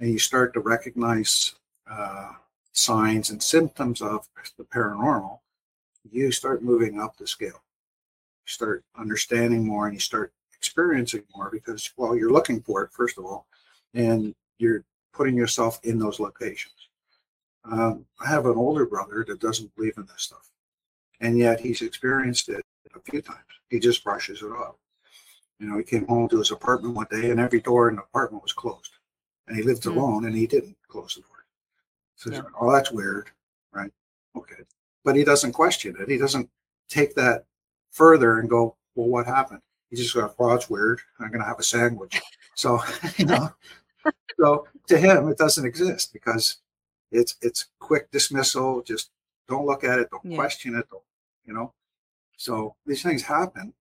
and 0.00 0.10
you 0.10 0.18
start 0.18 0.52
to 0.54 0.60
recognize 0.60 1.54
uh, 1.88 2.32
signs 2.72 3.30
and 3.30 3.40
symptoms 3.40 4.02
of 4.02 4.26
the 4.58 4.64
paranormal, 4.64 5.38
you 6.10 6.32
start 6.32 6.64
moving 6.64 7.00
up 7.00 7.16
the 7.16 7.26
scale. 7.26 7.62
You 8.46 8.46
start 8.46 8.84
understanding 8.98 9.64
more 9.64 9.86
and 9.86 9.94
you 9.94 10.00
start 10.00 10.32
experiencing 10.64 11.22
more 11.36 11.50
because, 11.50 11.92
well, 11.98 12.16
you're 12.16 12.32
looking 12.32 12.62
for 12.62 12.82
it, 12.82 12.90
first 12.90 13.18
of 13.18 13.24
all, 13.26 13.46
and 13.92 14.34
you're 14.58 14.82
putting 15.12 15.36
yourself 15.36 15.78
in 15.84 15.98
those 15.98 16.18
locations. 16.18 16.88
Um, 17.70 18.06
I 18.24 18.28
have 18.28 18.46
an 18.46 18.56
older 18.56 18.86
brother 18.86 19.24
that 19.28 19.40
doesn't 19.40 19.74
believe 19.76 19.94
in 19.98 20.06
this 20.06 20.22
stuff, 20.22 20.50
and 21.20 21.38
yet 21.38 21.60
he's 21.60 21.82
experienced 21.82 22.48
it 22.48 22.64
a 22.96 23.10
few 23.10 23.20
times. 23.20 23.40
He 23.68 23.78
just 23.78 24.02
brushes 24.02 24.40
it 24.42 24.46
off. 24.46 24.76
You 25.58 25.68
know, 25.68 25.76
he 25.76 25.84
came 25.84 26.06
home 26.06 26.28
to 26.30 26.38
his 26.38 26.50
apartment 26.50 26.94
one 26.94 27.06
day 27.10 27.30
and 27.30 27.38
every 27.40 27.60
door 27.60 27.88
in 27.88 27.96
the 27.96 28.02
apartment 28.02 28.42
was 28.42 28.52
closed. 28.52 28.90
And 29.46 29.56
he 29.56 29.62
lived 29.62 29.82
Mm. 29.84 29.96
alone 29.96 30.24
and 30.26 30.34
he 30.36 30.46
didn't 30.46 30.76
close 30.88 31.14
the 31.14 31.22
door. 31.22 31.44
So, 32.16 32.30
Yeah. 32.30 32.42
oh, 32.60 32.72
that's 32.72 32.90
weird. 32.92 33.30
Right. 33.72 33.92
Okay. 34.36 34.62
But 35.04 35.16
he 35.16 35.24
doesn't 35.24 35.52
question 35.52 35.96
it. 35.98 36.08
He 36.08 36.18
doesn't 36.18 36.50
take 36.88 37.14
that 37.14 37.46
further 37.92 38.38
and 38.38 38.48
go, 38.50 38.76
well, 38.94 39.08
what 39.08 39.26
happened? 39.26 39.62
He 39.94 40.02
just 40.02 40.12
goes, 40.12 40.28
well, 40.38 40.48
that's 40.50 40.68
weird. 40.68 41.00
I'm 41.20 41.28
going 41.28 41.38
to 41.38 41.46
have 41.46 41.60
a 41.60 41.62
sandwich. 41.62 42.20
So, 42.56 42.80
you 43.16 43.26
know, 43.26 43.48
so 44.40 44.66
to 44.88 44.98
him, 44.98 45.28
it 45.28 45.38
doesn't 45.38 45.64
exist 45.64 46.12
because 46.12 46.56
it's, 47.12 47.36
it's 47.42 47.68
quick 47.78 48.10
dismissal. 48.10 48.82
Just 48.82 49.10
don't 49.48 49.66
look 49.66 49.84
at 49.84 50.00
it. 50.00 50.10
Don't 50.10 50.24
Yeah. 50.24 50.36
question 50.36 50.74
it. 50.74 50.90
Don't, 50.90 51.04
you 51.46 51.54
know, 51.54 51.72
so 52.36 52.74
these 52.84 53.04
things 53.04 53.22
happen. 53.22 53.72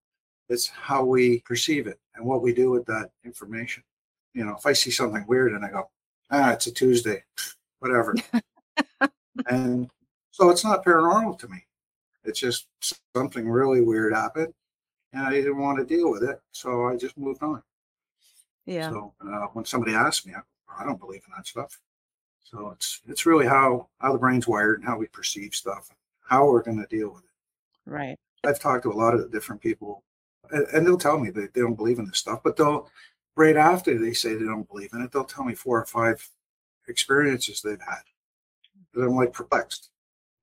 It's 0.50 0.68
how 0.68 1.04
we 1.04 1.40
perceive 1.40 1.88
it 1.88 2.00
and 2.14 2.24
what 2.24 2.44
we 2.44 2.54
do 2.54 2.70
with 2.70 2.86
that 2.86 3.10
information. 3.26 3.82
You 4.36 4.46
know, 4.46 4.56
if 4.56 4.68
I 4.68 4.74
see 4.74 4.92
something 4.92 5.26
weird 5.28 5.54
and 5.54 5.66
I 5.66 5.72
go, 5.72 5.90
ah, 6.30 6.52
it's 6.52 6.68
a 6.68 6.72
Tuesday, 6.72 7.24
whatever. 7.80 8.14
and 9.50 9.90
so 10.30 10.52
it's 10.52 10.64
not 10.64 10.86
paranormal 10.86 11.40
to 11.40 11.48
me. 11.48 11.66
It's 12.24 12.40
just 12.40 12.68
something 13.16 13.50
really 13.50 13.82
weird 13.82 14.14
happened 14.14 14.54
and 15.14 15.26
I 15.26 15.32
didn't 15.32 15.58
want 15.58 15.78
to 15.78 15.86
deal 15.86 16.12
with 16.12 16.24
it. 16.24 16.42
So 16.52 16.88
I 16.88 16.98
just 16.98 17.18
moved 17.18 17.44
on. 17.44 17.62
Yeah. 18.66 18.90
So 18.90 19.14
uh, 19.22 19.48
when 19.54 19.66
somebody 19.66 19.94
asks 19.94 20.26
me, 20.26 20.34
I, 20.34 20.82
I 20.82 20.86
don't 20.86 21.00
believe 21.00 21.22
in 21.26 21.34
that 21.36 21.48
stuff. 21.48 21.80
So 22.44 22.72
it's 22.72 23.02
it's 23.08 23.26
really 23.26 23.46
how 23.46 23.88
how 24.00 24.14
the 24.14 24.20
brain's 24.20 24.48
wired 24.48 24.80
and 24.80 24.88
how 24.88 24.98
we 24.98 25.08
perceive 25.08 25.56
stuff, 25.56 25.90
how 26.28 26.46
we're 26.46 26.64
going 26.64 26.82
to 26.82 26.96
deal 26.96 27.10
with 27.10 27.24
it. 27.24 27.90
Right. 27.90 28.18
I've 28.44 28.60
talked 28.60 28.84
to 28.84 28.92
a 28.92 28.94
lot 28.94 29.14
of 29.14 29.32
different 29.32 29.62
people, 29.62 30.04
and, 30.52 30.68
and 30.68 30.86
they'll 30.86 30.98
tell 30.98 31.20
me 31.20 31.30
that 31.32 31.54
they 31.54 31.62
don't 31.62 31.76
believe 31.76 32.00
in 32.00 32.06
this 32.06 32.20
stuff, 32.20 32.42
but 32.44 32.56
they'll 32.58 32.90
right 33.36 33.58
after 33.58 33.98
they 33.98 34.14
say 34.14 34.36
they 34.36 34.46
don't 34.46 34.70
believe 34.70 34.94
in 34.94 35.02
it, 35.02 35.12
they'll 35.12 35.24
tell 35.24 35.46
me 35.46 35.56
four 35.56 35.80
or 35.80 35.86
five 35.86 36.30
experiences 36.88 37.62
they've 37.62 37.82
had. 37.82 38.02
And 38.94 39.06
I'm 39.06 39.16
like 39.16 39.34
perplexed 39.34 39.90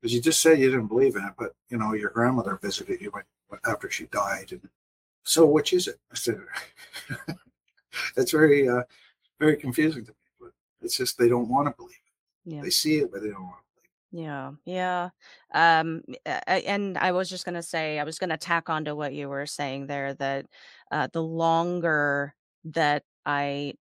because 0.00 0.14
you 0.14 0.20
just 0.20 0.40
said 0.40 0.58
you 0.58 0.70
didn't 0.70 0.86
believe 0.86 1.16
in 1.16 1.24
it, 1.24 1.32
but 1.38 1.54
you 1.68 1.78
know 1.78 1.92
your 1.94 2.10
grandmother 2.10 2.58
visited 2.62 3.00
you 3.00 3.10
when, 3.10 3.24
after 3.66 3.90
she 3.90 4.06
died, 4.06 4.52
and 4.52 4.68
so 5.24 5.46
which 5.46 5.72
is 5.72 5.88
it? 5.88 5.98
I 6.10 6.14
said 6.14 6.40
it's 8.16 8.32
very 8.32 8.68
uh, 8.68 8.82
very 9.38 9.56
confusing 9.56 10.04
to 10.04 10.10
me, 10.10 10.16
but 10.40 10.50
it's 10.80 10.96
just 10.96 11.18
they 11.18 11.28
don't 11.28 11.48
want 11.48 11.68
to 11.68 11.74
believe 11.76 11.92
it. 11.92 12.54
Yeah. 12.54 12.62
They 12.62 12.70
see 12.70 12.98
it, 12.98 13.12
but 13.12 13.22
they 13.22 13.30
don't 13.30 13.42
want 13.42 13.56
to. 13.56 13.60
Yeah, 14.12 14.52
yeah. 14.64 15.10
Um, 15.54 16.02
a- 16.26 16.68
and 16.68 16.98
I 16.98 17.12
was 17.12 17.28
just 17.28 17.44
gonna 17.44 17.62
say, 17.62 17.98
I 17.98 18.04
was 18.04 18.18
gonna 18.18 18.36
tack 18.36 18.68
on 18.68 18.84
to 18.86 18.94
what 18.96 19.12
you 19.14 19.28
were 19.28 19.46
saying 19.46 19.86
there 19.86 20.14
that 20.14 20.46
uh, 20.90 21.08
the 21.12 21.22
longer 21.22 22.34
that 22.64 23.04
I 23.24 23.74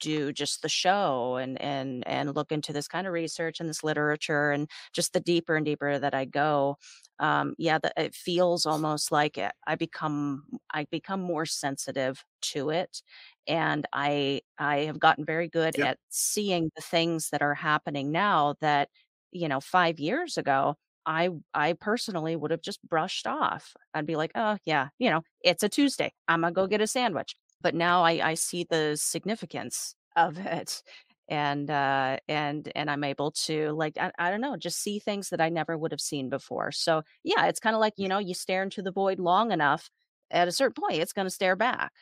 do 0.00 0.32
just 0.32 0.62
the 0.62 0.68
show 0.68 1.36
and 1.36 1.60
and 1.60 2.06
and 2.06 2.34
look 2.34 2.52
into 2.52 2.72
this 2.72 2.88
kind 2.88 3.06
of 3.06 3.12
research 3.12 3.60
and 3.60 3.68
this 3.68 3.84
literature 3.84 4.50
and 4.50 4.68
just 4.92 5.12
the 5.12 5.20
deeper 5.20 5.56
and 5.56 5.64
deeper 5.66 5.98
that 5.98 6.14
I 6.14 6.24
go, 6.24 6.76
um, 7.18 7.54
yeah, 7.58 7.78
that 7.78 7.92
it 7.96 8.14
feels 8.14 8.66
almost 8.66 9.12
like 9.12 9.38
it, 9.38 9.52
I 9.66 9.76
become 9.76 10.44
I 10.72 10.86
become 10.90 11.20
more 11.20 11.46
sensitive 11.46 12.24
to 12.42 12.70
it, 12.70 13.02
and 13.46 13.86
I 13.92 14.42
I 14.58 14.78
have 14.80 14.98
gotten 15.00 15.24
very 15.24 15.48
good 15.48 15.76
Yep. 15.76 15.90
at 15.90 15.98
seeing 16.10 16.70
the 16.76 16.82
things 16.82 17.30
that 17.30 17.42
are 17.42 17.54
happening 17.54 18.10
now 18.12 18.54
that 18.60 18.88
you 19.32 19.48
know 19.48 19.60
five 19.60 19.98
years 20.00 20.36
ago. 20.38 20.76
I 21.06 21.30
I 21.54 21.72
personally 21.74 22.36
would 22.36 22.50
have 22.50 22.60
just 22.62 22.82
brushed 22.86 23.26
off. 23.26 23.74
I'd 23.94 24.06
be 24.06 24.16
like, 24.16 24.32
"Oh, 24.34 24.58
yeah, 24.66 24.88
you 24.98 25.08
know, 25.10 25.22
it's 25.42 25.62
a 25.62 25.68
Tuesday. 25.68 26.12
Imma 26.30 26.52
go 26.52 26.66
get 26.66 26.80
a 26.82 26.86
sandwich." 26.86 27.34
But 27.62 27.74
now 27.74 28.02
I 28.04 28.30
I 28.30 28.34
see 28.34 28.64
the 28.64 28.96
significance 28.96 29.94
of 30.16 30.38
it, 30.38 30.82
and, 31.28 31.70
uh, 31.70 32.18
and 32.28 32.70
and 32.74 32.90
I'm 32.90 33.04
able 33.04 33.30
to, 33.32 33.70
like, 33.72 33.96
I 33.98 34.12
I 34.18 34.30
don't 34.30 34.40
know, 34.40 34.56
just 34.56 34.80
see 34.82 34.98
things 34.98 35.30
that 35.30 35.40
I 35.40 35.48
never 35.50 35.78
would 35.78 35.92
have 35.92 36.00
seen 36.00 36.28
before. 36.30 36.72
So, 36.72 37.02
yeah, 37.24 37.46
it's 37.46 37.60
kinda 37.60 37.78
like, 37.78 37.94
you 37.96 38.08
know, 38.08 38.18
you 38.18 38.34
stare 38.34 38.62
into 38.62 38.82
the 38.82 38.92
void 38.92 39.18
long 39.20 39.52
enough, 39.52 39.90
at 40.30 40.48
a 40.48 40.52
certain 40.52 40.74
point, 40.82 41.00
it's 41.02 41.12
gonna 41.12 41.30
stare 41.30 41.56
back. 41.56 41.92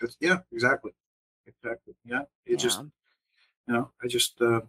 It's, 0.00 0.16
yeah, 0.20 0.40
exactly. 0.52 0.92
Exactly. 1.46 1.94
Yeah. 2.04 2.24
It 2.46 2.56
just, 2.58 2.84
you 3.68 3.74
know, 3.74 3.92
I 4.02 4.08
just, 4.08 4.40
uh, 4.42 4.62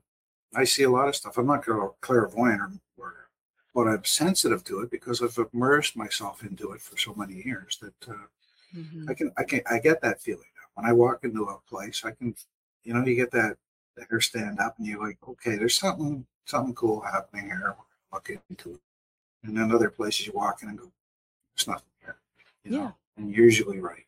I 0.55 0.65
see 0.65 0.83
a 0.83 0.91
lot 0.91 1.09
of 1.09 1.15
stuff. 1.17 1.37
I'm 1.37 1.47
not 1.47 1.63
cla- 1.65 1.93
clairvoyant 2.01 2.61
or, 2.61 3.05
or, 3.05 3.29
but 3.75 3.87
I'm 3.89 4.05
sensitive 4.05 4.63
to 4.65 4.81
it 4.81 4.91
because 4.91 5.21
I've 5.21 5.39
immersed 5.53 5.97
myself 5.97 6.43
into 6.43 6.71
it 6.73 6.81
for 6.81 6.97
so 6.97 7.15
many 7.15 7.43
years 7.45 7.79
that 7.81 8.09
uh, 8.09 8.27
I 9.07 9.13
Mhm. 9.13 9.15
can, 9.15 9.31
I 9.37 9.43
can, 9.43 9.61
I 9.69 9.79
get 9.79 10.01
that 10.01 10.21
feeling. 10.21 10.43
When 10.75 10.85
I 10.85 10.93
walk 10.93 11.23
into 11.23 11.43
a 11.45 11.59
place, 11.69 12.03
I 12.05 12.11
can, 12.11 12.35
you 12.83 12.93
know, 12.93 13.05
you 13.05 13.15
get 13.15 13.31
that, 13.31 13.57
the 13.95 14.05
hair 14.09 14.21
stand 14.21 14.59
up 14.59 14.77
and 14.77 14.87
you're 14.87 15.01
like, 15.05 15.17
okay, 15.27 15.55
there's 15.55 15.77
something, 15.77 16.25
something 16.45 16.75
cool 16.75 17.01
happening 17.01 17.45
here. 17.45 17.75
Look 18.11 18.29
into 18.49 18.73
it. 18.73 18.79
And 19.43 19.57
then 19.57 19.71
other 19.71 19.89
places 19.89 20.27
you 20.27 20.33
walk 20.33 20.63
in 20.63 20.69
and 20.69 20.77
go, 20.77 20.91
there's 21.55 21.67
nothing 21.67 21.89
here, 22.01 22.17
you 22.63 22.71
Yeah. 22.71 22.79
know, 22.79 22.95
and 23.17 23.33
usually 23.35 23.79
right. 23.79 24.05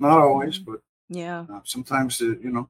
Not 0.00 0.18
always, 0.20 0.58
Mhm. 0.58 0.64
but 0.66 0.80
Yeah. 1.08 1.46
uh, 1.50 1.60
sometimes, 1.64 2.20
uh, 2.22 2.26
you 2.40 2.50
know, 2.50 2.68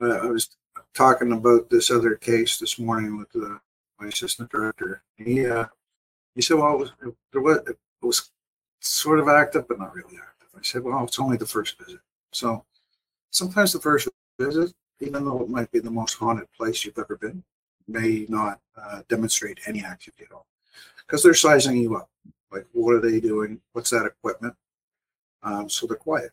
uh, 0.00 0.18
I 0.18 0.26
was 0.26 0.50
talking 0.94 1.32
about 1.32 1.70
this 1.70 1.90
other 1.90 2.16
case 2.16 2.58
this 2.58 2.78
morning 2.78 3.18
with 3.18 3.34
uh, 3.36 3.58
my 4.00 4.08
assistant 4.08 4.50
director. 4.50 5.02
He 5.16 5.46
uh, 5.46 5.66
he 6.34 6.42
said, 6.42 6.58
"Well, 6.58 6.74
it 6.74 6.78
was, 6.78 6.92
it, 7.06 7.14
there 7.32 7.42
was 7.42 7.58
it 7.68 7.78
was 8.02 8.30
sort 8.80 9.20
of 9.20 9.28
active, 9.28 9.68
but 9.68 9.78
not 9.78 9.94
really 9.94 10.16
active." 10.18 10.29
I 10.56 10.62
said, 10.62 10.82
"Well, 10.82 11.04
it's 11.04 11.18
only 11.18 11.36
the 11.36 11.46
first 11.46 11.78
visit." 11.78 12.00
So 12.32 12.64
sometimes 13.30 13.72
the 13.72 13.80
first 13.80 14.08
visit, 14.38 14.72
even 15.00 15.24
though 15.24 15.42
it 15.42 15.48
might 15.48 15.70
be 15.70 15.78
the 15.80 15.90
most 15.90 16.14
haunted 16.14 16.50
place 16.52 16.84
you've 16.84 16.98
ever 16.98 17.16
been, 17.16 17.42
may 17.88 18.26
not 18.28 18.60
uh, 18.76 19.02
demonstrate 19.08 19.60
any 19.66 19.84
activity 19.84 20.24
at 20.24 20.32
all 20.32 20.46
because 21.06 21.22
they're 21.22 21.34
sizing 21.34 21.76
you 21.76 21.96
up. 21.96 22.10
Like, 22.52 22.66
what 22.72 22.94
are 22.94 23.00
they 23.00 23.20
doing? 23.20 23.60
What's 23.72 23.90
that 23.90 24.06
equipment? 24.06 24.54
Um, 25.42 25.68
so 25.70 25.86
they're 25.86 25.96
quiet. 25.96 26.32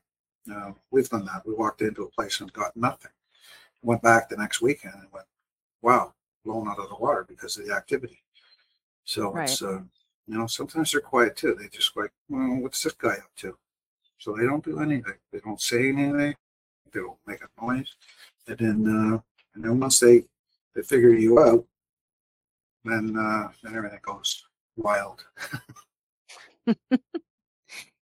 Uh, 0.51 0.71
we've 0.91 1.09
done 1.09 1.25
that. 1.25 1.45
We 1.45 1.53
walked 1.53 1.81
into 1.81 2.03
a 2.03 2.09
place 2.11 2.39
and 2.41 2.51
got 2.53 2.75
nothing. 2.75 3.11
Went 3.83 4.01
back 4.01 4.29
the 4.29 4.37
next 4.37 4.61
weekend 4.61 4.95
and 4.95 5.11
went, 5.11 5.25
wow, 5.81 6.13
blown 6.43 6.67
out 6.67 6.79
of 6.79 6.89
the 6.89 6.95
water 6.95 7.25
because 7.27 7.57
of 7.57 7.65
the 7.65 7.73
activity. 7.73 8.21
So 9.05 9.31
Right. 9.31 9.49
it's, 9.49 9.61
uh, 9.61 9.81
you 10.27 10.37
know, 10.37 10.47
sometimes 10.47 10.91
they're 10.91 11.01
quiet 11.01 11.35
too. 11.37 11.55
They 11.55 11.67
just 11.67 11.95
like, 11.95 12.11
well, 12.29 12.57
what's 12.57 12.81
this 12.83 12.93
guy 12.93 13.13
up 13.13 13.31
to? 13.37 13.57
So 14.17 14.35
they 14.35 14.45
don't 14.45 14.63
do 14.63 14.79
anything. 14.79 15.13
They 15.31 15.39
don't 15.39 15.61
say 15.61 15.89
anything. 15.89 16.35
They 16.91 16.99
don't 16.99 17.17
make 17.25 17.41
a 17.41 17.65
noise. 17.65 17.95
And 18.47 18.57
then, 18.57 18.87
uh, 18.87 19.19
and 19.55 19.63
then 19.63 19.79
once 19.79 19.99
they 19.99 20.25
they 20.75 20.81
figure 20.83 21.13
you 21.13 21.39
out, 21.39 21.65
then 22.83 23.15
uh, 23.17 23.49
then 23.63 23.75
everything 23.75 23.99
goes 24.03 24.43
wild. 24.75 25.25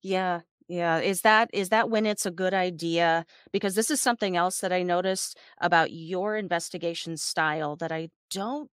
Yeah, 0.05 0.43
yeah. 0.69 0.99
Is 1.01 1.23
that 1.23 1.49
is 1.55 1.71
that 1.71 1.89
when 1.91 2.05
it's 2.07 2.27
a 2.27 2.31
good 2.31 2.53
idea? 2.55 3.25
Because 3.53 3.75
this 3.75 3.91
is 3.91 4.03
something 4.03 4.37
else 4.37 4.61
that 4.61 4.73
I 4.73 4.83
noticed 4.83 5.39
about 5.61 5.93
your 5.93 6.37
investigation 6.37 7.17
style 7.17 7.75
that 7.77 7.91
I 7.91 8.11
don't 8.31 8.71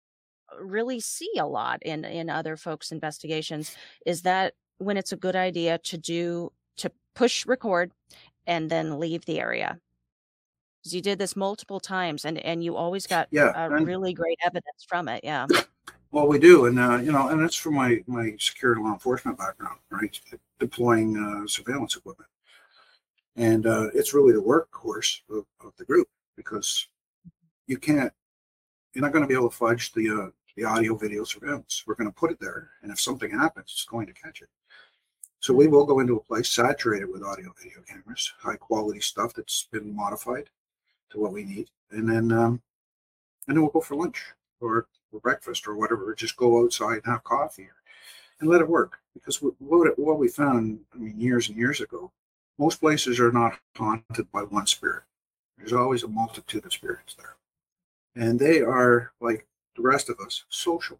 really 0.60 1.00
see 1.00 1.32
a 1.40 1.48
lot 1.48 1.82
in 1.84 2.04
in 2.04 2.30
other 2.30 2.58
folks' 2.58 2.92
investigations. 2.92 3.76
Is 4.06 4.24
that 4.24 4.56
when 4.78 4.98
it's 4.98 5.14
a 5.14 5.18
good 5.18 5.38
idea 5.38 5.78
to 5.86 5.98
do 5.98 6.52
push 7.16 7.46
record 7.46 7.92
and 8.48 8.70
then 8.70 9.00
leave 9.00 9.26
the 9.26 9.40
area? 9.40 9.80
you 10.84 11.02
did 11.02 11.20
this 11.20 11.36
multiple 11.36 11.80
times 11.80 12.26
and 12.26 12.40
and 12.40 12.64
you 12.64 12.76
always 12.76 13.06
got 13.06 13.28
Yeah, 13.32 13.52
uh, 13.56 13.70
really 13.70 14.14
great 14.14 14.38
evidence 14.44 14.84
from 14.88 15.08
it. 15.08 15.24
Yeah. 15.24 15.46
Well, 16.12 16.28
we 16.28 16.40
do, 16.40 16.66
and 16.66 16.78
uh, 16.78 16.98
you 16.98 17.12
know, 17.12 17.30
and 17.30 17.42
that's 17.42 17.56
from 17.56 17.76
my 17.76 18.04
my 18.06 18.36
security 18.38 18.82
law 18.82 18.92
enforcement 18.92 19.38
background, 19.38 19.80
right? 19.90 20.20
Deploying 20.60 21.18
uh, 21.18 21.48
surveillance 21.48 21.96
equipment, 21.96 22.30
and 23.38 23.66
uh, 23.66 23.88
it's 23.94 24.14
really 24.14 24.34
the 24.34 24.42
workhorse 24.42 25.22
of, 25.30 25.46
of 25.64 25.72
the 25.78 25.86
group 25.86 26.10
because 26.36 26.88
you 27.68 27.78
can't, 27.78 28.12
you're 28.94 29.02
not 29.02 29.14
going 29.14 29.24
to 29.24 29.28
be 29.28 29.34
able 29.34 29.50
to 29.50 29.56
fudge 29.56 29.94
the 29.94 30.10
uh, 30.10 30.30
the 30.58 30.66
audio 30.66 30.96
video 30.96 31.24
surveillance. 31.24 31.84
We're 31.88 31.96
going 31.96 32.12
to 32.12 32.16
put 32.16 32.32
it 32.32 32.42
there, 32.42 32.72
and 32.84 32.92
if 32.92 33.00
something 33.00 33.32
happens, 33.32 33.72
it's 33.72 33.86
going 33.86 34.08
to 34.08 34.14
catch 34.14 34.42
it. 34.42 34.50
So 35.42 35.56
we 35.56 35.68
will 35.68 35.86
go 35.86 36.00
into 36.00 36.18
a 36.18 36.24
place 36.24 36.50
saturated 36.50 37.12
with 37.12 37.24
audio 37.24 37.52
video 37.60 37.82
cameras, 37.82 38.32
high 38.40 38.58
quality 38.58 39.00
stuff 39.00 39.34
that's 39.34 39.68
been 39.72 39.96
modified 39.96 40.52
to 41.10 41.20
what 41.20 41.34
we 41.34 41.44
need, 41.44 41.68
and 41.90 42.08
then 42.08 42.32
um, 42.32 42.62
and 43.48 43.58
then 43.58 43.62
we'll 43.64 43.72
go 43.72 43.82
for 43.82 43.96
lunch 43.96 44.24
or, 44.60 44.86
or 45.12 45.20
breakfast 45.20 45.68
or 45.68 45.76
whatever, 45.76 46.12
or 46.12 46.14
just 46.14 46.38
go 46.38 46.64
outside 46.64 47.02
and 47.04 47.06
have 47.08 47.24
coffee 47.24 47.68
and 48.40 48.50
let 48.52 48.62
it 48.62 48.70
work. 48.70 49.00
Because 49.16 49.42
what, 49.42 49.56
what 49.58 49.98
what 49.98 50.20
we 50.20 50.28
found, 50.28 50.80
I 50.94 50.98
mean, 51.00 51.20
years 51.20 51.50
and 51.50 51.58
years 51.58 51.82
ago, 51.82 52.12
most 52.60 52.80
places 52.80 53.20
are 53.20 53.32
not 53.32 53.58
haunted 53.76 54.32
by 54.32 54.44
one 54.44 54.68
spirit. 54.68 55.04
There's 55.58 55.74
always 55.74 56.04
a 56.04 56.08
multitude 56.08 56.66
of 56.66 56.74
spirits 56.74 57.16
there, 57.16 57.36
and 58.16 58.40
they 58.40 58.62
are 58.62 59.12
like 59.20 59.48
the 59.76 59.82
rest 59.82 60.08
of 60.08 60.20
us, 60.20 60.46
social, 60.50 61.00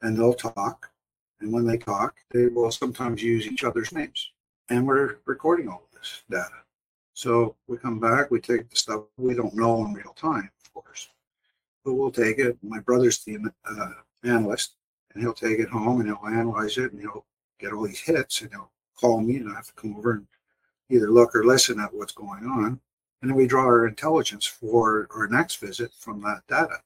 and 0.00 0.16
they'll 0.16 0.32
talk. 0.32 0.88
And 1.42 1.52
when 1.52 1.66
they 1.66 1.76
talk, 1.76 2.14
they 2.30 2.46
will 2.46 2.70
sometimes 2.70 3.22
use 3.22 3.48
each 3.48 3.64
other's 3.64 3.92
names, 3.92 4.30
and 4.70 4.86
we're 4.86 5.18
recording 5.26 5.68
all 5.68 5.88
this 5.92 6.22
data. 6.30 6.62
So 7.14 7.56
we 7.66 7.76
come 7.78 7.98
back, 7.98 8.30
we 8.30 8.40
take 8.40 8.70
the 8.70 8.76
stuff 8.76 9.02
we 9.18 9.34
don't 9.34 9.54
know 9.54 9.84
in 9.84 9.92
real 9.92 10.14
time, 10.14 10.50
of 10.64 10.72
course, 10.72 11.08
but 11.84 11.94
we'll 11.94 12.12
take 12.12 12.38
it. 12.38 12.56
My 12.62 12.78
brother's 12.78 13.24
the 13.24 13.38
uh, 13.64 13.90
analyst, 14.22 14.76
and 15.12 15.22
he'll 15.22 15.34
take 15.34 15.58
it 15.58 15.68
home 15.68 16.00
and 16.00 16.08
he'll 16.08 16.32
analyze 16.32 16.78
it 16.78 16.92
and 16.92 17.00
he'll 17.00 17.26
get 17.58 17.72
all 17.72 17.82
these 17.82 18.00
hits 18.00 18.40
and 18.40 18.50
he'll 18.50 18.70
call 18.96 19.20
me 19.20 19.36
and 19.36 19.50
I 19.50 19.56
have 19.56 19.66
to 19.66 19.74
come 19.74 19.96
over 19.96 20.12
and 20.12 20.26
either 20.90 21.10
look 21.10 21.34
or 21.34 21.44
listen 21.44 21.80
at 21.80 21.92
what's 21.92 22.12
going 22.12 22.44
on. 22.44 22.80
And 23.20 23.30
then 23.30 23.36
we 23.36 23.46
draw 23.46 23.64
our 23.64 23.86
intelligence 23.86 24.46
for 24.46 25.08
our 25.14 25.26
next 25.26 25.56
visit 25.56 25.92
from 25.98 26.20
that 26.22 26.42
data. 26.48 26.78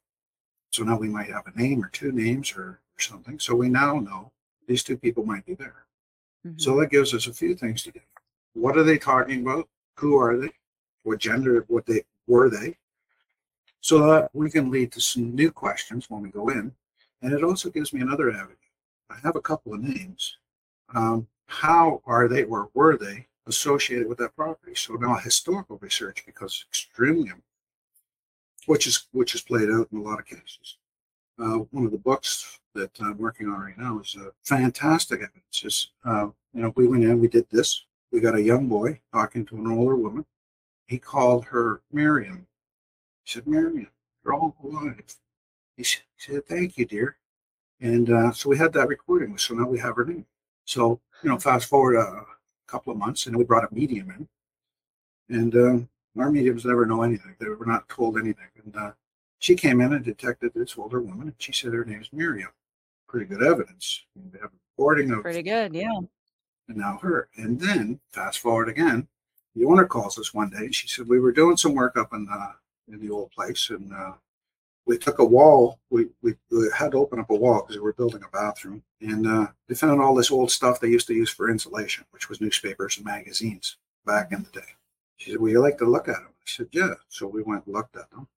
So 0.70 0.82
now 0.82 0.98
we 0.98 1.08
might 1.08 1.30
have 1.30 1.46
a 1.46 1.58
name 1.58 1.84
or 1.84 1.88
two 1.88 2.12
names 2.12 2.52
or, 2.56 2.80
or 2.98 3.00
something. 3.00 3.38
So 3.38 3.54
we 3.54 3.68
now 3.68 3.98
know 3.98 4.32
these 4.66 4.82
two 4.82 4.96
people 4.96 5.24
might 5.24 5.46
be 5.46 5.54
there. 5.54 5.86
Mhm. 6.44 6.60
So 6.60 6.78
that 6.80 6.90
gives 6.90 7.14
us 7.14 7.26
a 7.26 7.32
few 7.34 7.54
things 7.54 7.82
to 7.84 7.92
do. 7.92 8.00
What 8.54 8.76
are 8.76 8.84
they 8.84 8.98
talking 8.98 9.42
about? 9.42 9.68
Who 9.96 10.16
are 10.16 10.36
they? 10.36 10.52
What 11.02 11.18
gender? 11.18 11.64
What 11.68 11.86
they 11.86 12.04
were 12.26 12.50
they? 12.50 12.76
So 13.80 14.06
that 14.10 14.30
we 14.34 14.50
can 14.50 14.70
lead 14.70 14.92
to 14.92 15.00
some 15.00 15.34
new 15.34 15.50
questions 15.52 16.10
when 16.10 16.22
we 16.22 16.30
go 16.30 16.48
in, 16.48 16.74
and 17.22 17.32
it 17.32 17.44
also 17.44 17.70
gives 17.70 17.92
me 17.92 18.00
another 18.00 18.30
avenue. 18.30 18.56
I 19.08 19.18
have 19.22 19.36
a 19.36 19.40
couple 19.40 19.72
of 19.72 19.80
names. 19.80 20.38
Um, 20.88 21.28
how 21.46 22.02
are 22.04 22.26
they 22.28 22.42
or 22.44 22.70
were 22.74 22.96
they 22.96 23.28
associated 23.46 24.08
with 24.08 24.18
that 24.18 24.34
property? 24.34 24.74
So 24.74 24.94
now 24.94 25.14
historical 25.14 25.78
research 25.78 26.26
becomes 26.26 26.64
extremely 26.68 27.28
important, 27.28 27.44
which 28.66 28.86
is 28.86 29.06
which 29.12 29.34
is 29.34 29.42
played 29.42 29.70
out 29.70 29.88
in 29.92 29.98
a 29.98 30.02
lot 30.02 30.18
of 30.18 30.26
cases. 30.26 30.78
Uh, 31.38 31.58
one 31.70 31.84
of 31.84 31.92
the 31.92 31.98
books 31.98 32.60
that 32.74 32.90
I'm 33.00 33.18
working 33.18 33.48
on 33.48 33.60
right 33.60 33.78
now 33.78 34.00
is 34.00 34.16
uh, 34.18 34.30
fantastic 34.44 35.20
evidence. 35.20 35.62
Is 35.64 35.88
uh, 36.04 36.28
you 36.54 36.62
know 36.62 36.72
we 36.76 36.86
went 36.86 37.04
in, 37.04 37.20
we 37.20 37.28
did 37.28 37.46
this. 37.50 37.84
We 38.12 38.20
got 38.20 38.36
a 38.36 38.42
young 38.42 38.68
boy 38.68 39.00
talking 39.12 39.44
to 39.46 39.56
an 39.56 39.66
older 39.66 39.96
woman. 39.96 40.24
He 40.86 40.98
called 40.98 41.44
her 41.46 41.82
Miriam. 41.92 42.46
He 43.24 43.32
said, 43.32 43.46
Miriam, 43.46 43.88
you're 44.24 44.34
all 44.34 44.56
alive. 44.62 45.02
He 45.76 45.84
he 46.16 46.32
said, 46.32 46.46
Thank 46.46 46.78
you, 46.78 46.86
dear. 46.86 47.16
And 47.80 48.10
uh, 48.10 48.32
so 48.32 48.48
we 48.48 48.56
had 48.56 48.72
that 48.72 48.88
recording. 48.88 49.36
So 49.36 49.54
now 49.54 49.66
we 49.66 49.78
have 49.78 49.96
her 49.96 50.04
name. 50.04 50.26
So, 50.64 51.00
you 51.22 51.28
know, 51.28 51.38
fast 51.38 51.68
forward 51.68 51.96
a 51.96 52.24
couple 52.66 52.92
of 52.92 52.98
months 52.98 53.26
and 53.26 53.36
we 53.36 53.44
brought 53.44 53.70
a 53.70 53.74
medium 53.74 54.10
in. 54.10 55.36
And 55.36 55.54
um, 55.54 55.88
our 56.18 56.30
mediums 56.30 56.64
never 56.64 56.86
know 56.86 57.02
anything. 57.02 57.36
They 57.38 57.48
were 57.48 57.66
not 57.66 57.88
told 57.88 58.16
anything. 58.16 58.48
And 58.64 58.76
uh, 58.76 58.92
she 59.38 59.54
came 59.54 59.80
in 59.80 59.92
and 59.92 60.04
detected 60.04 60.52
this 60.54 60.76
older 60.78 61.00
woman. 61.00 61.28
And 61.28 61.34
she 61.38 61.52
said 61.52 61.72
her 61.72 61.84
name's 61.84 62.12
Miriam. 62.12 62.50
Pretty 63.08 63.26
good 63.26 63.42
evidence. 63.42 64.04
We 64.14 64.38
have 64.40 64.50
a 64.50 64.56
recording 64.76 65.10
of 65.12 65.22
Pretty 65.22 65.42
good. 65.42 65.74
Yeah. 65.74 66.00
and 66.68 66.76
now 66.76 66.98
her. 67.02 67.28
And 67.36 67.60
then 67.60 68.00
fast 68.12 68.40
forward 68.40 68.68
again, 68.68 69.06
the 69.54 69.64
owner 69.64 69.86
calls 69.86 70.18
us 70.18 70.34
one 70.34 70.50
day. 70.50 70.64
And 70.66 70.74
She 70.74 70.88
said 70.88 71.06
we 71.08 71.20
were 71.20 71.32
doing 71.32 71.56
some 71.56 71.74
work 71.74 71.96
up 71.96 72.12
in 72.12 72.24
the 72.26 72.54
in 72.92 73.00
the 73.00 73.10
old 73.10 73.30
place, 73.32 73.70
and 73.70 73.92
uh, 73.92 74.12
we 74.86 74.96
took 74.96 75.18
a 75.18 75.24
wall. 75.24 75.80
We, 75.90 76.06
we, 76.22 76.34
we 76.52 76.68
had 76.76 76.92
to 76.92 76.98
open 76.98 77.18
up 77.18 77.30
a 77.30 77.34
wall 77.34 77.62
because 77.62 77.76
we 77.76 77.82
were 77.82 77.92
building 77.94 78.22
a 78.22 78.28
bathroom, 78.30 78.82
and 79.00 79.26
uh, 79.26 79.48
they 79.68 79.74
found 79.74 80.00
all 80.00 80.14
this 80.14 80.30
old 80.30 80.52
stuff 80.52 80.78
they 80.78 80.88
used 80.88 81.08
to 81.08 81.14
use 81.14 81.30
for 81.30 81.50
insulation, 81.50 82.04
which 82.12 82.28
was 82.28 82.40
newspapers 82.40 82.96
and 82.96 83.04
magazines 83.04 83.76
back 84.04 84.30
in 84.30 84.44
the 84.44 84.60
day. 84.60 84.66
She 85.16 85.30
said, 85.32 85.40
"Would 85.40 85.50
you 85.50 85.60
like 85.60 85.78
to 85.78 85.84
look 85.84 86.06
at 86.08 86.14
them?" 86.14 86.28
I 86.28 86.44
said, 86.46 86.68
"Yeah." 86.70 86.94
So 87.08 87.26
we 87.26 87.42
went 87.42 87.66
and 87.66 87.74
looked 87.74 87.96
at 87.96 88.08
them, 88.10 88.28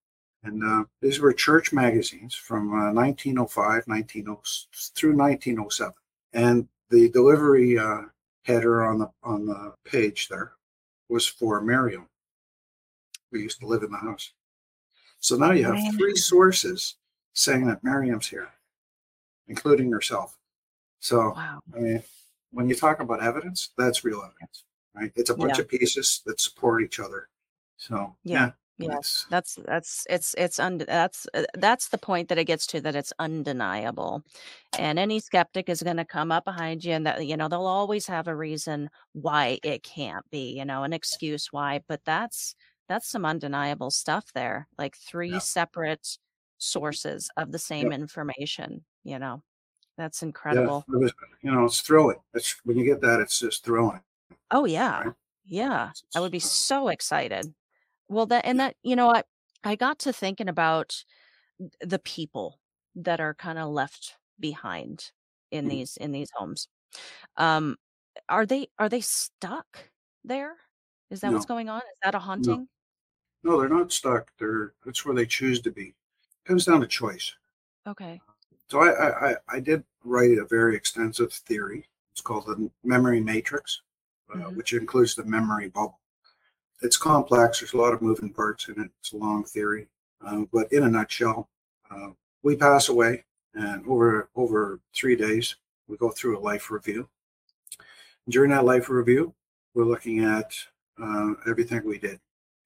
and 0.44 0.64
uh, 0.64 0.84
these 1.02 1.20
were 1.20 1.34
church 1.34 1.74
magazines 1.74 2.34
from 2.34 2.70
uh, 2.74 2.94
1905, 2.94 3.84
1900 3.88 4.40
through 4.96 5.16
1907, 5.16 5.94
and 6.34 6.68
the 6.90 7.10
delivery 7.10 7.78
uh, 7.78 8.04
header 8.44 8.86
on 8.86 9.00
the 9.00 9.10
on 9.24 9.46
the 9.46 9.74
page 9.84 10.28
there 10.30 10.54
was 11.10 11.28
for 11.28 11.62
Miriam. 11.62 12.08
We 13.32 13.42
used 13.42 13.60
to 13.60 13.68
live 13.68 13.84
in 13.84 13.92
the 13.92 13.98
house. 13.98 14.32
So 15.20 15.36
now 15.36 15.52
you 15.52 15.66
have 15.66 15.78
three 15.98 16.16
sources 16.16 16.96
saying 17.34 17.68
that 17.68 17.84
Miriam's 17.84 18.28
here, 18.28 18.50
including 19.48 19.92
herself. 19.92 20.38
So 21.00 21.34
Wow. 21.36 21.60
I 21.76 21.80
mean, 21.80 22.04
when 22.52 22.70
you 22.70 22.76
talk 22.76 23.00
about 23.00 23.22
evidence, 23.22 23.70
that's 23.78 24.04
real 24.04 24.24
evidence, 24.24 24.64
right? 24.96 25.12
It's 25.16 25.30
a 25.30 25.36
bunch 25.36 25.58
Yeah. 25.58 25.64
of 25.64 25.68
pieces 25.70 26.22
that 26.26 26.40
support 26.40 26.82
each 26.82 27.00
other. 27.00 27.30
So 27.78 28.16
Yeah. 28.24 28.46
yeah, 28.46 28.52
Yeah. 28.80 28.88
it's- 28.94 29.26
That's 29.30 29.56
that's 29.66 30.06
it's 30.10 30.34
it's 30.38 30.58
und- 30.60 30.82
that's 30.82 31.28
uh, 31.34 31.44
that's 31.56 31.90
the 31.90 31.98
point 31.98 32.30
that 32.30 32.38
it 32.38 32.46
gets 32.46 32.66
to 32.68 32.82
that 32.82 32.96
it's 32.96 33.12
undeniable, 33.20 34.24
and 34.78 34.98
any 34.98 35.20
skeptic 35.20 35.68
is 35.70 35.84
going 35.84 35.98
to 35.98 36.06
come 36.06 36.32
up 36.32 36.46
behind 36.46 36.84
you, 36.86 36.94
and 36.94 37.06
that 37.06 37.26
you 37.28 37.36
know 37.38 37.48
they'll 37.50 37.66
always 37.66 38.08
have 38.08 38.28
a 38.28 38.36
reason 38.36 38.90
why 39.14 39.60
it 39.64 39.84
can't 39.84 40.28
be, 40.32 40.58
you 40.58 40.66
know, 40.66 40.84
an 40.84 40.94
excuse 40.94 41.52
why. 41.52 41.82
But 41.88 42.02
that's 42.06 42.56
that's 42.88 43.08
some 43.10 43.26
undeniable 43.26 43.92
stuff 43.92 44.32
there, 44.34 44.68
like 44.78 44.96
three 44.98 45.32
Yeah. 45.34 45.40
separate 45.40 46.18
sources 46.58 47.30
of 47.38 47.52
the 47.52 47.60
same 47.60 47.92
Yep. 47.92 48.00
information. 48.00 48.86
You 49.04 49.20
know, 49.20 49.44
that's 49.98 50.22
yeah, 50.22 50.28
incredible. 50.28 50.86
it 50.88 50.96
was, 50.98 51.14
you 51.42 51.52
know, 51.52 51.66
it's 51.66 51.82
thrilling. 51.82 52.20
It's 52.34 52.56
when 52.66 52.78
you 52.78 52.86
get 52.86 53.02
that, 53.02 53.20
it's 53.20 53.40
just 53.40 53.64
thrilling. 53.66 54.02
Oh 54.52 54.66
yeah. 54.66 55.02
Right. 55.04 55.14
Yeah. 55.46 55.92
I 56.16 56.20
would 56.22 56.32
be 56.32 56.38
uh, 56.38 56.42
so 56.42 56.88
excited. 56.90 57.54
Well, 58.10 58.26
that 58.28 58.46
and 58.46 58.60
that, 58.60 58.76
you 58.84 58.96
know, 58.96 59.10
I 59.14 59.24
I 59.64 59.76
got 59.76 60.00
to 60.00 60.14
thinking 60.14 60.50
about 60.50 61.04
the 61.82 62.00
people 62.00 62.62
that 62.96 63.20
are 63.22 63.36
kind 63.36 63.60
of 63.60 63.70
left 63.70 64.18
behind 64.40 65.12
in 65.52 65.68
Mhm. 65.68 65.80
these 65.80 65.98
in 65.98 66.12
these 66.14 66.32
homes. 66.36 66.70
Um 67.38 67.78
are 68.30 68.46
they 68.46 68.70
are 68.80 68.90
they 68.90 69.02
stuck 69.02 69.92
there? 70.26 70.58
Is 71.12 71.22
that 71.22 71.34
what's 71.34 71.46
going 71.46 71.70
on? 71.70 71.80
Is 71.82 72.00
that 72.04 72.16
a 72.16 72.20
haunting? 72.20 72.70
no, 73.44 73.60
they're 73.60 73.70
not 73.70 73.92
stuck. 73.92 74.32
They're 74.38 74.74
that's 74.86 75.06
where 75.06 75.16
they 75.16 75.26
choose 75.26 75.62
to 75.62 75.72
be. 75.72 75.90
It 75.90 75.96
comes 76.46 76.66
down 76.66 76.82
to 76.82 76.88
choice. 76.88 77.36
Okay. 77.86 78.22
So 78.70 78.80
I, 78.80 79.32
I, 79.32 79.36
I 79.48 79.60
did 79.60 79.84
write 80.04 80.38
a 80.38 80.46
very 80.46 80.76
extensive 80.76 81.34
theory. 81.34 81.90
It's 82.12 82.22
called 82.22 82.46
the 82.46 82.72
memory 82.84 83.20
matrix, 83.22 83.82
uh, 84.30 84.36
Mhm. 84.36 84.52
which 84.52 84.74
includes 84.74 85.16
the 85.16 85.26
memory 85.26 85.70
bubble. 85.70 86.00
It's 86.82 86.98
complex. 86.98 87.60
There's 87.60 87.74
a 87.74 87.78
lot 87.78 87.94
of 87.94 88.02
moving 88.02 88.30
parts 88.30 88.70
in 88.70 88.80
it. 88.82 88.90
It's 89.00 89.12
a 89.12 89.18
long 89.18 89.44
theory, 89.44 89.88
um, 90.22 90.48
but 90.54 90.72
in 90.72 90.84
a 90.84 90.90
nutshell, 90.90 91.50
uh, 91.92 92.10
we 92.42 92.56
pass 92.56 92.88
away, 92.88 93.26
and 93.54 93.86
over 93.86 94.30
over 94.36 94.80
three 94.96 95.16
days, 95.16 95.58
we 95.88 95.98
go 95.98 96.10
through 96.10 96.38
a 96.38 96.40
life 96.40 96.72
review. 96.72 97.10
During 98.30 98.52
that 98.52 98.64
life 98.64 98.90
review, 98.90 99.34
we're 99.74 99.86
looking 99.86 100.24
at 100.24 100.54
uh, 101.02 101.34
everything 101.48 101.84
we 101.84 101.98
did 101.98 102.20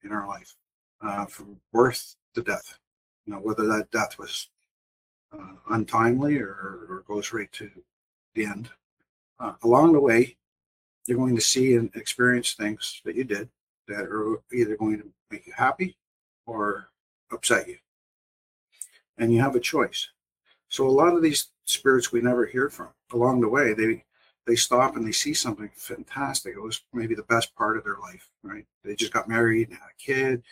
in 0.04 0.12
our 0.12 0.28
life, 0.28 0.54
uh, 1.02 1.26
from 1.26 1.56
birth 1.72 2.14
to 2.34 2.42
death. 2.42 2.78
You 3.26 3.32
know, 3.32 3.40
whether 3.40 3.66
that 3.66 3.90
death 3.90 4.16
was 4.18 4.48
uh, 5.32 5.54
untimely 5.70 6.38
or, 6.38 6.86
or 6.88 7.04
goes 7.08 7.32
right 7.32 7.50
to 7.52 7.68
the 8.34 8.44
end. 8.44 8.70
Uh, 9.40 9.54
along 9.64 9.92
the 9.92 10.00
way, 10.00 10.36
you're 11.06 11.18
going 11.18 11.34
to 11.34 11.42
see 11.42 11.74
and 11.74 11.90
experience 11.96 12.52
things 12.52 13.00
that 13.04 13.16
you 13.16 13.24
did 13.24 13.48
that 13.88 14.04
are 14.04 14.38
either 14.52 14.76
going 14.76 14.98
to 14.98 15.12
make 15.30 15.46
you 15.46 15.52
happy 15.54 15.96
or 16.46 16.90
upset 17.30 17.68
you. 17.68 17.78
And 19.18 19.32
you 19.32 19.40
have 19.40 19.54
a 19.56 19.60
choice. 19.60 20.08
So 20.68 20.86
a 20.86 20.90
lot 20.90 21.14
of 21.14 21.22
these 21.22 21.48
spirits 21.64 22.12
we 22.12 22.20
never 22.20 22.46
hear 22.46 22.68
from 22.70 22.88
along 23.12 23.40
the 23.40 23.48
way, 23.48 23.74
they 23.74 24.04
they 24.46 24.56
stop 24.56 24.94
and 24.96 25.06
they 25.06 25.12
see 25.12 25.32
something 25.32 25.70
fantastic. 25.74 26.54
It 26.54 26.60
was 26.60 26.82
maybe 26.92 27.14
the 27.14 27.22
best 27.24 27.54
part 27.56 27.78
of 27.78 27.84
their 27.84 27.96
life, 27.98 28.30
right? 28.42 28.66
They 28.84 28.94
just 28.94 29.12
got 29.12 29.28
married 29.28 29.68
and 29.70 29.78
had 29.78 29.88
a 29.88 30.02
kid, 30.02 30.42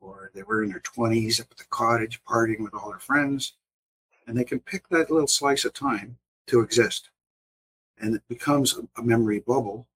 or 0.00 0.30
they 0.34 0.44
were 0.44 0.62
in 0.62 0.70
their 0.70 0.80
20s 0.80 1.40
up 1.40 1.48
at 1.50 1.58
the 1.58 1.64
cottage 1.70 2.22
partying 2.24 2.60
with 2.60 2.74
all 2.74 2.90
their 2.90 3.00
friends 3.00 3.54
and 4.26 4.38
they 4.38 4.44
can 4.44 4.60
pick 4.60 4.88
that 4.88 5.10
little 5.10 5.26
slice 5.26 5.64
of 5.64 5.72
time 5.72 6.18
to 6.46 6.60
exist. 6.60 7.10
And 7.98 8.14
it 8.14 8.22
becomes 8.28 8.76
a- 8.76 8.88
a 8.96 9.02
memory 9.02 9.40
bubble 9.40 9.88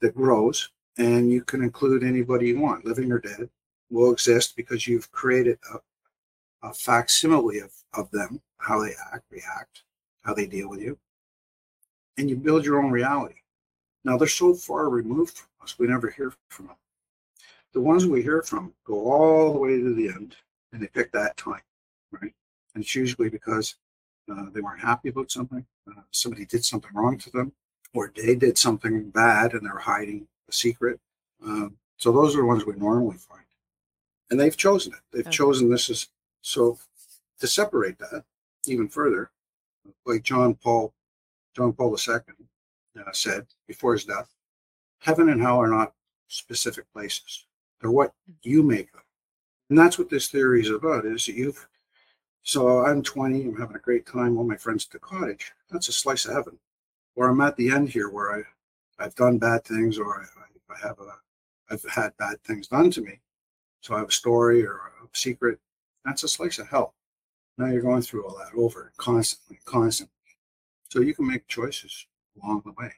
that 0.00 0.14
grows, 0.14 0.70
and 0.98 1.32
you 1.32 1.42
can 1.42 1.62
include 1.62 2.04
anybody 2.04 2.48
you 2.48 2.60
want, 2.60 2.84
living 2.84 3.10
or 3.10 3.18
dead, 3.18 3.48
will 3.90 4.12
exist 4.12 4.56
because 4.56 4.86
you've 4.86 5.10
created 5.12 5.58
a, 5.72 6.68
a 6.68 6.72
facsimile 6.72 7.58
of, 7.58 7.72
of 7.94 8.10
them, 8.10 8.40
how 8.58 8.82
they 8.82 8.92
act, 9.12 9.24
react, 9.30 9.82
how 10.22 10.34
they 10.34 10.46
deal 10.46 10.68
with 10.68 10.80
you, 10.80 10.98
and 12.16 12.30
you 12.30 12.36
build 12.36 12.64
your 12.64 12.82
own 12.82 12.90
reality. 12.90 13.40
Now, 14.04 14.16
they're 14.16 14.28
so 14.28 14.54
far 14.54 14.88
removed 14.88 15.38
from 15.38 15.48
us, 15.62 15.78
we 15.78 15.86
never 15.86 16.10
hear 16.10 16.32
from 16.48 16.66
them. 16.66 16.76
The 17.72 17.80
ones 17.80 18.06
we 18.06 18.22
hear 18.22 18.42
from 18.42 18.72
go 18.84 19.10
all 19.10 19.52
the 19.52 19.58
way 19.58 19.78
to 19.78 19.94
the 19.94 20.08
end, 20.08 20.36
and 20.72 20.80
they 20.80 20.86
pick 20.86 21.10
that 21.12 21.36
time, 21.36 21.62
right? 22.12 22.32
And 22.74 22.84
it's 22.84 22.94
usually 22.94 23.30
because 23.30 23.76
uh, 24.30 24.46
they 24.52 24.60
weren't 24.60 24.80
happy 24.80 25.08
about 25.08 25.30
something, 25.30 25.64
uh, 25.88 26.02
somebody 26.10 26.44
did 26.44 26.64
something 26.64 26.90
wrong 26.94 27.18
to 27.18 27.30
them, 27.30 27.52
or 27.94 28.12
they 28.14 28.34
did 28.34 28.58
something 28.58 29.10
bad 29.10 29.54
and 29.54 29.64
they're 29.64 29.78
hiding 29.78 30.26
a 30.48 30.52
secret. 30.52 31.00
Um, 31.44 31.76
so 31.96 32.12
those 32.12 32.34
are 32.34 32.38
the 32.38 32.44
ones 32.46 32.64
we 32.64 32.74
normally 32.74 33.16
find. 33.18 33.44
And 34.30 34.38
they've 34.40 34.56
chosen 34.56 34.92
it. 34.92 35.00
They've 35.12 35.26
Okay. 35.26 35.36
chosen 35.36 35.68
this 35.70 35.90
as 35.90 36.08
so 36.42 36.78
to 37.40 37.46
separate 37.46 37.98
that 37.98 38.24
even 38.66 38.88
further, 38.88 39.30
like 40.06 40.22
John 40.22 40.54
Paul, 40.54 40.94
John 41.54 41.72
Paul 41.72 41.96
II 41.96 42.16
uh, 42.98 43.12
said 43.12 43.46
before 43.66 43.92
his 43.92 44.04
death, 44.04 44.32
heaven 44.98 45.28
and 45.28 45.40
hell 45.40 45.58
are 45.58 45.68
not 45.68 45.94
specific 46.28 46.90
places. 46.92 47.46
They're 47.80 47.90
what 47.90 48.14
you 48.42 48.62
make 48.62 48.92
them. 48.92 49.02
And 49.70 49.78
that's 49.78 49.98
what 49.98 50.10
this 50.10 50.28
theory 50.28 50.60
is 50.62 50.70
about, 50.70 51.04
is 51.06 51.26
that 51.26 51.34
you've 51.34 51.68
so 52.46 52.84
I'm 52.84 53.02
20, 53.02 53.44
I'm 53.44 53.56
having 53.56 53.76
a 53.76 53.78
great 53.78 54.04
time, 54.04 54.36
all 54.36 54.44
my 54.44 54.56
friends 54.56 54.84
at 54.84 54.92
the 54.92 54.98
cottage. 54.98 55.52
That's 55.70 55.88
a 55.88 55.92
slice 55.92 56.26
of 56.26 56.34
heaven. 56.34 56.58
Or 57.16 57.28
I'm 57.28 57.40
at 57.40 57.56
the 57.56 57.70
end 57.70 57.88
here 57.88 58.10
where 58.10 58.34
I, 58.36 58.42
I've 58.98 59.14
done 59.14 59.38
bad 59.38 59.64
things 59.64 59.98
or 59.98 60.20
I, 60.22 60.24
I, 60.72 60.86
have 60.86 60.98
a, 61.00 61.16
I've 61.70 61.84
had 61.84 62.16
bad 62.16 62.42
things 62.44 62.68
done 62.68 62.90
to 62.92 63.00
me. 63.02 63.20
So 63.80 63.94
I 63.94 63.98
have 63.98 64.08
a 64.08 64.12
story 64.12 64.64
or 64.64 64.76
a 64.76 65.06
secret. 65.12 65.58
That's 66.04 66.22
a 66.22 66.28
slice 66.28 66.58
of 66.58 66.68
hell. 66.68 66.94
Now 67.58 67.66
you're 67.66 67.82
going 67.82 68.02
through 68.02 68.26
all 68.26 68.36
that 68.38 68.56
over 68.56 68.92
constantly, 68.96 69.58
constantly. 69.64 70.12
So 70.90 71.00
you 71.00 71.14
can 71.14 71.26
make 71.26 71.46
choices 71.48 72.06
along 72.42 72.62
the 72.64 72.72
way. 72.72 72.92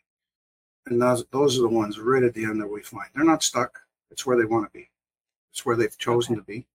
And 0.87 1.01
those, 1.01 1.25
those 1.33 1.59
are 1.59 1.63
the 1.63 1.69
ones 1.69 1.99
right 1.99 2.23
at 2.23 2.35
the 2.35 2.45
end 2.45 2.61
that 2.61 2.71
we 2.71 2.83
find. 2.83 3.09
They're 3.15 3.25
not 3.25 3.43
stuck. 3.43 3.81
It's 4.11 4.25
where 4.25 4.37
they 4.37 4.45
want 4.45 4.67
to 4.67 4.79
be. 4.79 4.89
It's 5.53 5.67
where 5.67 5.77
they've 5.77 5.97
chosen 5.99 6.35
Okay. 6.35 6.41
to 6.41 6.47
be. 6.47 6.67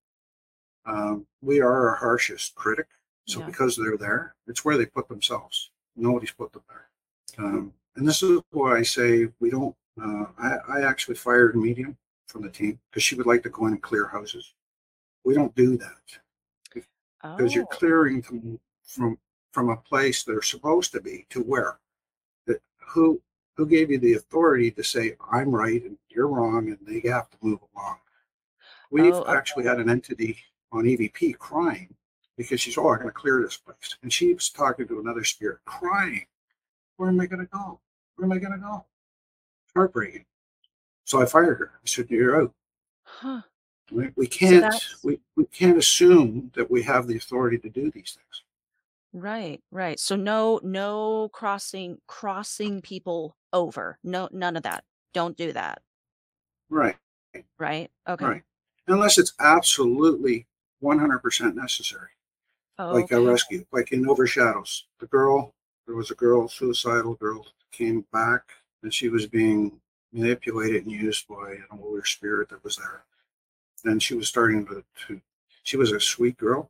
Um, 0.86 1.28
we 1.42 1.60
are 1.62 1.90
our 1.90 1.96
harshest 1.96 2.56
critic. 2.56 2.88
So 3.28 3.40
Yeah. 3.40 3.46
because 3.46 3.78
they're 3.78 3.98
there, 3.98 4.36
it's 4.48 4.66
where 4.66 4.78
they 4.78 4.86
put 4.88 5.08
themselves. 5.08 5.70
Nobody's 5.96 6.32
put 6.32 6.52
them 6.52 6.64
there. 6.68 6.90
Um, 7.38 7.74
and 7.96 8.08
this 8.08 8.24
is 8.24 8.40
why 8.52 8.78
I 8.80 8.84
say 8.84 9.28
we 9.40 9.50
don't. 9.50 9.76
Uh, 10.02 10.26
I, 10.38 10.58
I 10.70 10.82
actually 10.84 11.16
fired 11.16 11.56
a 11.56 11.58
medium 11.58 11.98
from 12.28 12.44
the 12.44 12.50
team 12.50 12.80
because 12.90 13.04
she 13.04 13.16
would 13.16 13.28
like 13.28 13.44
to 13.44 13.50
go 13.50 13.68
in 13.68 13.74
and 13.74 13.82
clear 13.82 14.08
houses. 14.08 14.54
We 15.26 15.34
don't 15.36 15.56
do 15.56 15.78
that 15.78 16.20
because 17.36 17.54
you're 17.56 17.66
Oh, 17.66 17.66
clearing 17.66 18.22
them 18.22 18.60
from 18.84 19.18
from 19.52 19.70
a 19.70 19.78
place 19.78 20.24
they're 20.24 20.42
supposed 20.42 20.92
to 20.94 21.02
be 21.02 21.26
to 21.30 21.42
where. 21.42 21.80
That 22.48 22.62
who 22.80 23.22
who 23.58 23.68
gave 23.68 23.92
you 23.92 24.00
the 24.00 24.14
authority 24.16 24.72
to 24.72 24.84
say 24.84 25.18
I'm 25.32 25.52
right 25.52 25.84
and 25.84 25.98
you're 26.10 26.28
wrong 26.30 26.70
and 26.70 26.80
they 26.84 27.08
have 27.10 27.30
to 27.32 27.38
move 27.42 27.60
along? 27.76 27.98
We've 28.92 29.22
Oh, 29.22 29.26
actually 29.28 29.66
had 29.66 29.80
an 29.80 29.90
entity 29.90 30.38
on 30.72 30.86
EVP 30.86 31.34
crying 31.34 31.96
because 32.38 32.62
she's, 32.62 32.78
oh, 32.78 32.90
I'm 32.90 32.98
going 32.98 33.08
to 33.08 33.14
clear 33.14 33.42
this 33.42 33.58
place. 33.58 33.98
And 34.04 34.12
she 34.14 34.34
was 34.34 34.50
talking 34.50 34.88
to 34.88 35.00
another 35.00 35.24
spirit 35.24 35.60
crying, 35.66 36.26
where 37.02 37.10
am 37.10 37.20
I 37.20 37.26
going 37.26 37.40
to 37.40 37.48
go? 37.48 37.80
Where 38.16 38.26
am 38.28 38.32
I 38.32 38.38
going 38.38 38.52
to 38.54 38.60
go? 38.60 38.86
Heartbreaking. 39.76 40.24
So 41.06 41.20
I 41.20 41.26
fired 41.26 41.58
her. 41.58 41.72
I 41.84 41.88
said, 41.88 42.12
you're 42.12 42.40
out. 42.44 42.54
huh. 43.04 43.42
We, 43.92 44.10
we 44.16 44.28
can't, 44.28 44.62
that's- 44.62 45.04
we, 45.04 45.20
we 45.36 45.46
can't 45.46 45.80
assume 45.80 46.52
that 46.56 46.70
we 46.70 46.84
have 46.84 47.08
the 47.08 47.18
authority 47.18 47.58
to 47.58 47.70
do 47.70 47.90
these 47.90 48.16
things. 48.16 48.44
Right, 49.14 49.60
right. 49.72 50.00
So 50.00 50.16
no 50.16 50.62
no 50.64 51.28
crossing 51.34 51.98
crossing 52.08 52.82
people 52.82 53.36
over. 53.52 53.98
No 54.06 54.30
none 54.32 54.56
of 54.56 54.64
that. 54.64 54.86
Don't 55.14 55.36
do 55.36 55.52
that. 55.52 55.82
Right. 56.70 56.96
Right. 57.60 57.90
Okay. 58.08 58.26
Right. 58.26 58.42
Unless 58.88 59.18
it's 59.18 59.34
absolutely 59.42 60.48
100% 60.82 61.56
necessary, 61.56 62.08
like 62.94 63.12
a 63.12 63.20
rescue, 63.20 63.66
like 63.74 63.92
in 63.92 64.08
Overshadows. 64.08 64.86
The 65.02 65.08
girl, 65.08 65.54
there 65.86 65.96
was 65.96 66.12
a 66.12 66.16
girl, 66.16 66.48
suicidal 66.48 67.16
girl, 67.16 67.46
came 67.72 68.06
back 68.12 68.44
and 68.84 68.94
she 68.94 69.10
was 69.10 69.26
being 69.26 69.80
manipulated 70.14 70.84
and 70.84 70.92
used 70.92 71.28
by 71.28 71.52
an 71.52 71.80
older 71.82 72.06
spirit 72.06 72.50
that 72.50 72.64
was 72.64 72.78
there. 72.78 73.04
And 73.86 74.02
she 74.02 74.14
was 74.14 74.28
starting 74.28 74.66
to, 74.68 74.84
to 75.08 75.22
she 75.64 75.78
was 75.78 75.92
a 75.92 76.00
sweet 76.00 76.38
girl 76.38 76.70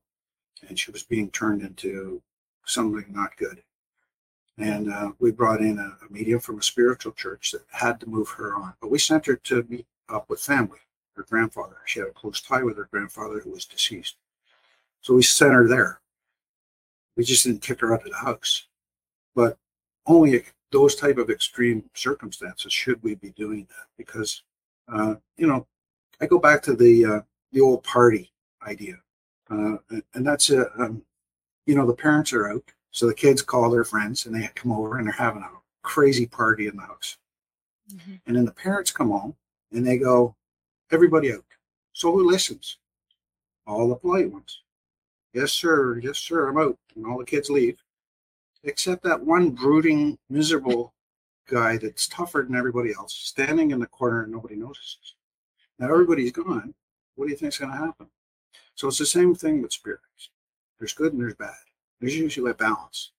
and 0.68 0.78
she 0.78 0.91
was 0.91 1.03
being 1.03 1.30
turned 1.32 1.62
into 1.62 2.22
something 2.66 3.05
not 3.09 3.36
good. 3.38 3.62
And 4.57 4.91
uh, 4.93 5.12
we 5.20 5.32
brought 5.32 5.62
in 5.62 5.80
a, 5.80 5.97
a 6.05 6.12
medium 6.12 6.39
from 6.39 6.59
a 6.59 6.64
spiritual 6.64 7.14
church 7.14 7.51
that 7.51 7.64
had 7.72 7.99
to 8.01 8.09
move 8.09 8.30
her 8.30 8.55
on. 8.55 8.74
But 8.80 8.91
we 8.91 8.99
sent 8.99 9.26
her 9.26 9.36
to 9.36 9.66
meet 9.70 9.88
up 10.09 10.30
with 10.30 10.41
family, 10.41 10.80
her 11.16 11.24
grandfather. 11.24 11.78
She 11.86 11.99
had 11.99 12.09
a 12.09 12.14
close 12.14 12.41
tie 12.41 12.64
with 12.64 12.78
her 12.78 12.89
grandfather 12.91 13.39
who 13.39 13.51
was 13.51 13.66
deceased. 13.66 14.18
So 15.01 15.16
we 15.16 15.24
sent 15.24 15.53
her 15.53 15.68
there. 15.68 15.99
We 17.16 17.24
just 17.24 17.43
didn't 17.43 17.64
kick 17.64 17.82
her 17.82 17.93
out 17.93 18.05
of 18.05 18.12
the 18.12 18.18
house. 18.18 18.68
But 19.36 19.57
only 20.05 20.43
those 20.71 20.95
type 20.95 21.17
of 21.17 21.29
extreme 21.29 21.89
circumstances 21.93 22.71
should 22.73 23.01
we 23.03 23.15
be 23.15 23.32
doing 23.32 23.67
that 23.69 23.88
because, 23.97 24.43
uh, 24.91 25.15
you 25.38 25.47
know, 25.47 25.67
I 26.19 26.25
go 26.27 26.39
back 26.39 26.61
to 26.63 26.75
the 26.75 27.05
uh, 27.05 27.21
the 27.51 27.61
old 27.61 27.84
party 27.84 28.32
idea, 28.65 28.95
uh, 29.49 29.77
and, 29.89 30.03
and 30.13 30.25
that's 30.25 30.49
a, 30.49 30.71
um, 30.82 31.03
you 31.65 31.75
know, 31.75 31.86
the 31.86 31.93
parents 31.93 32.32
are 32.34 32.49
out, 32.49 32.63
so 32.91 33.07
the 33.07 33.13
kids 33.13 33.41
call 33.41 33.69
their 33.69 33.84
friends 33.84 34.25
and 34.25 34.36
they 34.36 34.49
come 34.55 34.71
over 34.71 34.97
and 34.97 35.07
they're 35.07 35.13
having 35.13 35.41
a 35.43 35.49
crazy 35.84 36.25
party 36.25 36.67
in 36.67 36.75
the 36.77 36.84
house, 36.84 37.17
Mhm. 37.93 38.21
and 38.25 38.36
then 38.36 38.45
the 38.45 38.53
parents 38.53 38.91
come 38.91 39.09
home 39.09 39.36
and 39.71 39.86
they 39.86 39.97
go, 39.97 40.36
everybody 40.91 41.34
out. 41.34 41.45
So 41.93 42.11
who 42.11 42.29
listens? 42.29 42.77
All 43.67 43.89
the 43.89 43.95
polite 43.95 44.32
ones. 44.32 44.61
Yes, 45.34 45.51
sir. 45.51 45.97
Yes, 45.99 46.17
sir. 46.19 46.47
I'm 46.49 46.57
out. 46.57 46.77
And 46.95 47.05
all 47.05 47.17
the 47.17 47.25
kids 47.25 47.49
leave, 47.49 47.82
except 48.64 49.03
that 49.03 49.26
one 49.26 49.51
brooding, 49.51 50.18
miserable 50.30 50.93
guy 51.49 51.78
that's 51.78 52.07
tougher 52.07 52.45
than 52.47 52.55
everybody 52.55 52.93
else, 52.93 53.14
standing 53.14 53.72
in 53.72 53.80
the 53.80 53.88
corner 53.88 54.24
and 54.24 54.32
nobody 54.32 54.55
notices. 54.55 55.16
Now 55.80 55.91
everybody's 55.91 56.32
gone. 56.32 56.74
What 57.16 57.26
do 57.26 57.32
you 57.32 57.38
think's 57.38 57.57
going 57.57 57.72
to 57.72 57.78
happen? 57.78 58.07
So 58.76 58.88
it's 58.88 58.97
the 58.97 59.05
same 59.05 59.36
thing 59.36 59.62
with 59.62 59.74
spirits. 59.74 60.30
There's 60.80 60.93
good 60.93 61.14
and 61.14 61.22
there's 61.22 61.36
bad. 61.36 61.53
There's 61.99 62.18
usually 62.18 62.51
a 62.51 62.55
balance. 62.55 63.12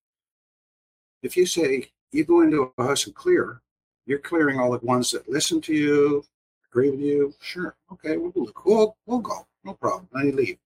If 1.22 1.36
you 1.36 1.46
say 1.46 1.90
you 2.10 2.24
go 2.24 2.40
into 2.40 2.72
a 2.78 2.82
house 2.82 3.06
and 3.06 3.14
clear, 3.14 3.60
you're 4.06 4.18
clearing 4.18 4.58
all 4.58 4.72
the 4.72 4.84
ones 4.84 5.10
that 5.12 5.28
listen 5.28 5.60
to 5.62 5.74
you, 5.74 6.24
agree 6.70 6.90
with 6.90 7.00
you. 7.00 7.32
Sure, 7.40 7.76
okay, 7.92 8.16
we'll. 8.16 8.32
We'll, 8.64 8.96
we'll 9.06 9.18
go. 9.20 9.46
No 9.64 9.74
problem. 9.74 10.08
Then 10.12 10.26
you 10.26 10.32
leave. 10.32 10.58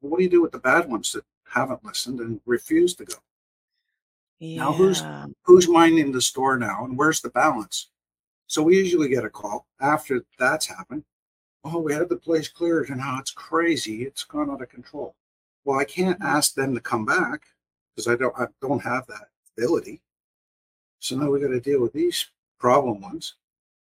What 0.00 0.18
do 0.18 0.24
you 0.24 0.30
do 0.30 0.42
with 0.42 0.52
the 0.52 0.58
bad 0.58 0.88
ones 0.88 1.10
that 1.12 1.24
haven't 1.48 1.84
listened 1.84 2.20
and 2.20 2.40
refuse 2.46 2.94
to 2.96 3.04
go? 3.04 3.14
Now 4.40 4.72
who's- 4.72 5.02
who's 5.44 5.68
minding 5.68 6.12
the 6.12 6.20
store 6.20 6.58
now 6.58 6.84
and 6.84 6.96
where's 6.96 7.20
the 7.20 7.30
balance? 7.30 7.88
So 8.46 8.62
we 8.62 8.76
usually 8.76 9.08
get 9.08 9.24
a 9.24 9.30
call 9.30 9.66
after 9.80 10.24
that's 10.38 10.66
happened. 10.66 11.04
Oh 11.64 11.80
we 11.80 11.92
had 11.94 12.08
the 12.08 12.16
place 12.16 12.48
cleared 12.48 12.90
and 12.90 12.98
now 12.98 13.18
it's 13.18 13.30
crazy 13.32 14.04
it's 14.04 14.24
gone 14.24 14.50
out 14.50 14.62
of 14.62 14.68
control. 14.68 15.16
Well 15.64 15.78
i 15.78 15.84
can't 15.84 16.18
mm-hmm. 16.18 16.36
ask 16.36 16.54
them 16.54 16.74
to 16.74 16.80
come 16.80 17.04
back 17.04 17.46
because 17.94 18.08
i 18.08 18.16
don't 18.16 18.38
i 18.38 18.46
don't 18.60 18.82
have 18.82 19.06
that 19.06 19.30
ability. 19.56 20.02
So 21.00 21.16
now 21.16 21.30
we 21.30 21.40
got 21.40 21.48
to 21.48 21.60
deal 21.60 21.80
with 21.80 21.92
these 21.92 22.26
problem 22.58 23.00
ones. 23.00 23.34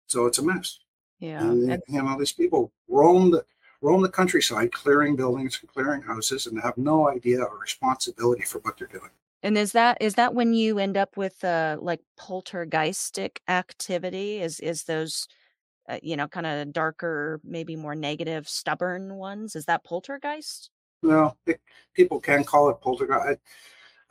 So 0.06 0.26
it's 0.26 0.38
a 0.38 0.42
mess. 0.42 0.78
Yeah. 1.18 1.40
and, 1.42 1.72
And- 1.72 1.82
you 1.88 2.02
know 2.02 2.18
these 2.18 2.32
people 2.32 2.72
roam 2.88 3.30
the 3.30 3.44
roam 3.80 4.02
the 4.02 4.08
countryside 4.08 4.70
clearing 4.72 5.16
buildings 5.16 5.58
and 5.60 5.70
clearing 5.70 6.02
houses 6.02 6.46
and 6.46 6.60
have 6.60 6.76
no 6.78 7.08
idea 7.08 7.42
or 7.42 7.58
responsibility 7.58 8.42
for 8.42 8.58
what 8.60 8.76
they're 8.78 8.86
doing 8.86 9.10
And 9.42 9.58
is 9.58 9.72
that 9.72 9.98
is 10.00 10.14
that 10.14 10.34
when 10.34 10.54
you 10.54 10.78
end 10.78 10.96
up 10.96 11.16
with 11.16 11.42
uh 11.44 11.76
like 11.80 12.00
poltergeistic 12.18 13.38
activity? 13.48 14.40
Is 14.40 14.60
is 14.60 14.84
those 14.84 15.26
uh, 15.88 15.98
you 16.02 16.16
know 16.16 16.28
kind 16.28 16.46
of 16.46 16.72
darker, 16.72 17.40
maybe 17.44 17.76
more 17.76 17.94
negative, 17.94 18.48
stubborn 18.48 19.16
ones? 19.16 19.56
Is 19.56 19.64
that 19.66 19.84
poltergeist? 19.84 20.70
No, 21.02 21.36
it, 21.46 21.60
people 21.94 22.20
can 22.20 22.44
call 22.44 22.70
it 22.70 22.80
poltergeist. 22.80 23.20
I, 23.26 23.36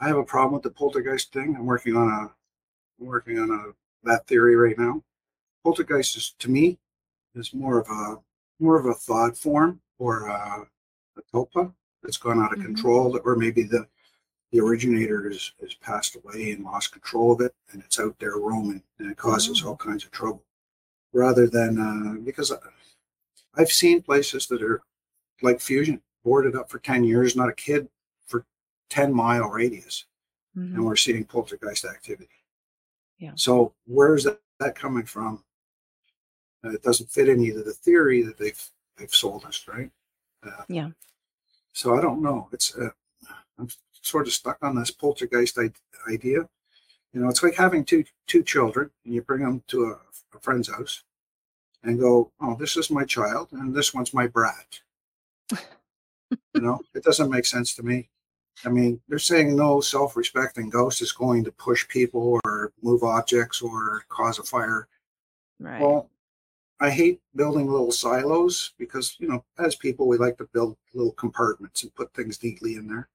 I 0.05 0.07
have 0.07 0.17
a 0.17 0.23
problem 0.23 0.53
with 0.53 0.63
the 0.63 0.71
poltergeist 0.71 1.31
thing. 1.31 1.55
I'm 1.55 1.65
working 1.65 1.95
on 1.95 2.09
a, 2.09 2.21
I'm 2.99 3.07
working 3.07 3.39
on 3.39 3.51
a 3.51 3.73
that 4.09 4.27
theory 4.27 4.55
right 4.55 4.77
now. 4.77 5.03
Poltergeist 5.63 6.17
is 6.17 6.35
to 6.39 6.49
me 6.51 6.79
is 7.35 7.53
more 7.53 7.79
of 7.79 7.89
a 7.89 8.17
more 8.59 8.79
of 8.79 8.85
a 8.87 8.93
thought 8.93 9.37
form 9.37 9.81
or 9.99 10.27
a, 10.27 10.67
a 11.17 11.21
tulpa 11.33 11.73
that's 12.03 12.17
gone 12.17 12.39
out 12.41 12.53
of 12.53 12.59
Mhm. 12.59 12.65
control, 12.65 13.19
or 13.23 13.35
maybe 13.35 13.63
the 13.63 13.87
the 14.51 14.59
originator 14.59 15.29
is 15.29 15.53
has 15.61 15.73
passed 15.75 16.15
away 16.15 16.51
and 16.51 16.63
lost 16.63 16.91
control 16.91 17.31
of 17.31 17.41
it, 17.41 17.53
and 17.71 17.81
it's 17.83 17.99
out 17.99 18.17
there 18.19 18.37
roaming, 18.37 18.83
and 18.99 19.09
it 19.11 19.17
causes 19.17 19.63
Oh. 19.63 19.69
all 19.69 19.75
kinds 19.77 20.03
of 20.05 20.11
trouble. 20.11 20.43
Rather 21.13 21.47
than 21.47 21.77
uh, 21.79 22.13
because 22.23 22.51
I've 23.55 23.71
seen 23.71 24.01
places 24.01 24.47
that 24.47 24.61
are 24.61 24.81
like 25.41 25.59
Fusion, 25.59 26.01
boarded 26.23 26.55
up 26.55 26.69
for 26.69 26.79
10 26.79 27.03
years, 27.03 27.35
not 27.35 27.49
a 27.49 27.53
kid 27.53 27.89
for 28.27 28.45
10 28.89 29.13
mile 29.13 29.49
radius, 29.49 30.05
Mhm. 30.55 30.75
and 30.75 30.85
we're 30.85 30.95
seeing 30.95 31.25
poltergeist 31.25 31.83
activity. 31.85 32.29
Yeah. 33.17 33.33
So 33.35 33.73
where's 33.85 34.23
that, 34.25 34.39
that 34.59 34.75
coming 34.75 35.05
from? 35.05 35.43
Uh, 36.63 36.69
it 36.71 36.83
doesn't 36.83 37.09
fit 37.09 37.27
any 37.27 37.49
of 37.49 37.65
the 37.65 37.73
theory 37.73 38.21
that 38.23 38.37
they've 38.37 38.61
they've 38.97 39.13
sold 39.15 39.45
us, 39.45 39.67
right? 39.67 39.91
Uh, 40.43 40.63
Yeah. 40.67 40.91
So 41.73 41.97
I 41.97 42.01
don't 42.01 42.21
know. 42.21 42.49
It's 42.51 42.75
uh, 42.75 42.89
I'm 43.57 43.67
sort 44.01 44.27
of 44.27 44.33
stuck 44.33 44.57
on 44.61 44.75
this 44.75 44.91
poltergeist 44.91 45.57
idea. 46.09 46.47
You 47.13 47.21
know, 47.21 47.29
it's 47.29 47.43
like 47.43 47.55
having 47.55 47.83
two 47.83 48.03
two 48.27 48.43
children, 48.43 48.89
and 49.05 49.13
you 49.13 49.21
bring 49.21 49.43
them 49.43 49.63
to 49.67 49.83
a, 49.85 50.37
a 50.37 50.39
friend's 50.39 50.69
house, 50.69 51.03
and 51.83 51.99
go, 51.99 52.31
"Oh, 52.39 52.55
this 52.55 52.77
is 52.77 52.89
my 52.89 53.05
child, 53.05 53.49
and 53.51 53.73
this 53.73 53.93
one's 53.93 54.13
my 54.13 54.27
brat." 54.27 54.79
you 55.51 56.61
know, 56.61 56.79
it 56.93 57.03
doesn't 57.03 57.29
make 57.29 57.45
sense 57.45 57.75
to 57.75 57.83
me. 57.83 58.09
I 58.65 58.69
mean, 58.69 59.01
they're 59.07 59.19
saying 59.19 59.55
no 59.55 59.81
self-respecting 59.81 60.69
ghost 60.69 61.01
is 61.01 61.11
going 61.11 61.43
to 61.45 61.51
push 61.51 61.87
people 61.87 62.39
or 62.45 62.71
move 62.81 63.03
objects 63.03 63.61
or 63.61 64.03
cause 64.09 64.39
a 64.39 64.43
fire. 64.43 64.87
Right. 65.59 65.81
Well, 65.81 66.09
I 66.79 66.89
hate 66.89 67.21
building 67.35 67.69
little 67.69 67.91
silos 67.91 68.73
because, 68.77 69.15
you 69.19 69.27
know, 69.27 69.43
as 69.59 69.75
people, 69.75 70.07
we 70.07 70.17
like 70.17 70.37
to 70.37 70.49
build 70.51 70.77
little 70.93 71.13
compartments 71.13 71.83
and 71.83 71.93
put 71.93 72.13
things 72.13 72.41
neatly 72.41 72.75
in 72.75 72.87
there. 72.87 73.07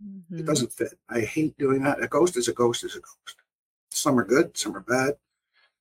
It 0.00 0.42
Mhm. 0.42 0.46
doesn't 0.46 0.72
fit. 0.72 0.98
I 1.08 1.20
hate 1.20 1.56
doing 1.58 1.82
that. 1.82 2.02
A 2.02 2.08
ghost 2.08 2.36
is 2.36 2.48
a 2.48 2.52
ghost 2.52 2.84
is 2.84 2.96
a 2.96 3.00
ghost. 3.00 3.36
Some 3.90 4.18
are 4.18 4.24
good, 4.24 4.56
some 4.56 4.76
are 4.76 4.80
bad. 4.80 5.16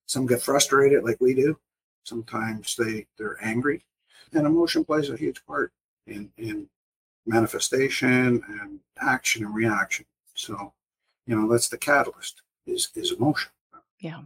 Some 0.05 0.25
get 0.27 0.41
frustrated 0.41 1.03
like 1.03 1.19
we 1.19 1.33
do. 1.33 1.59
Sometimes 2.03 2.75
they 2.75 3.07
they're 3.17 3.37
angry. 3.43 3.85
And 4.33 4.45
emotion 4.45 4.83
plays 4.85 5.09
a 5.09 5.17
huge 5.17 5.45
part 5.45 5.73
in 6.07 6.31
in 6.37 6.69
manifestation 7.25 8.43
and 8.47 8.79
action 8.97 9.45
and 9.45 9.55
reaction. 9.55 10.05
So, 10.35 10.73
you 11.25 11.35
know, 11.35 11.47
that's 11.47 11.69
the 11.69 11.77
catalyst 11.77 12.41
is 12.65 12.89
is 12.95 13.11
emotion. 13.11 13.51
Yeah. 13.99 14.23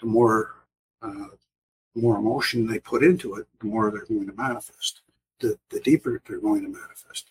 The 0.00 0.06
more 0.06 0.54
uh, 1.02 1.28
the 1.94 2.00
more 2.00 2.16
emotion 2.18 2.66
they 2.66 2.78
put 2.78 3.02
into 3.02 3.34
it, 3.36 3.48
the 3.58 3.66
more 3.66 3.90
they're 3.90 4.04
going 4.06 4.26
to 4.26 4.32
manifest. 4.34 5.02
The 5.40 5.58
the 5.70 5.80
deeper 5.80 6.22
they're 6.26 6.38
going 6.40 6.62
to 6.62 6.68
manifest. 6.68 7.29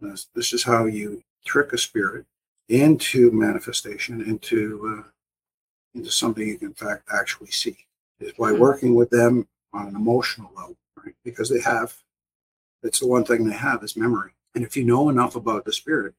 This, 0.00 0.26
this 0.34 0.52
is 0.52 0.62
how 0.62 0.86
you 0.86 1.22
trick 1.44 1.72
a 1.72 1.78
spirit 1.78 2.26
into 2.68 3.30
manifestation, 3.30 4.20
into 4.22 5.02
uh, 5.04 5.08
into 5.94 6.10
something 6.10 6.46
you 6.46 6.58
can 6.58 6.68
in 6.68 6.74
fact 6.74 7.08
actually 7.12 7.50
see. 7.50 7.76
Is 8.20 8.32
by 8.32 8.50
Hmm. 8.52 8.58
working 8.58 8.94
with 8.94 9.10
them 9.10 9.46
on 9.72 9.88
an 9.88 9.96
emotional 9.96 10.50
level, 10.56 10.76
right? 11.02 11.14
Because 11.24 11.48
they 11.50 11.60
have, 11.60 11.94
it's 12.82 13.00
the 13.00 13.06
one 13.06 13.24
thing 13.24 13.44
they 13.46 13.54
have 13.54 13.82
is 13.84 13.96
memory. 13.96 14.32
And 14.54 14.64
if 14.64 14.76
you 14.76 14.84
know 14.84 15.08
enough 15.10 15.36
about 15.36 15.64
the 15.64 15.72
spirit, 15.72 16.14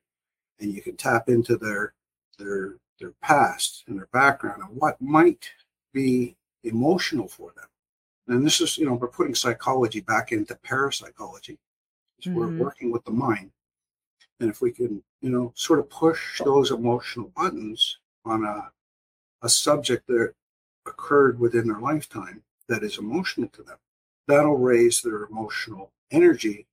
and 0.60 0.74
you 0.74 0.82
can 0.82 0.96
tap 0.98 1.30
into 1.30 1.58
their 1.58 1.94
their 2.40 2.76
their 3.00 3.12
past 3.22 3.84
and 3.88 3.98
their 3.98 4.08
background 4.08 4.64
and 4.64 4.76
what 4.76 5.00
might 5.02 5.52
be 5.94 6.36
emotional 6.64 7.28
for 7.28 7.52
them. 7.56 7.68
And 8.28 8.46
this 8.46 8.60
is, 8.62 8.78
you 8.78 8.86
know, 8.86 8.94
we're 8.96 9.08
putting 9.08 9.36
psychology 9.36 10.02
back 10.02 10.32
into 10.32 10.56
parapsychology. 10.56 11.58
So 12.22 12.32
We're 12.32 12.48
Mhm. 12.48 12.58
working 12.58 12.92
with 12.92 13.06
the 13.06 13.12
mind. 13.12 13.52
And 14.40 14.50
if 14.50 14.62
we 14.62 14.72
can, 14.72 15.02
you 15.22 15.30
know, 15.30 15.52
sort 15.56 15.80
of 15.80 15.90
push 15.90 16.42
those 16.44 16.72
emotional 16.72 17.32
buttons 17.36 17.98
on 18.26 18.44
a, 18.44 18.72
a 19.42 19.50
subject 19.50 20.08
that 20.08 20.34
occurred 20.86 21.40
within 21.40 21.68
their 21.68 21.80
lifetime 21.80 22.44
that 22.70 22.84
is 22.84 22.98
emotional 22.98 23.50
to 23.50 23.64
them, 23.64 23.78
that'll 24.28 24.58
raise 24.58 25.02
their 25.02 25.24
emotional 25.26 25.92
energy 26.12 26.68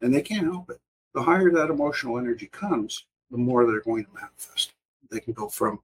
and 0.00 0.14
they 0.14 0.22
can't 0.22 0.46
help 0.46 0.70
it. 0.70 0.80
The 1.14 1.22
higher 1.22 1.50
that 1.52 1.70
emotional 1.70 2.18
energy 2.18 2.46
comes, 2.46 3.06
the 3.30 3.38
more 3.38 3.66
they're 3.66 3.80
going 3.80 4.04
to 4.04 4.10
manifest. 4.14 4.72
They 5.10 5.20
can 5.20 5.32
go 5.32 5.48
from 5.48 5.80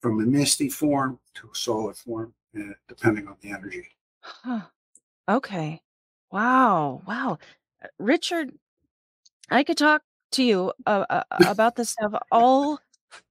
from 0.00 0.20
a 0.20 0.26
misty 0.26 0.68
form 0.68 1.18
to 1.34 1.50
a 1.52 1.56
solid 1.56 1.96
form, 1.96 2.32
uh, 2.56 2.72
depending 2.86 3.26
on 3.26 3.36
the 3.40 3.50
energy. 3.50 3.88
Huh. 4.20 4.60
Okay. 5.28 5.82
Wow. 6.30 7.02
Wow. 7.06 7.38
Richard, 7.98 8.52
I 9.50 9.64
could 9.64 9.76
talk 9.76 10.02
to 10.32 10.42
you 10.44 10.72
uh, 10.86 11.04
uh, 11.10 11.22
about 11.46 11.76
this 11.76 11.90
stuff 11.90 12.12
all 12.30 12.80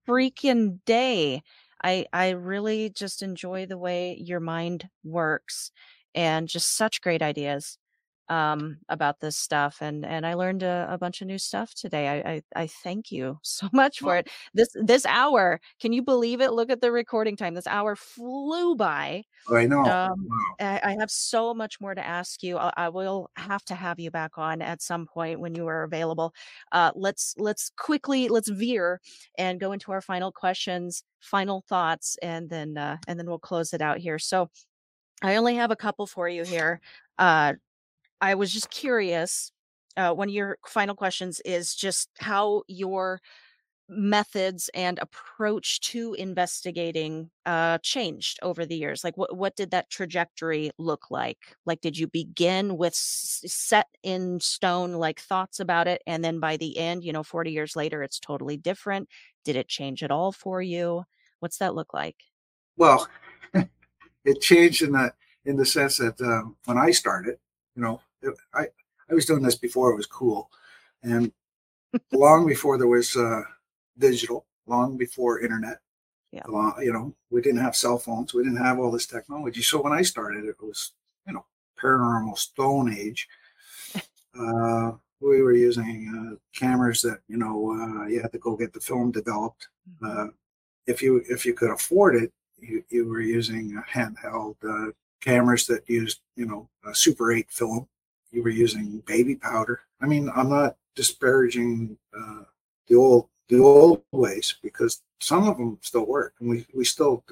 freaking 0.08 0.80
day. 0.86 1.44
I 1.84 2.06
I 2.14 2.30
really 2.32 2.90
just 2.90 3.22
enjoy 3.22 3.66
the 3.66 3.78
way 3.78 4.16
your 4.20 4.40
mind 4.40 4.90
works 5.04 5.72
and 6.16 6.48
just 6.48 6.76
such 6.78 7.02
great 7.02 7.22
ideas 7.22 7.78
um, 8.30 8.78
about 8.90 9.20
this 9.20 9.38
stuff, 9.38 9.78
and 9.82 10.06
and 10.06 10.26
I 10.26 10.34
learned 10.34 10.64
a, 10.64 10.88
a 10.90 10.98
bunch 10.98 11.22
of 11.22 11.28
new 11.28 11.38
stuff 11.38 11.74
today. 11.74 12.08
I, 12.08 12.32
I 12.32 12.42
I 12.64 12.68
thank 12.68 13.12
you 13.12 13.40
so 13.44 13.70
much 13.74 14.00
for 14.00 14.18
it. 14.18 14.30
This 14.54 14.70
this 14.76 15.06
hour, 15.06 15.60
can 15.80 15.94
you 15.94 16.02
believe 16.02 16.42
it? 16.42 16.52
Look 16.52 16.70
at 16.70 16.82
the 16.82 16.92
recording 16.92 17.36
time. 17.36 17.54
This 17.54 17.68
hour 17.68 17.96
flew 17.96 18.76
by. 18.76 19.24
I 19.52 19.66
know. 19.66 19.84
Um, 19.84 20.28
Wow. 20.28 20.56
I, 20.60 20.82
I 20.84 20.96
have 21.00 21.12
so 21.12 21.54
much 21.54 21.80
more 21.80 21.96
to 21.96 22.06
ask 22.06 22.44
you. 22.44 22.58
I, 22.58 22.74
I 22.78 22.90
will 22.90 23.30
have 23.36 23.64
to 23.66 23.76
have 23.76 24.00
you 24.00 24.12
back 24.12 24.38
on 24.38 24.62
at 24.62 24.82
some 24.82 25.06
point 25.06 25.40
when 25.40 25.56
you 25.56 25.68
are 25.68 25.84
available. 25.84 26.34
Uh, 26.72 26.92
let's 26.96 27.36
let's 27.38 27.72
quickly 27.78 28.28
let's 28.30 28.50
veer 28.50 29.00
and 29.38 29.60
go 29.60 29.72
into 29.72 29.92
our 29.92 30.02
final 30.02 30.32
questions, 30.32 31.04
final 31.22 31.64
thoughts, 31.68 32.18
and 32.22 32.50
then 32.50 32.78
uh, 32.78 32.98
and 33.08 33.20
then 33.20 33.28
we'll 33.28 33.40
close 33.40 33.74
it 33.74 33.82
out 33.82 33.98
here. 34.00 34.20
So 34.20 34.50
I 35.22 35.36
only 35.36 35.56
have 35.56 35.72
a 35.72 35.76
couple 35.76 36.06
for 36.08 36.30
you 36.30 36.44
here. 36.44 36.80
Uh, 37.18 37.54
I 38.22 38.36
was 38.36 38.52
just 38.52 38.70
curious. 38.70 39.52
Uh, 39.96 40.14
one 40.14 40.30
of 40.30 40.34
your 40.36 40.58
final 40.68 40.96
questions 40.96 41.42
is 41.46 41.74
just 41.76 42.10
how 42.20 42.64
your 42.68 43.20
methods 43.90 44.70
and 44.74 45.00
approach 45.00 45.80
to 45.80 46.14
investigating 46.16 47.32
uh, 47.46 47.78
changed 47.84 48.40
over 48.42 48.66
the 48.66 48.76
years. 48.76 49.04
Like, 49.04 49.18
what 49.18 49.36
what 49.38 49.56
did 49.56 49.72
that 49.72 49.90
trajectory 49.90 50.72
look 50.78 51.12
like? 51.12 51.56
Like, 51.66 51.82
did 51.82 51.98
you 51.98 52.08
begin 52.08 52.78
with 52.78 52.94
s- 52.94 53.44
set 53.48 53.88
in 54.04 54.40
stone 54.42 54.94
like 54.94 55.20
thoughts 55.20 55.60
about 55.60 55.88
it, 55.88 56.02
and 56.08 56.24
then 56.24 56.40
by 56.40 56.58
the 56.58 56.78
end, 56.78 57.04
you 57.04 57.14
know, 57.14 57.24
forty 57.24 57.52
years 57.52 57.76
later, 57.76 58.04
it's 58.04 58.20
totally 58.20 58.58
different? 58.58 59.10
Did 59.46 59.56
it 59.56 59.70
change 59.70 60.04
at 60.04 60.12
all 60.12 60.32
for 60.32 60.62
you? 60.62 61.04
What's 61.40 61.58
that 61.60 61.76
look 61.76 61.94
like? 61.94 62.18
Well, 62.76 63.08
it 64.26 64.42
changed 64.42 64.82
in 64.82 64.92
the 64.94 65.14
in 65.46 65.58
the 65.58 65.66
sense 65.66 65.98
that 65.98 66.20
um, 66.22 66.58
when 66.66 66.78
I 66.78 66.92
started, 66.92 67.40
you 67.76 67.82
know, 67.82 68.02
I 68.54 68.68
I 69.10 69.14
was 69.14 69.26
doing 69.26 69.44
this 69.44 69.56
before 69.56 69.92
it 69.92 69.96
was 69.96 70.06
cool, 70.06 70.50
and 71.04 71.32
long 72.12 72.48
before 72.48 72.78
there 72.78 72.88
was 72.88 73.16
uh, 73.16 73.42
digital, 73.98 74.46
long 74.66 74.98
before 74.98 75.42
internet. 75.42 75.80
Yeah. 76.32 76.44
Long, 76.50 76.74
you 76.82 76.92
know, 76.92 77.16
we 77.30 77.42
didn't 77.42 77.62
have 77.62 77.76
cell 77.76 77.98
phones, 77.98 78.34
we 78.34 78.44
didn't 78.44 78.64
have 78.64 78.80
all 78.80 78.92
this 78.92 79.08
technology. 79.08 79.62
So 79.62 79.82
when 79.82 79.94
I 79.94 80.02
started, 80.02 80.46
it 80.46 80.58
was 80.62 80.92
you 81.26 81.34
know 81.34 81.46
paranormal 81.82 82.38
stone 82.38 82.94
age. 82.94 83.28
Uh, 84.40 84.92
we 85.20 85.42
were 85.42 85.54
using 85.54 86.08
uh, 86.14 86.36
cameras 86.54 87.02
that 87.02 87.20
you 87.28 87.38
know 87.38 87.72
uh, 87.72 88.06
you 88.08 88.22
had 88.22 88.32
to 88.32 88.38
go 88.38 88.56
get 88.56 88.74
the 88.74 88.80
film 88.80 89.12
developed. 89.12 89.68
Uh, 90.04 90.28
if 90.86 91.02
you 91.02 91.24
if 91.28 91.46
you 91.46 91.54
could 91.54 91.72
afford 91.72 92.16
it, 92.16 92.32
you, 92.60 92.84
you 92.90 93.08
were 93.08 93.22
using 93.22 93.82
handheld 93.92 94.56
uh, 94.68 94.92
cameras 95.22 95.66
that 95.68 95.90
used 95.90 96.22
you 96.36 96.46
know 96.46 96.70
Super 96.94 97.32
8 97.32 97.50
film. 97.50 97.88
You 98.32 98.44
were 98.44 98.50
using 98.50 99.00
baby 99.06 99.36
powder. 99.36 99.82
I 100.02 100.06
mean, 100.06 100.30
I'm 100.36 100.50
not 100.50 100.76
disparaging 100.96 101.98
uh, 102.18 102.44
the 102.88 102.96
old 102.96 103.30
the 103.50 103.60
old 103.60 104.04
ways 104.12 104.56
because 104.62 105.02
some 105.20 105.48
of 105.48 105.58
them 105.58 105.78
still 105.82 106.06
work, 106.06 106.34
and 106.40 106.50
we 106.50 106.66
we 106.74 106.84
still 106.84 107.24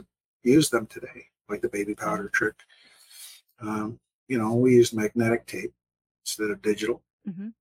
use 0.43 0.69
them 0.69 0.85
today, 0.87 1.27
like 1.49 1.61
the 1.61 1.69
baby 1.69 1.95
powder 1.95 2.29
trick. 2.29 2.55
Um, 3.59 3.99
you 4.27 4.37
know, 4.37 4.53
we 4.53 4.75
used 4.75 4.93
magnetic 4.93 5.45
tape 5.45 5.73
instead 6.23 6.49
of 6.51 6.61
digital. 6.61 7.01
Mhm. 7.27 7.53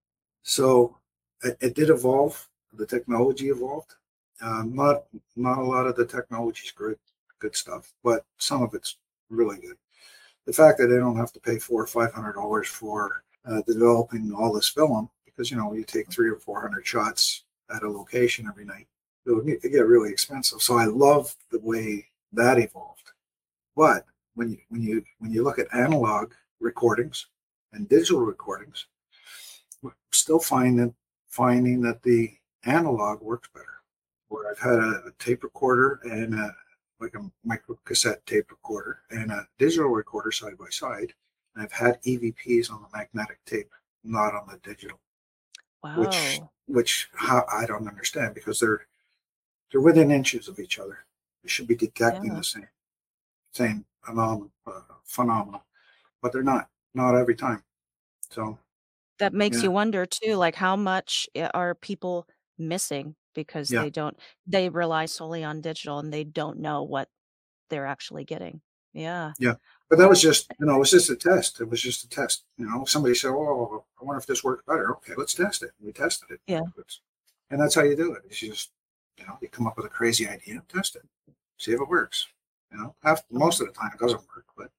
So 0.43 0.99
it, 1.43 1.57
it 1.61 1.75
did 1.75 1.91
evolve. 1.91 2.49
The 2.73 2.87
technology 2.87 3.49
evolved. 3.49 3.95
Um, 4.41 4.75
not 4.75 5.05
not 5.37 5.59
a 5.59 5.63
lot 5.63 5.87
of 5.87 5.97
the 5.97 6.07
technology 6.07 6.65
is 6.67 6.73
good 6.73 6.99
good 7.39 7.57
stuff, 7.57 7.93
but 8.03 8.25
some 8.39 8.63
of 8.63 8.75
it's 8.75 8.97
really 9.29 9.59
good. 9.61 9.77
The 10.47 10.53
fact 10.53 10.79
that 10.79 10.89
they 10.89 10.97
don't 10.97 11.17
have 11.17 11.33
to 11.33 11.41
pay 11.41 11.59
four 11.59 11.83
or 11.83 11.87
five 11.87 12.13
hundred 12.13 12.35
dollars 12.35 12.69
for 12.69 13.25
uh, 13.47 13.63
developing 13.67 14.33
all 14.33 14.53
this 14.53 14.69
film, 14.69 15.09
because 15.25 15.51
you 15.51 15.57
know 15.57 15.73
you 15.73 15.85
take 15.85 16.11
three 16.11 16.29
or 16.29 16.37
four 16.37 16.61
hundred 16.61 16.87
shots 16.87 17.45
at 17.75 17.83
a 17.83 17.91
location 17.91 18.47
every 18.49 18.65
night, 18.65 18.87
it 19.27 19.31
would 19.33 19.47
get- 19.47 19.87
really 19.87 20.11
expensive. 20.11 20.61
So 20.61 20.77
I 20.77 20.85
love 20.85 21.35
the 21.51 21.61
way 21.61 22.07
that 22.33 22.59
evolved. 22.59 23.13
But 23.77 24.05
when 24.35 24.51
you 24.51 24.59
when 24.69 24.83
you 24.83 25.05
when 25.19 25.33
you 25.33 25.43
look 25.43 25.59
at 25.59 25.75
analog 25.75 26.33
recordings 26.61 27.27
and 27.73 27.89
digital 27.89 28.21
recordings, 28.21 28.87
still 30.13 30.39
finding 30.41 30.95
finding 31.29 31.81
that 31.83 32.03
the 32.03 32.33
analog 32.65 33.21
works 33.23 33.49
better. 33.55 33.67
Where 34.29 34.51
I've 34.51 34.59
had 34.59 34.79
a, 34.79 35.03
a 35.07 35.11
tape 35.19 35.43
recorder 35.43 36.01
and 36.05 36.35
a 36.35 36.55
like 37.01 37.15
a 37.15 37.31
micro 37.45 37.77
cassette 37.85 38.25
tape 38.27 38.51
recorder 38.51 39.03
and 39.11 39.31
a 39.33 39.49
digital 39.59 39.91
recorder 39.91 40.33
side 40.33 40.59
by 40.59 40.69
side, 40.71 41.15
and 41.55 41.65
I've 41.65 41.73
had 41.73 42.01
EVPs 42.05 42.71
on 42.71 42.83
the 42.83 42.89
magnetic 42.97 43.45
tape, 43.47 43.73
not 44.05 44.35
on 44.35 44.49
the 44.49 44.59
digital, 44.59 45.01
which 45.95 46.43
Wow. 46.43 46.53
which 46.67 47.09
how, 47.15 47.45
I 47.49 47.67
don't 47.67 47.89
understand 47.89 48.35
because 48.35 48.61
they're 48.61 48.87
they're 49.73 49.81
within 49.83 50.11
inches 50.13 50.49
of 50.49 50.59
each 50.61 50.79
other. 50.79 51.07
They 51.43 51.49
should 51.51 51.69
be 51.69 51.77
detecting 51.77 52.35
Yeah. 52.35 52.37
the 52.37 52.45
same 52.45 52.69
same 53.53 53.87
phenomena, 54.05 54.51
uh, 54.67 54.83
phenomena, 55.05 55.65
but 56.23 56.33
they're 56.33 56.43
not. 56.43 56.71
Not 56.95 57.17
every 57.17 57.37
time. 57.37 57.65
So 58.31 58.59
That 59.19 59.33
makes 59.33 59.61
yeah, 59.61 59.63
you 59.63 59.71
wonder 59.71 60.07
too, 60.07 60.35
like 60.37 60.55
how 60.57 60.77
much 60.77 61.29
are 61.55 61.75
people 61.75 62.29
missing 62.59 63.17
because 63.35 63.71
yeah, 63.71 63.83
they 63.83 63.91
don't 63.91 64.17
they 64.47 64.69
rely 64.69 65.07
solely 65.07 65.45
on 65.45 65.61
digital 65.61 65.99
and 65.99 66.13
they 66.13 66.25
don't 66.25 66.59
know 66.59 66.83
what 66.83 67.09
they're 67.71 67.87
actually 67.87 68.25
getting. 68.25 68.61
Yeah. 68.93 69.33
yeah. 69.41 69.55
But 69.91 69.99
that 69.99 70.09
was 70.09 70.23
just 70.23 70.51
you 70.61 70.67
know 70.67 70.77
it 70.77 70.79
was 70.79 70.91
just 70.91 71.11
a 71.11 71.17
test. 71.31 71.61
It 71.61 71.69
was 71.69 71.81
just 71.83 72.05
a 72.05 72.09
test. 72.09 72.45
You 72.57 72.67
know, 72.67 72.85
somebody 72.85 73.15
said, 73.15 73.31
"Oh, 73.31 73.85
I 74.01 74.05
wonder 74.05 74.19
if 74.19 74.27
this 74.27 74.45
works 74.45 74.63
better." 74.67 74.93
Okay, 74.97 75.15
let's 75.17 75.35
test 75.35 75.63
it. 75.63 75.73
We 75.81 75.93
tested 75.93 76.31
it. 76.31 76.41
yeah. 76.47 76.61
It's- 76.79 77.01
and 77.51 77.61
that's 77.61 77.75
how 77.75 77.83
you 77.83 77.95
do 77.95 78.13
it. 78.15 78.23
it. 78.25 78.33
Is 78.33 78.43
you 78.43 78.51
just 78.51 78.71
you 79.19 79.27
know 79.27 79.37
you 79.43 79.49
come 79.49 79.67
up 79.67 79.77
with 79.77 79.87
a 79.87 79.91
crazy 79.91 80.27
idea, 80.27 80.63
test 80.69 80.97
it, 80.97 81.03
see 81.59 81.73
if 81.73 81.81
it 81.81 81.89
works. 81.89 82.27
You 82.73 82.79
know, 82.79 82.95
half 83.05 83.23
most 83.31 83.61
of 83.61 83.67
the 83.67 83.73
time 83.73 83.91
it 83.95 84.01
doesn't 84.01 84.23
work, 84.35 84.47
but 84.57 84.71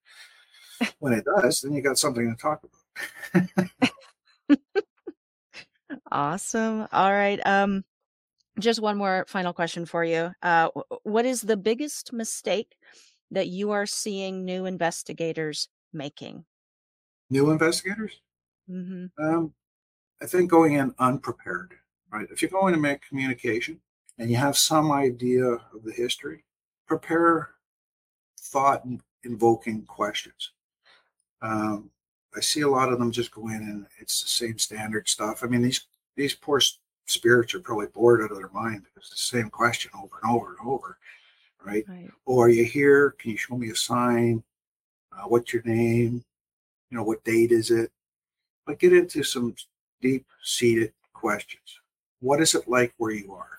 when 0.99 1.13
it 1.13 1.25
does, 1.25 1.61
then 1.61 1.73
you 1.73 1.81
got 1.81 1.97
something 1.97 2.29
to 2.29 2.41
talk 2.41 2.61
about. 3.33 3.69
Awesome. 6.11 6.87
All 6.91 7.11
right. 7.11 7.39
Um 7.45 7.83
just 8.59 8.81
one 8.81 8.97
more 8.97 9.25
final 9.27 9.53
question 9.53 9.85
for 9.85 10.03
you. 10.03 10.31
Uh 10.41 10.69
what 11.03 11.25
is 11.25 11.41
the 11.41 11.57
biggest 11.57 12.13
mistake 12.13 12.75
that 13.31 13.47
you 13.47 13.71
are 13.71 13.85
seeing 13.85 14.45
new 14.45 14.65
investigators 14.65 15.69
making? 15.93 16.45
New 17.29 17.49
investigators, 17.51 18.21
Mhm. 18.67 19.11
um, 19.19 19.53
I 20.21 20.27
think 20.27 20.49
going 20.51 20.73
in 20.73 20.95
unprepared, 20.99 21.75
right? 22.11 22.27
If 22.31 22.41
you're 22.41 22.51
going 22.51 22.73
to 22.73 22.79
make 22.79 23.01
communication 23.03 23.81
and 24.19 24.29
you 24.31 24.37
have 24.37 24.57
some 24.57 24.91
idea 24.91 25.45
of 25.45 25.83
the 25.83 25.93
history, 25.93 26.45
prepare 26.87 27.55
thought 28.39 28.85
invoking 29.23 29.85
questions. 29.85 30.53
Um, 31.41 31.91
I 32.35 32.41
see 32.41 32.61
a 32.61 32.69
lot 32.69 32.91
of 32.93 32.99
them 32.99 33.11
just 33.11 33.31
go 33.31 33.47
in 33.49 33.63
and 33.63 33.87
it's 33.99 34.21
the 34.21 34.27
same 34.29 34.59
standard 34.59 35.07
stuff. 35.09 35.43
I 35.43 35.47
mean, 35.47 35.61
these 35.63 35.87
these 36.15 36.35
poor 36.35 36.61
spirits 37.05 37.53
are 37.53 37.59
probably 37.59 37.87
bored 37.87 38.21
out 38.21 38.31
of 38.31 38.37
their 38.37 38.49
mind. 38.49 38.85
It's 38.97 39.09
the 39.09 39.15
same 39.15 39.49
question 39.49 39.91
over 39.95 40.19
and 40.21 40.31
over 40.31 40.57
and 40.57 40.67
over, 40.67 40.97
right? 41.63 41.85
Right. 41.87 42.09
are 42.27 42.49
you 42.49 42.65
here? 42.65 43.11
can 43.11 43.31
you 43.31 43.37
show 43.37 43.57
me 43.57 43.69
a 43.69 43.75
sign? 43.75 44.43
Uh, 45.11 45.27
what's 45.27 45.53
your 45.53 45.63
name? 45.63 46.23
You 46.89 46.97
know, 46.97 47.03
what 47.03 47.23
date 47.23 47.51
is 47.51 47.71
it? 47.71 47.91
But 48.65 48.79
get 48.79 48.93
into 48.93 49.23
some 49.23 49.55
deep 50.01 50.25
seated 50.43 50.93
questions. 51.13 51.79
What 52.19 52.41
is 52.41 52.55
it 52.55 52.67
like 52.67 52.93
where 52.97 53.11
you 53.11 53.33
are? 53.33 53.49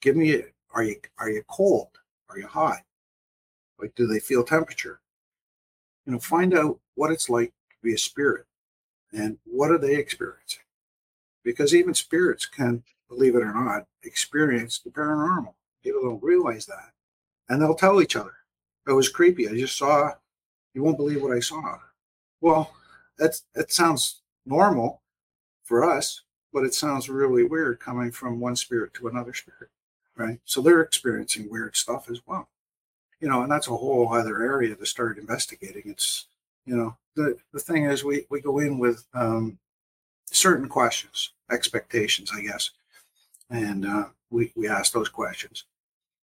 Give 0.00 0.16
me 0.16 0.34
a, 0.34 0.42
are 0.74 0.82
you 0.82 0.96
are 1.18 1.30
you 1.30 1.42
cold? 1.48 1.88
Are 2.28 2.38
you 2.38 2.46
hot? 2.46 2.80
Like 3.78 3.94
do 3.94 4.06
they 4.06 4.18
feel 4.18 4.42
temperature? 4.42 5.00
You 6.06 6.12
know, 6.12 6.18
find 6.18 6.54
out 6.54 6.78
what 6.96 7.12
it's 7.12 7.30
like 7.30 7.48
to 7.70 7.76
be 7.82 7.94
a 7.94 7.98
spirit 7.98 8.46
and 9.12 9.38
what 9.44 9.70
are 9.70 9.78
they 9.78 9.94
experiencing? 9.96 10.63
Because 11.44 11.74
even 11.74 11.94
spirits 11.94 12.46
can, 12.46 12.82
believe 13.08 13.34
it 13.36 13.42
or 13.42 13.52
not, 13.52 13.86
experience 14.02 14.78
the 14.78 14.90
paranormal. 14.90 15.54
People 15.82 16.02
don't 16.02 16.22
realize 16.22 16.66
that. 16.66 16.92
And 17.48 17.60
they'll 17.60 17.74
tell 17.74 18.00
each 18.00 18.16
other. 18.16 18.32
It 18.88 18.92
was 18.92 19.08
creepy. 19.08 19.48
I 19.48 19.54
just 19.54 19.76
saw 19.76 20.12
you 20.72 20.82
won't 20.82 20.96
believe 20.96 21.22
what 21.22 21.36
I 21.36 21.40
saw. 21.40 21.78
Well, 22.40 22.72
that's 23.18 23.44
that 23.54 23.72
sounds 23.72 24.22
normal 24.44 25.02
for 25.62 25.84
us, 25.84 26.22
but 26.52 26.64
it 26.64 26.74
sounds 26.74 27.08
really 27.08 27.44
weird 27.44 27.80
coming 27.80 28.10
from 28.10 28.40
one 28.40 28.56
spirit 28.56 28.92
to 28.94 29.08
another 29.08 29.32
spirit, 29.32 29.70
right? 30.16 30.40
So 30.44 30.60
they're 30.60 30.82
experiencing 30.82 31.48
weird 31.50 31.76
stuff 31.76 32.10
as 32.10 32.20
well, 32.26 32.48
you 33.20 33.28
know, 33.28 33.42
and 33.42 33.50
that's 33.52 33.68
a 33.68 33.76
whole 33.76 34.12
other 34.12 34.42
area 34.42 34.74
to 34.74 34.86
start 34.86 35.18
investigating. 35.18 35.82
It's 35.86 36.26
You 36.66 36.76
know, 36.76 36.96
the 37.14 37.36
the 37.52 37.60
thing 37.60 37.84
is, 37.84 38.04
we 38.04 38.26
we 38.30 38.40
go 38.40 38.58
in 38.58 38.78
with 38.78 39.06
um, 39.14 39.58
certain 40.30 40.68
questions, 40.68 41.30
expectations, 41.50 42.30
I 42.34 42.42
guess, 42.42 42.70
and 43.50 43.86
uh, 43.86 44.04
we 44.30 44.52
we 44.56 44.68
ask 44.68 44.92
those 44.92 45.08
questions. 45.08 45.64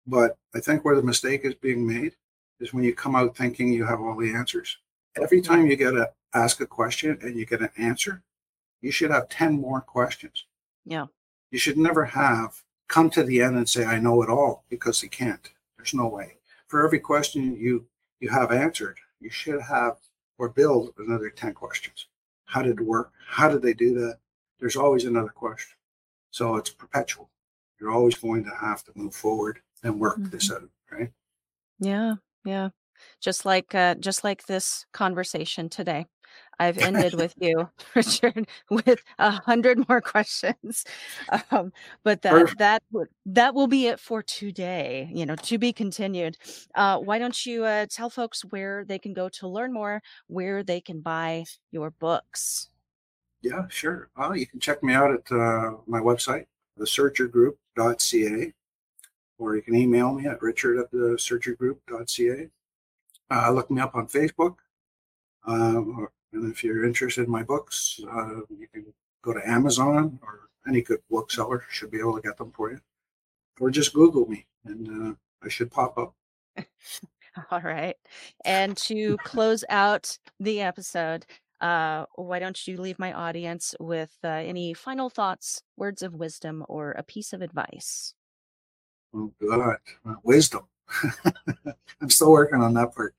But 0.08 0.38
I 0.56 0.60
think 0.60 0.84
where 0.84 0.96
the 0.96 1.04
mistake 1.04 1.42
is 1.44 1.56
being 1.56 1.86
made 1.86 2.14
is 2.60 2.74
when 2.74 2.84
you 2.84 2.94
come 2.94 3.16
out 3.16 3.36
thinking 3.36 3.72
you 3.72 3.86
have 3.86 4.02
all 4.02 4.18
the 4.18 4.34
answers. 4.34 4.78
Every 5.22 5.42
time 5.42 5.68
you 5.68 5.76
get 5.76 5.92
to 5.92 6.10
ask 6.34 6.60
a 6.62 6.66
question 6.66 7.18
and 7.22 7.38
you 7.38 7.46
get 7.46 7.62
an 7.62 7.70
answer, 7.78 8.24
you 8.82 8.92
should 8.92 9.12
have 9.12 9.30
10 9.30 9.60
more 9.60 9.82
questions. 9.82 10.46
Yeah. 10.86 11.08
You 11.52 11.60
should 11.60 11.78
never 11.78 12.06
have 12.06 12.62
come 12.88 13.10
to 13.12 13.24
the 13.24 13.42
end 13.42 13.58
and 13.58 13.68
say, 13.68 13.86
I 13.86 14.00
know 14.00 14.22
it 14.24 14.30
all, 14.30 14.64
because 14.70 15.04
you 15.04 15.10
can't. 15.10 15.52
There's 15.78 15.94
no 15.94 16.08
way. 16.08 16.38
For 16.68 16.86
every 16.86 17.00
question 17.00 17.56
you 17.56 17.86
you 18.20 18.30
have 18.30 18.52
answered, 18.52 18.98
you 19.20 19.30
should 19.30 19.62
have 19.62 19.98
or 20.38 20.50
build 20.50 20.94
another 20.98 21.30
10 21.30 21.54
questions. 21.54 22.08
How 22.52 22.62
did 22.62 22.80
it 22.80 22.86
work? 22.86 23.14
How 23.28 23.48
did 23.48 23.62
they 23.62 23.74
do 23.74 23.94
that? 23.96 24.18
There's 24.60 24.76
always 24.76 25.06
another 25.06 25.30
question. 25.30 25.78
So 26.32 26.58
it's 26.58 26.70
perpetual. 26.70 27.30
You're 27.80 27.92
always 27.92 28.16
going 28.16 28.44
to 28.44 28.50
have 28.50 28.84
to 28.84 28.92
move 28.94 29.16
forward 29.16 29.62
and 29.84 30.02
work 30.02 30.18
mm-hmm. 30.18 30.32
this 30.32 30.52
out, 30.52 30.70
right? 30.92 31.12
Yeah, 31.80 32.16
yeah. 32.44 32.70
Just 33.22 33.46
like 33.46 33.74
uh, 33.74 33.96
just 33.96 34.26
like 34.26 34.48
this 34.48 34.86
conversation 34.92 35.70
today. 35.70 36.08
I've 36.60 36.78
ended 36.78 37.16
with 37.16 37.34
you, 37.40 37.70
Richard, 37.96 38.48
with 38.70 39.02
a 39.18 39.32
hundred 39.32 39.88
more 39.90 40.02
questions. 40.02 40.86
Um, 41.52 41.72
but 42.04 42.22
that 42.22 42.32
Perfect. 42.32 42.60
that 42.60 42.84
that 43.26 43.56
will 43.56 43.68
be 43.68 43.88
it 43.88 44.00
for 44.00 44.22
today. 44.22 45.10
You 45.14 45.26
know, 45.26 45.36
to 45.36 45.58
be 45.58 45.74
continued. 45.74 46.38
Uh, 46.76 46.98
why 47.00 47.20
don't 47.20 47.46
you 47.46 47.66
uh, 47.66 47.86
tell 47.90 48.10
folks 48.10 48.44
where 48.46 48.86
they 48.86 49.00
can 49.00 49.14
go 49.14 49.30
to 49.30 49.48
learn 49.48 49.74
more, 49.74 50.02
where 50.28 50.64
they 50.64 50.82
can 50.82 51.02
buy 51.02 51.46
your 51.72 51.92
books? 51.92 52.70
Yeah, 53.42 53.68
sure. 53.70 54.10
Well, 54.16 54.36
you 54.36 54.46
can 54.46 54.60
check 54.60 54.84
me 54.84 54.94
out 54.94 55.12
at 55.12 55.32
uh, 55.32 55.78
my 55.88 56.00
website, 56.00 56.46
thesearchergroup.ca, 56.80 58.54
or 59.40 59.56
you 59.56 59.62
can 59.62 59.76
email 59.76 60.14
me 60.14 60.28
at 60.28 60.42
richard 60.42 60.80
at 60.80 60.92
thesearchergroup.ca. 60.92 62.50
Uh, 63.32 63.52
look 63.52 63.72
me 63.72 63.82
up 63.82 63.96
on 63.96 64.08
Facebook. 64.08 64.56
Um, 65.46 66.08
and 66.34 66.52
if 66.52 66.64
you're 66.64 66.86
interested 66.86 67.26
in 67.26 67.32
my 67.32 67.44
books, 67.44 68.00
uh, 68.10 68.42
you 68.50 68.68
can 68.74 68.86
go 69.22 69.34
to 69.34 69.50
Amazon 69.50 70.20
or 70.24 70.50
any 70.68 70.82
good 70.82 71.00
bookseller 71.10 71.64
should 71.70 71.92
be 71.92 72.00
able 72.00 72.16
to 72.16 72.22
get 72.22 72.38
them 72.38 72.52
for 72.52 72.72
you. 72.72 72.80
Or 73.60 73.70
just 73.70 73.94
Google 73.94 74.28
me 74.28 74.46
and 74.66 75.10
uh, 75.10 75.16
I 75.44 75.50
should 75.50 75.72
pop 75.72 75.98
up. 75.98 76.16
All 77.52 77.62
right. 77.62 77.96
And 78.46 78.76
to 78.78 79.18
close 79.24 79.64
out 79.70 80.18
the 80.40 80.62
episode, 80.62 81.26
uh, 81.62 82.06
why 82.16 82.40
don't 82.40 82.68
you 82.68 82.78
leave 82.78 83.00
my 83.00 83.14
audience 83.14 83.76
with 83.80 84.18
uh, 84.24 84.28
any 84.28 84.74
final 84.74 85.10
thoughts, 85.10 85.62
words 85.78 86.02
of 86.02 86.16
wisdom, 86.16 86.66
or 86.68 86.92
a 86.92 87.04
piece 87.04 87.34
of 87.34 87.42
advice? 87.42 88.14
Oh, 89.14 89.32
God. 89.42 89.78
Uh, 90.06 90.16
wisdom. 90.24 90.64
I'm 92.02 92.10
still 92.10 92.32
working 92.32 92.62
on 92.62 92.74
that 92.74 92.94
part. 92.94 93.16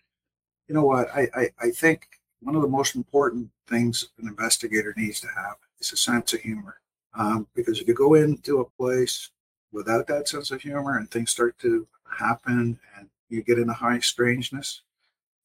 You 0.69 0.75
know 0.75 0.85
what? 0.85 1.09
I, 1.15 1.29
I, 1.35 1.51
I 1.61 1.71
think 1.71 2.07
one 2.43 2.57
of 2.57 2.63
the 2.63 2.69
most 2.69 2.97
important 2.97 3.49
things 3.69 4.09
an 4.19 4.29
investigator 4.29 4.93
needs 4.97 5.21
to 5.21 5.29
have 5.29 5.57
is 5.81 5.93
a 5.93 5.97
sense 5.97 6.33
of 6.33 6.41
humor. 6.41 6.81
Um, 7.15 7.47
because 7.55 7.81
if 7.81 7.87
you 7.87 7.95
go 7.95 8.15
into 8.15 8.61
a 8.61 8.71
place 8.83 9.31
without 9.71 10.07
that 10.09 10.29
sense 10.29 10.51
of 10.51 10.61
humor 10.61 10.99
and 10.99 11.11
things 11.11 11.31
start 11.31 11.59
to 11.59 11.87
happen 12.19 12.79
and 12.97 13.09
you 13.29 13.43
get 13.43 13.59
into 13.59 13.73
high 13.73 14.01
strangeness, 14.01 14.83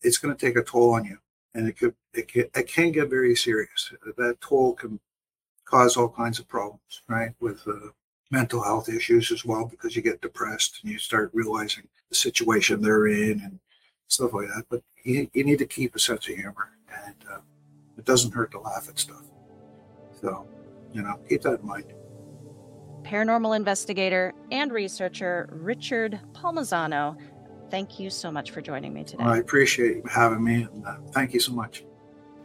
it's 0.01 0.17
going 0.17 0.35
to 0.35 0.45
take 0.45 0.57
a 0.57 0.63
toll 0.63 0.93
on 0.93 1.05
you. 1.05 1.17
And 1.53 1.67
it 1.67 1.77
could, 1.77 1.95
it 2.13 2.27
can, 2.27 2.45
it 2.55 2.67
can 2.67 2.91
get 2.91 3.09
very 3.09 3.35
serious. 3.35 3.93
That 4.17 4.41
toll 4.41 4.73
can 4.73 4.99
cause 5.65 5.97
all 5.97 6.09
kinds 6.09 6.39
of 6.39 6.47
problems, 6.47 7.01
right? 7.07 7.31
With 7.39 7.61
uh, 7.67 7.89
mental 8.31 8.63
health 8.63 8.89
issues 8.89 9.31
as 9.31 9.45
well, 9.45 9.65
because 9.65 9.95
you 9.95 10.01
get 10.01 10.21
depressed 10.21 10.79
and 10.81 10.91
you 10.91 10.97
start 10.97 11.31
realizing 11.33 11.87
the 12.09 12.15
situation 12.15 12.81
they're 12.81 13.07
in 13.07 13.41
and 13.41 13.59
stuff 14.07 14.33
like 14.33 14.47
that. 14.47 14.65
But 14.69 14.83
you, 15.03 15.29
you 15.33 15.43
need 15.43 15.59
to 15.59 15.65
keep 15.65 15.95
a 15.95 15.99
sense 15.99 16.27
of 16.27 16.35
humor 16.35 16.69
and 17.05 17.15
uh, 17.31 17.39
it 17.97 18.05
doesn't 18.05 18.33
hurt 18.33 18.51
to 18.51 18.59
laugh 18.59 18.87
at 18.89 18.99
stuff. 18.99 19.23
So, 20.21 20.47
you 20.93 21.01
know, 21.01 21.19
keep 21.29 21.41
that 21.43 21.59
in 21.61 21.67
mind. 21.67 21.93
Paranormal 23.03 23.55
investigator 23.55 24.33
and 24.51 24.71
researcher 24.71 25.47
Richard 25.51 26.19
Palmisano, 26.33 27.17
thank 27.69 27.99
you 27.99 28.09
so 28.09 28.31
much 28.31 28.51
for 28.51 28.61
joining 28.61 28.93
me 28.93 29.03
today. 29.03 29.23
Well, 29.23 29.33
I 29.33 29.37
appreciate 29.37 29.97
you 29.97 30.03
having 30.09 30.43
me, 30.43 30.63
and 30.63 30.85
uh, 30.85 30.97
thank 31.11 31.33
you 31.33 31.39
so 31.39 31.53
much. 31.53 31.83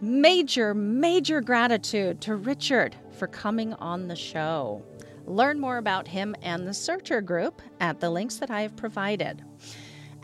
Major, 0.01 0.74
major 0.74 1.40
gratitude 1.40 2.20
to 2.22 2.36
Richard 2.36 2.97
for 3.12 3.26
coming 3.28 3.72
on 3.74 4.09
the 4.09 4.16
show. 4.16 4.82
Learn 5.26 5.61
more 5.61 5.78
about 5.78 6.09
him 6.09 6.34
and 6.43 6.66
the 6.66 6.74
Searcher 6.74 7.20
Group 7.20 7.62
at 7.80 8.01
the 8.01 8.11
links 8.11 8.36
that 8.36 8.51
I 8.51 8.62
have 8.62 8.76
provided. 8.76 9.45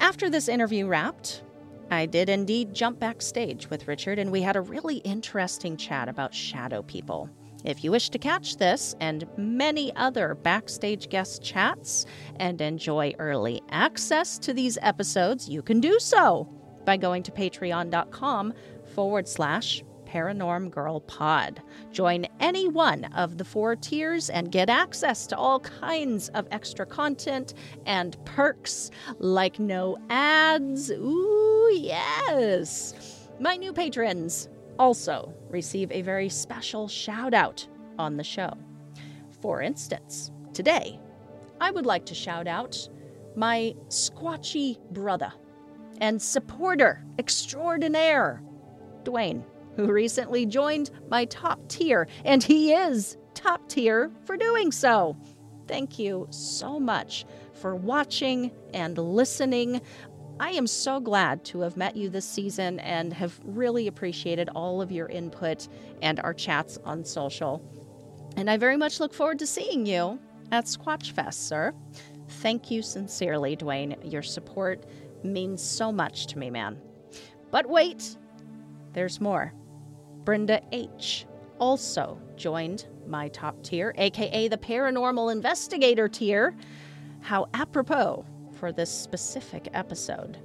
After 0.00 0.28
this 0.30 0.48
interview 0.48 0.86
wrapped, 0.86 1.42
I 1.90 2.06
did 2.06 2.28
indeed 2.28 2.74
jump 2.74 3.00
backstage 3.00 3.70
with 3.70 3.88
Richard, 3.88 4.18
and 4.18 4.30
we 4.30 4.42
had 4.42 4.56
a 4.56 4.60
really 4.60 4.96
interesting 4.98 5.76
chat 5.76 6.08
about 6.08 6.34
shadow 6.34 6.82
people. 6.82 7.30
If 7.64 7.82
you 7.82 7.90
wish 7.90 8.10
to 8.10 8.18
catch 8.18 8.56
this 8.56 8.94
and 9.00 9.26
many 9.36 9.94
other 9.96 10.34
backstage 10.34 11.08
guest 11.08 11.42
chats 11.42 12.06
and 12.36 12.60
enjoy 12.60 13.14
early 13.18 13.62
access 13.70 14.38
to 14.40 14.52
these 14.52 14.78
episodes, 14.82 15.48
you 15.48 15.62
can 15.62 15.80
do 15.80 15.98
so 15.98 16.48
by 16.84 16.96
going 16.96 17.22
to 17.24 17.32
patreon.com 17.32 18.54
forward 18.94 19.26
slash 19.26 19.82
Paranorm 20.08 20.70
Girl 20.70 21.00
Pod. 21.00 21.62
Join 21.92 22.26
any 22.40 22.66
one 22.66 23.04
of 23.14 23.36
the 23.36 23.44
four 23.44 23.76
tiers 23.76 24.30
and 24.30 24.50
get 24.50 24.70
access 24.70 25.26
to 25.26 25.36
all 25.36 25.60
kinds 25.60 26.30
of 26.30 26.48
extra 26.50 26.86
content 26.86 27.54
and 27.84 28.16
perks 28.24 28.90
like 29.18 29.58
no 29.58 29.98
ads. 30.08 30.90
Ooh, 30.90 31.70
yes. 31.74 33.28
My 33.38 33.56
new 33.56 33.72
patrons 33.72 34.48
also 34.78 35.34
receive 35.50 35.92
a 35.92 36.02
very 36.02 36.28
special 36.28 36.88
shout 36.88 37.34
out 37.34 37.66
on 37.98 38.16
the 38.16 38.24
show. 38.24 38.52
For 39.42 39.60
instance, 39.60 40.32
today, 40.54 40.98
I 41.60 41.70
would 41.70 41.86
like 41.86 42.06
to 42.06 42.14
shout 42.14 42.46
out 42.46 42.88
my 43.36 43.74
squatchy 43.88 44.78
brother 44.92 45.32
and 46.00 46.20
supporter 46.20 47.04
extraordinaire, 47.18 48.42
Dwayne 49.04 49.44
who 49.78 49.92
recently 49.92 50.44
joined 50.44 50.90
my 51.08 51.24
top 51.26 51.68
tier, 51.68 52.08
and 52.24 52.42
he 52.42 52.72
is 52.72 53.16
top 53.34 53.68
tier 53.68 54.10
for 54.24 54.36
doing 54.36 54.72
so. 54.72 55.16
Thank 55.68 56.00
you 56.00 56.26
so 56.30 56.80
much 56.80 57.24
for 57.52 57.76
watching 57.76 58.50
and 58.74 58.98
listening. 58.98 59.80
I 60.40 60.50
am 60.50 60.66
so 60.66 60.98
glad 60.98 61.44
to 61.46 61.60
have 61.60 61.76
met 61.76 61.96
you 61.96 62.08
this 62.08 62.28
season 62.28 62.80
and 62.80 63.12
have 63.12 63.38
really 63.44 63.86
appreciated 63.86 64.48
all 64.48 64.82
of 64.82 64.90
your 64.90 65.08
input 65.10 65.68
and 66.02 66.18
our 66.20 66.34
chats 66.34 66.76
on 66.84 67.04
social. 67.04 67.62
And 68.36 68.50
I 68.50 68.56
very 68.56 68.76
much 68.76 68.98
look 68.98 69.14
forward 69.14 69.38
to 69.38 69.46
seeing 69.46 69.86
you 69.86 70.18
at 70.50 70.64
Squatch 70.64 71.12
Fest, 71.12 71.46
sir. 71.46 71.72
Thank 72.28 72.68
you 72.68 72.82
sincerely, 72.82 73.56
Dwayne. 73.56 73.96
Your 74.12 74.22
support 74.22 74.86
means 75.22 75.62
so 75.62 75.92
much 75.92 76.26
to 76.28 76.38
me, 76.38 76.50
man. 76.50 76.80
But 77.52 77.68
wait, 77.68 78.16
there's 78.92 79.20
more. 79.20 79.52
Brenda 80.28 80.60
H. 80.72 81.24
also 81.58 82.20
joined 82.36 82.86
my 83.06 83.28
top 83.28 83.62
tier, 83.62 83.94
aka 83.96 84.46
the 84.46 84.58
paranormal 84.58 85.32
investigator 85.32 86.06
tier. 86.06 86.54
How 87.22 87.48
apropos 87.54 88.26
for 88.52 88.70
this 88.70 88.90
specific 88.90 89.70
episode. 89.72 90.36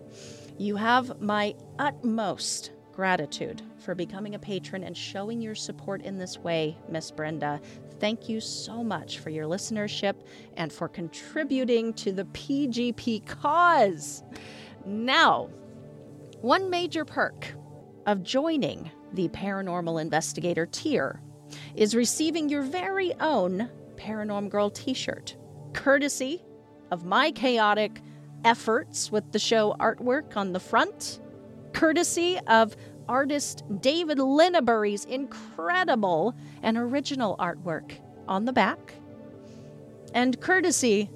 You 0.57 0.77
have 0.77 1.19
my 1.19 1.53
utmost 1.79 2.71
gratitude 2.93 3.61
for 3.77 3.93
becoming 3.93 4.35
a 4.35 4.39
patron 4.39 4.85
and 4.85 4.95
showing 4.95 5.41
your 5.41 5.53
support 5.53 6.01
in 6.03 6.17
this 6.17 6.37
way, 6.37 6.77
Miss 6.87 7.11
Brenda. 7.11 7.59
Thank 7.99 8.29
you 8.29 8.39
so 8.39 8.85
much 8.85 9.19
for 9.19 9.31
your 9.31 9.47
listenership 9.47 10.15
and 10.55 10.71
for 10.71 10.87
contributing 10.87 11.91
to 11.95 12.13
the 12.13 12.23
PGP 12.23 13.25
cause. 13.27 14.23
Now, 14.85 15.49
one 16.39 16.69
major 16.69 17.03
perk 17.03 17.53
of 18.05 18.23
joining 18.23 18.89
the 19.13 19.29
Paranormal 19.29 20.01
Investigator 20.01 20.65
tier, 20.65 21.21
is 21.75 21.95
receiving 21.95 22.49
your 22.49 22.63
very 22.63 23.13
own 23.19 23.69
Paranorm 23.95 24.49
Girl 24.49 24.69
t 24.69 24.93
shirt, 24.93 25.37
courtesy 25.73 26.43
of 26.91 27.05
my 27.05 27.31
chaotic 27.31 28.01
efforts 28.43 29.11
with 29.11 29.31
the 29.31 29.39
show 29.39 29.75
artwork 29.79 30.35
on 30.35 30.51
the 30.51 30.59
front, 30.59 31.21
courtesy 31.73 32.39
of 32.47 32.75
artist 33.07 33.63
David 33.81 34.19
Linnebury's 34.19 35.05
incredible 35.05 36.35
and 36.61 36.77
original 36.77 37.35
artwork 37.37 37.93
on 38.27 38.45
the 38.45 38.53
back, 38.53 38.93
and 40.13 40.39
courtesy 40.39 41.09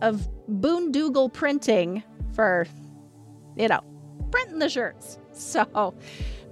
of 0.00 0.28
Boondoogle 0.48 1.32
Printing 1.32 2.02
for, 2.34 2.66
you 3.56 3.68
know, 3.68 3.80
printing 4.30 4.58
the 4.58 4.68
shirts. 4.68 5.18
So, 5.42 5.94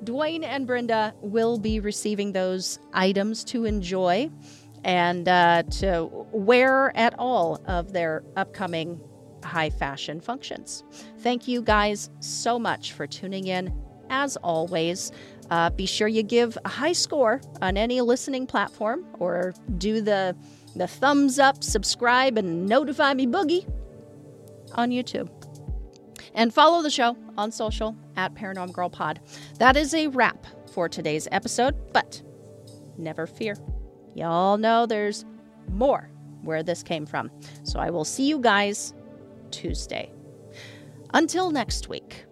Dwayne 0.05 0.45
and 0.45 0.67
Brenda 0.67 1.15
will 1.21 1.59
be 1.59 1.81
receiving 1.81 2.33
those 2.33 2.79
items 2.95 3.45
to 3.45 3.67
enjoy 3.67 4.31
and 4.85 5.29
uh, 5.29 5.63
to 5.65 6.09
wear 6.33 6.97
at 6.97 7.15
all 7.19 7.63
of 7.67 7.93
their 7.93 8.25
upcoming 8.37 9.01
high 9.45 9.71
fashion 9.71 10.21
functions. 10.21 10.85
Thank 11.19 11.49
you 11.49 11.63
guys 11.63 12.11
so 12.21 12.59
much 12.59 12.93
for 12.93 13.07
tuning 13.07 13.47
in. 13.47 13.73
As 14.09 14.37
always, 14.39 15.13
uh, 15.51 15.71
be 15.71 15.87
sure 15.87 16.09
you 16.09 16.23
give 16.23 16.57
a 16.65 16.69
high 16.69 16.93
score 16.93 17.41
on 17.61 17.77
any 17.77 18.01
listening 18.01 18.47
platform 18.47 19.05
or 19.19 19.53
do 19.79 20.01
the, 20.01 20.37
the 20.75 20.87
thumbs 20.87 21.39
up, 21.39 21.63
subscribe, 21.63 22.39
and 22.39 22.67
notify 22.67 23.15
me 23.15 23.27
boogie 23.27 23.71
on 24.75 24.91
YouTube. 24.91 25.29
And 26.35 26.55
follow 26.55 26.83
the 26.83 26.91
show 26.91 27.17
on 27.37 27.51
social 27.51 27.97
at 28.17 28.35
Paranormal 28.35 28.73
Girl 28.73 28.91
Pod. 28.91 29.21
That 29.59 29.77
is 29.77 29.95
a 29.95 30.09
wrap 30.09 30.47
for 30.73 30.89
today's 30.89 31.27
episode, 31.33 31.75
but 31.93 32.23
never 32.97 33.27
fear. 33.27 33.57
Y'all 34.15 34.59
know 34.59 34.87
there's 34.87 35.25
more 35.69 36.11
where 36.43 36.63
this 36.63 36.83
came 36.83 37.07
from. 37.07 37.31
So 37.65 37.79
I 37.79 37.91
will 37.91 38.05
see 38.05 38.27
you 38.27 38.39
guys 38.39 38.95
Tuesday. 39.51 40.13
Until 41.13 41.51
next 41.51 41.89
week, 41.89 42.25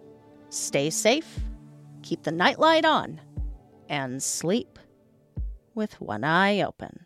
stay 0.49 0.89
safe, 0.89 1.39
keep 2.01 2.23
the 2.23 2.31
nightlight 2.31 2.85
on, 2.85 3.19
and 3.89 4.23
sleep 4.23 4.79
with 5.75 5.99
one 5.99 6.23
eye 6.23 6.61
open. 6.61 7.05